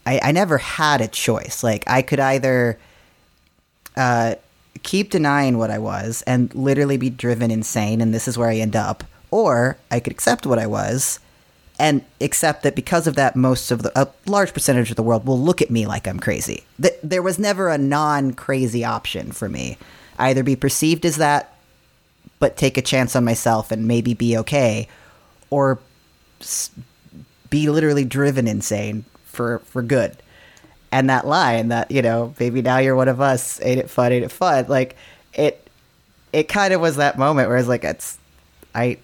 I, 0.05 0.19
I 0.23 0.31
never 0.31 0.57
had 0.57 1.01
a 1.01 1.07
choice. 1.07 1.63
Like 1.63 1.83
I 1.85 2.01
could 2.01 2.19
either 2.19 2.79
uh, 3.95 4.35
keep 4.83 5.09
denying 5.09 5.57
what 5.57 5.71
I 5.71 5.77
was 5.77 6.21
and 6.23 6.53
literally 6.55 6.97
be 6.97 7.09
driven 7.09 7.51
insane, 7.51 8.01
and 8.01 8.13
this 8.13 8.27
is 8.27 8.37
where 8.37 8.49
I 8.49 8.57
end 8.57 8.75
up, 8.75 9.03
or 9.29 9.77
I 9.89 9.99
could 9.99 10.13
accept 10.13 10.45
what 10.45 10.59
I 10.59 10.67
was 10.67 11.19
and 11.81 12.05
accept 12.19 12.61
that 12.61 12.75
because 12.75 13.07
of 13.07 13.15
that, 13.15 13.35
most 13.35 13.71
of 13.71 13.81
the 13.81 13.91
a 13.99 14.07
large 14.27 14.53
percentage 14.53 14.91
of 14.91 14.95
the 14.95 15.03
world 15.03 15.25
will 15.25 15.39
look 15.39 15.63
at 15.63 15.71
me 15.71 15.87
like 15.87 16.07
I'm 16.07 16.19
crazy. 16.19 16.63
Th- 16.79 16.93
there 17.01 17.23
was 17.23 17.39
never 17.39 17.69
a 17.69 17.77
non-crazy 17.77 18.85
option 18.85 19.31
for 19.31 19.49
me. 19.49 19.79
Either 20.19 20.43
be 20.43 20.55
perceived 20.55 21.05
as 21.05 21.15
that, 21.15 21.55
but 22.37 22.55
take 22.55 22.77
a 22.77 22.83
chance 22.83 23.15
on 23.15 23.25
myself 23.25 23.71
and 23.71 23.87
maybe 23.87 24.13
be 24.13 24.37
okay, 24.37 24.87
or 25.49 25.79
be 27.49 27.67
literally 27.67 28.05
driven 28.05 28.47
insane 28.47 29.05
for 29.25 29.59
for 29.65 29.81
good. 29.81 30.17
And 30.91 31.09
that 31.09 31.25
line 31.25 31.69
that 31.69 31.89
you 31.91 32.01
know, 32.01 32.33
maybe 32.39 32.61
now 32.61 32.77
you're 32.79 32.95
one 32.95 33.07
of 33.07 33.21
us. 33.21 33.61
Ain't 33.61 33.79
it 33.79 33.89
fun? 33.89 34.11
Ain't 34.11 34.25
it 34.25 34.31
fun? 34.31 34.65
Like 34.67 34.95
it, 35.33 35.67
it 36.33 36.47
kind 36.47 36.73
of 36.73 36.81
was 36.81 36.97
that 36.97 37.17
moment 37.17 37.47
where 37.47 37.57
I 37.57 37.61
was 37.61 37.67
like, 37.67 37.83
it's, 37.83 38.17
I, 38.75 38.97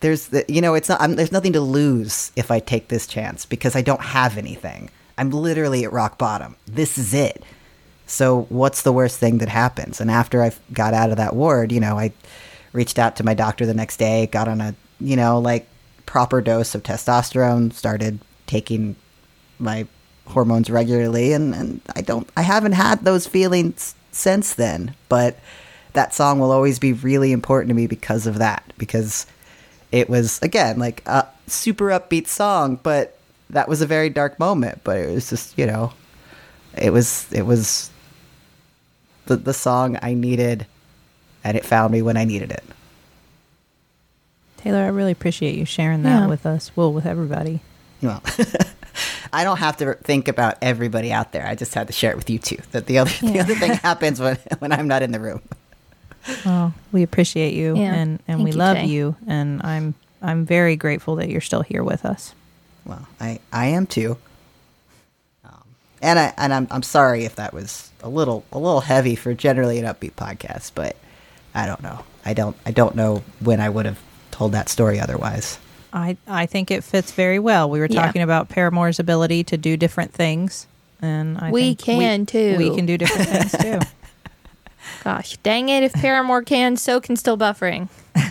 there's 0.00 0.28
the, 0.28 0.44
you 0.48 0.60
know, 0.60 0.74
it's 0.74 0.88
not. 0.88 1.00
I'm, 1.00 1.14
there's 1.14 1.32
nothing 1.32 1.52
to 1.52 1.60
lose 1.60 2.32
if 2.36 2.50
I 2.50 2.58
take 2.60 2.88
this 2.88 3.06
chance 3.06 3.44
because 3.44 3.76
I 3.76 3.82
don't 3.82 4.00
have 4.00 4.38
anything. 4.38 4.90
I'm 5.18 5.30
literally 5.30 5.84
at 5.84 5.92
rock 5.92 6.18
bottom. 6.18 6.56
This 6.66 6.96
is 6.96 7.12
it. 7.12 7.42
So 8.06 8.46
what's 8.48 8.82
the 8.82 8.92
worst 8.92 9.18
thing 9.18 9.38
that 9.38 9.48
happens? 9.48 10.00
And 10.00 10.10
after 10.10 10.42
I 10.42 10.52
got 10.72 10.94
out 10.94 11.10
of 11.10 11.18
that 11.18 11.36
ward, 11.36 11.70
you 11.70 11.78
know, 11.78 11.98
I 11.98 12.12
reached 12.72 12.98
out 12.98 13.16
to 13.16 13.24
my 13.24 13.34
doctor 13.34 13.66
the 13.66 13.74
next 13.74 13.98
day, 13.98 14.26
got 14.26 14.48
on 14.48 14.60
a, 14.60 14.74
you 14.98 15.14
know, 15.14 15.38
like 15.38 15.66
proper 16.06 16.40
dose 16.40 16.74
of 16.74 16.82
testosterone, 16.82 17.72
started 17.72 18.18
taking 18.46 18.96
my 19.58 19.86
hormones 20.26 20.70
regularly 20.70 21.32
and, 21.32 21.54
and 21.54 21.80
I 21.96 22.02
don't 22.02 22.28
I 22.36 22.42
haven't 22.42 22.72
had 22.72 23.04
those 23.04 23.26
feelings 23.26 23.94
since 24.12 24.54
then. 24.54 24.94
But 25.08 25.38
that 25.92 26.14
song 26.14 26.38
will 26.38 26.52
always 26.52 26.78
be 26.78 26.92
really 26.92 27.32
important 27.32 27.68
to 27.70 27.74
me 27.74 27.86
because 27.86 28.26
of 28.26 28.38
that. 28.38 28.72
Because 28.78 29.26
it 29.92 30.08
was 30.08 30.38
again 30.42 30.78
like 30.78 31.02
a 31.06 31.26
super 31.48 31.86
upbeat 31.86 32.26
song, 32.28 32.78
but 32.82 33.18
that 33.50 33.68
was 33.68 33.80
a 33.82 33.86
very 33.86 34.08
dark 34.08 34.38
moment. 34.38 34.80
But 34.84 34.98
it 34.98 35.12
was 35.12 35.28
just, 35.30 35.58
you 35.58 35.66
know, 35.66 35.92
it 36.76 36.92
was 36.92 37.26
it 37.32 37.42
was 37.46 37.90
the 39.26 39.36
the 39.36 39.54
song 39.54 39.98
I 40.02 40.14
needed 40.14 40.66
and 41.42 41.56
it 41.56 41.64
found 41.64 41.92
me 41.92 42.02
when 42.02 42.16
I 42.16 42.24
needed 42.24 42.50
it. 42.52 42.62
Teylor, 44.58 44.84
I 44.84 44.88
really 44.88 45.12
appreciate 45.12 45.54
you 45.56 45.64
sharing 45.64 46.02
that 46.02 46.20
Yeah. 46.20 46.26
with 46.26 46.44
us. 46.44 46.70
Well, 46.76 46.92
with 46.92 47.06
everybody. 47.06 47.60
Well, 48.02 48.22
I 49.32 49.44
don't 49.44 49.58
have 49.58 49.76
to 49.78 49.94
think 49.94 50.28
about 50.28 50.58
everybody 50.62 51.12
out 51.12 51.32
there. 51.32 51.46
I 51.46 51.54
just 51.54 51.74
had 51.74 51.86
to 51.86 51.92
share 51.92 52.10
it 52.10 52.16
with 52.16 52.28
you 52.30 52.38
too. 52.38 52.58
That 52.72 52.86
the 52.86 52.98
other 52.98 53.10
the 53.22 53.40
other 53.40 53.54
thing 53.54 53.72
happens 53.82 54.20
when 54.20 54.36
when 54.58 54.72
I'm 54.72 54.88
not 54.88 55.02
in 55.02 55.12
the 55.12 55.20
room. 55.20 55.40
Well, 56.44 56.74
we 56.92 57.02
appreciate 57.02 57.54
you 57.54 57.76
Yeah. 57.76 57.94
and, 57.94 58.10
and 58.28 58.38
Thank 58.38 58.44
we 58.44 58.50
you, 58.50 58.56
love 58.56 58.76
Tay. 58.76 58.86
you 58.86 59.16
and 59.26 59.62
I'm 59.62 59.94
I'm 60.22 60.44
very 60.44 60.76
grateful 60.76 61.16
that 61.16 61.28
you're 61.30 61.40
still 61.40 61.62
here 61.62 61.82
with 61.82 62.04
us. 62.04 62.34
Well, 62.84 63.06
I 63.20 63.38
I 63.52 63.66
am 63.66 63.86
too. 63.86 64.18
Um, 65.44 65.62
and 66.02 66.18
I 66.18 66.34
and 66.36 66.52
I'm 66.52 66.68
I'm 66.70 66.82
sorry 66.82 67.24
if 67.24 67.36
that 67.36 67.52
was 67.54 67.90
a 68.02 68.08
little 68.08 68.44
a 68.52 68.58
little 68.58 68.80
heavy 68.80 69.14
for 69.16 69.32
generally 69.34 69.78
an 69.78 69.84
upbeat 69.86 70.12
podcast, 70.14 70.72
but 70.74 70.96
I 71.54 71.66
don't 71.66 71.82
know. 71.82 72.04
I 72.24 72.34
don't 72.34 72.56
I 72.66 72.70
don't 72.72 72.94
know 72.96 73.22
when 73.40 73.60
I 73.60 73.68
would 73.68 73.86
have 73.86 73.98
told 74.30 74.52
that 74.52 74.68
story 74.68 75.00
otherwise. 75.00 75.58
I, 75.92 76.16
I 76.28 76.46
think 76.46 76.70
it 76.70 76.84
fits 76.84 77.12
very 77.12 77.38
well. 77.38 77.68
We 77.68 77.80
were 77.80 77.86
Yeah. 77.90 78.04
talking 78.06 78.22
about 78.22 78.48
Paramore's 78.48 78.98
ability 78.98 79.44
to 79.44 79.56
do 79.56 79.76
different 79.76 80.12
things, 80.12 80.66
and 81.02 81.36
I 81.38 81.50
We 81.50 81.74
think 81.74 81.78
can, 81.80 82.26
too. 82.26 82.56
We 82.58 82.74
can 82.74 82.86
do 82.86 82.96
different 82.98 83.28
things 83.28 83.52
too. 83.60 83.80
Gosh, 85.04 85.36
dang 85.38 85.68
it. 85.68 85.82
If 85.82 85.92
Paramore 85.94 86.42
can, 86.42 86.76
so 86.76 87.00
can 87.00 87.16
Still 87.16 87.36
Buffering. 87.38 87.88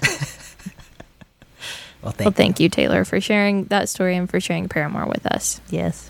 Well, 2.01 2.13
thank 2.13 2.25
Well, 2.27 2.31
thank 2.31 2.59
you, 2.61 2.69
Teylor, 2.69 3.05
for 3.05 3.19
sharing 3.19 3.65
that 3.65 3.89
story 3.89 4.15
and 4.15 4.29
for 4.29 4.39
sharing 4.39 4.69
Paramore 4.69 5.05
with 5.05 5.25
us. 5.25 5.59
Yes. 5.69 6.09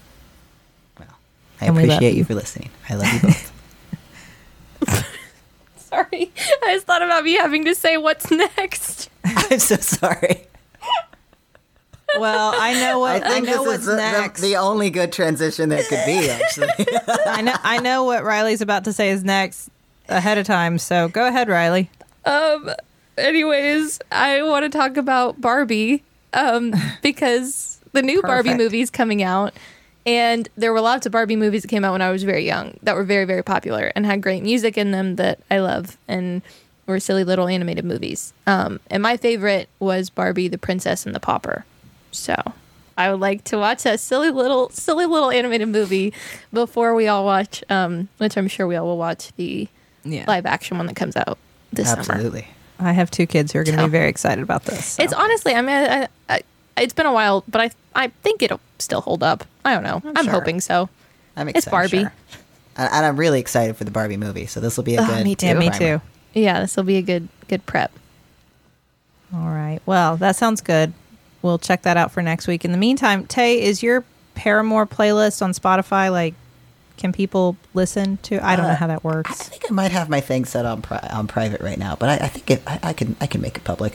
Well, 0.99 1.07
I 1.59 1.65
And 1.65 1.75
appreciate 1.75 2.11
you 2.11 2.19
you. 2.19 2.23
for 2.25 2.35
listening. 2.35 2.69
I 2.87 2.93
love 2.93 3.11
you 3.11 3.19
both. 3.21 3.51
Sorry. 5.77 6.31
I 6.63 6.73
just 6.75 6.85
thought 6.85 7.01
about 7.01 7.23
me 7.23 7.33
having 7.37 7.65
to 7.65 7.73
say 7.73 7.97
what's 7.97 8.29
next. 8.29 9.09
I'm 9.25 9.57
so 9.57 9.77
sorry. 9.77 10.45
Well, 12.17 12.53
I 12.55 12.73
know 12.79 12.99
what 12.99 13.25
I, 13.25 13.39
know 13.39 13.45
this 13.45 13.59
what's 13.59 13.79
is 13.81 13.85
the, 13.85 13.91
the- 13.91 13.97
next. 13.97 14.41
the 14.41 14.55
only 14.55 14.89
good 14.89 15.11
transition 15.11 15.69
there 15.69 15.83
could 15.83 16.03
be. 16.05 16.29
Actually, 16.29 16.69
I 17.25 17.41
know 17.41 17.55
I 17.63 17.79
know 17.79 18.03
what 18.05 18.23
Rileigh's 18.23 18.61
about 18.61 18.85
to 18.85 18.93
say 18.93 19.09
is 19.09 19.23
next 19.23 19.69
ahead 20.07 20.37
of 20.37 20.45
time. 20.47 20.77
So 20.79 21.07
go 21.07 21.27
ahead, 21.27 21.47
Rileigh. 21.47 21.87
Um. 22.25 22.71
Anyways, 23.17 23.99
I 24.11 24.41
want 24.43 24.63
to 24.63 24.75
talk 24.75 24.97
about 24.97 25.39
Barbie. 25.41 26.03
Um, 26.33 26.73
because 27.01 27.79
the 27.91 28.01
new 28.01 28.21
Barbie 28.21 28.49
Perfect. 28.49 28.57
movie 28.63 28.81
is 28.81 28.89
coming 28.89 29.21
out, 29.23 29.53
and 30.05 30.47
there 30.55 30.71
were 30.71 30.79
lots 30.81 31.05
of 31.05 31.11
Barbie 31.11 31.35
movies 31.35 31.63
that 31.63 31.67
came 31.67 31.83
out 31.83 31.91
when 31.91 32.01
I 32.01 32.11
was 32.11 32.23
very 32.23 32.45
young 32.45 32.77
that 32.83 32.95
were 32.95 33.03
very, 33.03 33.25
very 33.25 33.43
popular 33.43 33.91
and 33.95 34.05
had 34.05 34.21
great 34.21 34.41
music 34.43 34.77
in 34.77 34.91
them 34.91 35.15
that 35.17 35.39
I 35.51 35.59
love 35.59 35.97
and 36.07 36.41
were 36.85 36.99
silly 36.99 37.23
little 37.23 37.47
animated 37.47 37.83
movies. 37.85 38.31
Um, 38.47 38.79
and 38.89 39.03
my 39.03 39.17
favorite 39.17 39.69
was 39.79 40.09
Barbie, 40.09 40.47
the 40.47 40.57
Princess 40.57 41.05
and 41.05 41.13
the 41.13 41.19
Pauper. 41.19 41.65
So 42.11 42.35
I 42.97 43.11
would 43.11 43.19
like 43.19 43.43
to 43.45 43.57
watch 43.57 43.83
that 43.83 43.99
silly 43.99 44.29
little, 44.31 44.69
silly 44.69 45.05
little 45.05 45.31
animated 45.31 45.67
movie 45.69 46.13
before 46.53 46.93
we 46.95 47.07
all 47.07 47.23
watch, 47.25 47.63
um, 47.69 48.09
which 48.17 48.37
I'm 48.37 48.47
sure 48.47 48.67
we 48.67 48.75
all 48.75 48.85
will 48.87 48.97
watch 48.97 49.31
the 49.35 49.67
Yeah. 50.03 50.25
live 50.27 50.45
action 50.45 50.77
one 50.77 50.87
that 50.87 50.95
comes 50.95 51.15
out 51.15 51.37
this 51.71 51.87
summer. 51.89 51.99
absolutely. 52.01 52.47
I 52.79 52.93
have 52.93 53.11
two 53.11 53.25
kids 53.27 53.51
who 53.53 53.59
are 53.59 53.63
going 53.63 53.75
to 53.77 53.83
So- 53.83 53.87
be 53.87 53.91
very 53.91 54.09
excited 54.09 54.41
about 54.41 54.65
this. 54.65 54.85
so. 54.85 55.03
It's 55.03 55.13
honestly, 55.13 55.53
I 55.53 55.61
mean, 55.61 55.75
I, 55.75 56.07
I, 56.29 56.41
it's 56.77 56.93
been 56.93 57.05
a 57.05 57.13
while, 57.13 57.43
but 57.47 57.61
I 57.61 57.71
I 57.95 58.07
think 58.23 58.41
it'll 58.41 58.61
still 58.77 59.01
hold 59.01 59.21
up. 59.23 59.43
I 59.65 59.73
don't 59.73 59.83
know. 59.83 60.01
I'm, 60.15 60.23
sure. 60.25 60.33
hoping 60.33 60.61
so. 60.61 60.87
I'm 61.35 61.49
excited. 61.49 61.57
It's. 61.57 61.69
Barbie. 61.71 61.99
Sure. 62.03 62.13
And, 62.77 62.89
and 62.93 63.05
I'm 63.05 63.17
really 63.17 63.39
excited 63.41 63.75
for 63.75 63.83
the 63.83 63.91
Barbie 63.91 64.15
movie. 64.15 64.45
So 64.45 64.59
this 64.61 64.77
will 64.77 64.85
be 64.85 64.95
a 64.95 65.01
Oh, 65.01 65.05
good. 65.07 65.23
me 65.25 65.35
too. 65.35 65.47
yeah, 65.47 65.53
me 65.55 65.69
too. 65.71 66.01
Yeah, 66.33 66.61
this 66.61 66.77
will 66.77 66.83
be 66.85 66.95
a 66.97 67.01
good 67.01 67.27
good 67.49 67.65
prep. 67.65 67.91
All 69.33 69.49
right. 69.49 69.79
Well, 69.85 70.15
that 70.17 70.35
sounds 70.37 70.61
good. 70.61 70.93
We'll 71.41 71.57
check 71.59 71.83
that 71.83 71.97
out 71.97 72.11
for 72.11 72.21
next 72.21 72.47
week. 72.47 72.65
In 72.65 72.71
the 72.71 72.77
meantime, 72.77 73.25
Tay, 73.25 73.61
is 73.61 73.81
your 73.81 74.03
Paramore 74.35 74.85
playlist 74.87 75.41
on 75.41 75.51
Spotify 75.53 76.11
like? 76.11 76.33
Can 76.97 77.13
people 77.13 77.55
listen 77.73 78.17
to? 78.23 78.45
I 78.45 78.57
don't 78.57 78.65
know 78.65 78.71
Uh, 78.73 78.75
how 78.75 78.87
that 78.87 79.05
works. 79.05 79.31
I 79.31 79.33
think 79.35 79.63
I 79.71 79.73
might 79.73 79.91
have 79.93 80.09
my 80.09 80.19
thing 80.19 80.43
set 80.43 80.65
on 80.65 80.81
pri- 80.81 81.07
on 81.13 81.27
private 81.27 81.61
right 81.61 81.77
now, 81.77 81.95
but 81.95 82.09
I, 82.09 82.25
I 82.25 82.27
think 82.27 82.51
it, 82.51 82.61
I, 82.67 82.79
I 82.83 82.91
can 82.93 83.15
I 83.21 83.25
can 83.25 83.39
make 83.39 83.55
it 83.55 83.63
public. 83.63 83.93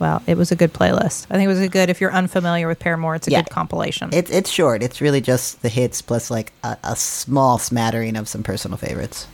Well, 0.00 0.20
it 0.26 0.36
was 0.36 0.50
a 0.50 0.56
good 0.56 0.72
playlist. 0.72 1.26
I 1.30 1.34
think 1.34 1.44
it 1.44 1.48
was 1.48 1.60
a 1.60 1.68
good. 1.68 1.88
If 1.90 2.00
you're 2.00 2.12
unfamiliar 2.12 2.66
with 2.66 2.80
Paramore, 2.80 3.14
it's 3.14 3.28
a 3.28 3.30
Yeah. 3.30 3.42
good 3.42 3.50
compilation. 3.50 4.10
It's 4.12 4.28
it's 4.28 4.50
short. 4.50 4.82
It's 4.82 5.00
really 5.00 5.20
just 5.20 5.62
the 5.62 5.68
hits 5.68 6.02
plus 6.02 6.32
like 6.32 6.52
a, 6.64 6.76
a 6.82 6.96
small 6.96 7.58
smattering 7.58 8.16
of 8.16 8.26
some 8.28 8.42
personal 8.42 8.76
favorites. 8.76 9.28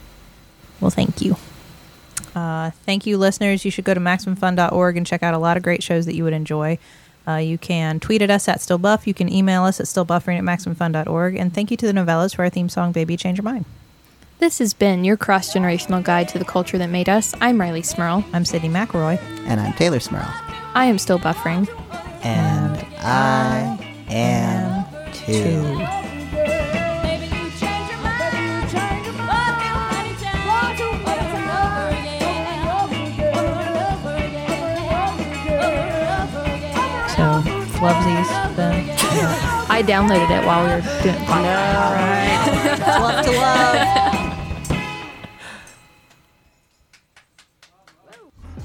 Well, 0.83 0.91
thank 0.91 1.23
you. 1.23 1.37
Uh, 2.35 2.70
thank 2.87 3.07
you, 3.07 3.18
listeners. 3.18 3.64
You 3.64 3.70
should 3.70 3.85
go 3.85 3.95
to 3.95 4.01
MaximumFun.org 4.01 4.97
and 4.97 5.07
check 5.07 5.22
out 5.22 5.35
a 5.35 5.39
lot 5.39 5.57
of 5.57 5.62
great 5.62 5.83
shows 5.83 6.07
that 6.07 6.14
you 6.14 6.24
would 6.24 6.33
enjoy. 6.33 6.78
Uh, 7.26 7.37
you 7.37 7.59
can 7.59 8.01
tweet 8.01 8.22
at 8.22 8.31
us 8.31 8.49
at 8.49 8.59
StillBuff. 8.59 9.07
You 9.07 9.14
can 9.14 9.33
email 9.33 9.64
us 9.64 9.81
at 9.81 9.87
StillBuffering 9.87 10.39
at 10.39 10.45
MaximumFun.org. 10.45 11.37
And 11.37 11.53
thank 11.53 11.70
you 11.70 11.76
to 11.76 11.87
the 11.87 11.93
Nouvellas 11.93 12.35
for 12.35 12.43
our 12.43 12.51
theme 12.51 12.68
song, 12.68 12.93
Baby 12.93 13.16
Change 13.16 13.39
Your 13.39 13.45
Mind. 13.45 13.64
This 14.39 14.59
has 14.59 14.72
been 14.72 15.05
your 15.05 15.18
cross 15.18 15.53
generational 15.53 16.03
guide 16.03 16.28
to 16.31 16.39
the 16.39 16.47
culture 16.47 16.78
that 16.78 16.89
made 16.89 17.11
us. 17.11 17.35
I'm 17.43 17.59
Rileigh 17.59 17.85
Smirl. 17.85 18.24
I'm 18.33 18.45
Sydnee 18.45 18.70
McElroy. 18.70 19.20
And 19.47 19.61
I'm 19.61 19.72
Teylor 19.74 20.01
Smirl. 20.01 20.26
I 20.74 20.87
am 20.87 20.97
still 20.99 21.18
buffering. 21.18 21.68
And 22.24 22.87
I 23.01 23.78
am 24.09 24.85
too. 25.12 25.35
So, 25.35 26.10
Fluvsies, 37.81 38.28
then. 38.57 38.91
I 39.70 39.83
downloaded 39.83 40.31
it 40.31 40.45
while 40.45 40.62
we 40.64 40.68
were 40.68 40.83
doing 41.03 41.14
the 41.14 41.24
podcast. 41.24 42.78
love 43.01 43.24
to 43.24 43.33
love. 43.33 44.01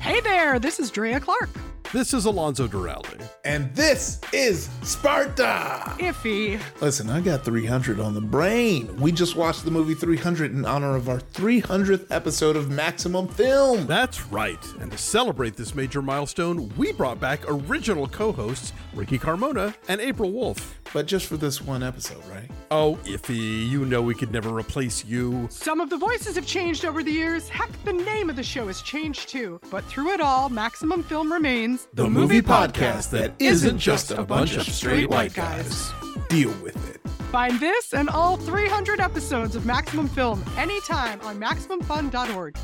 Hey 0.01 0.20
there, 0.20 0.59
this 0.59 0.82
is 0.82 0.91
Drea 0.91 1.22
Clark. 1.22 1.49
This 1.96 2.14
is 2.14 2.26
Alonzo 2.26 2.68
Duralde. 2.68 3.26
And 3.46 3.74
this 3.74 4.20
is 4.34 4.70
Sparta. 4.84 5.96
Ify. 5.98 6.60
Listen, 6.82 7.10
I 7.10 7.22
got 7.22 7.46
300 7.46 8.02
on 8.02 8.14
the 8.14 8.20
brain. 8.20 8.93
We 9.00 9.14
just 9.14 9.38
watched 9.38 9.64
the 9.64 9.72
movie 9.72 9.93
300 9.93 10.52
in 10.52 10.66
honor 10.66 10.98
of 10.98 11.08
our 11.08 11.20
300th 11.20 12.12
episode 12.12 12.58
of 12.58 12.70
Maximum 12.70 13.30
Film. 13.30 13.88
That's 13.88 14.26
right. 14.26 14.60
And 14.82 14.91
to 14.91 14.98
celebrate 14.98 15.56
this 15.56 15.74
major 15.74 16.02
milestone, 16.02 16.70
we 16.76 16.91
brought 16.91 17.22
back 17.22 17.39
original 17.48 18.10
co 18.10 18.34
hosts 18.34 18.74
Ricky 18.93 19.18
Carmona 19.18 19.74
and 19.88 20.02
April 20.02 20.34
Wolfe. 20.34 20.78
But 20.91 21.06
just 21.06 21.28
for 21.28 21.38
this 21.38 21.62
one 21.62 21.82
episode, 21.82 22.24
right? 22.28 22.50
Oh, 22.72 23.00
Ify, 23.06 23.70
you 23.70 23.86
know 23.86 24.02
we 24.02 24.16
could 24.16 24.32
never 24.32 24.50
replace 24.50 25.06
you. 25.06 25.48
Some 25.50 25.80
of 25.80 25.89
the 25.89 25.98
voices 25.98 26.36
have 26.36 26.46
changed 26.46 26.84
over 26.84 27.04
the 27.04 27.12
years. 27.12 27.48
Heck, 27.48 27.72
the 27.86 27.93
name 27.93 28.30
of 28.30 28.36
the 28.36 28.43
show 28.43 28.68
has 28.68 28.82
changed 28.82 29.30
too. 29.30 29.60
But 29.72 29.86
through 29.86 30.12
it 30.12 30.22
all, 30.22 30.50
Maximum 30.50 31.02
Film 31.04 31.32
remains 31.32 31.85
The, 31.94 32.10
movie, 32.10 32.42
podcast 32.42 33.12
that 33.12 33.34
isn't 33.40 33.78
just 33.80 34.12
a 34.12 34.24
bunch 34.24 34.58
of 34.58 34.64
straight 34.64 35.10
white 35.10 35.34
guys. 35.34 35.92
Deal 36.28 36.52
with 36.62 36.76
it. 36.90 37.00
Find 37.32 37.60
this 37.60 37.94
and 37.94 38.10
all 38.10 38.38
300 38.38 39.00
episodes 39.00 39.56
of 39.56 39.66
Maximum 39.66 40.08
Film 40.10 40.44
anytime 40.58 41.22
on 41.22 41.40
MaximumFun.org. 41.40 42.58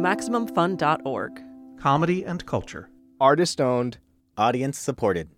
MaximumFun.org. 0.00 1.42
Comedy 1.80 2.24
and 2.24 2.46
culture. 2.46 2.88
Artist 3.20 3.60
owned. 3.60 3.98
Audience 4.36 4.78
supported. 4.78 5.28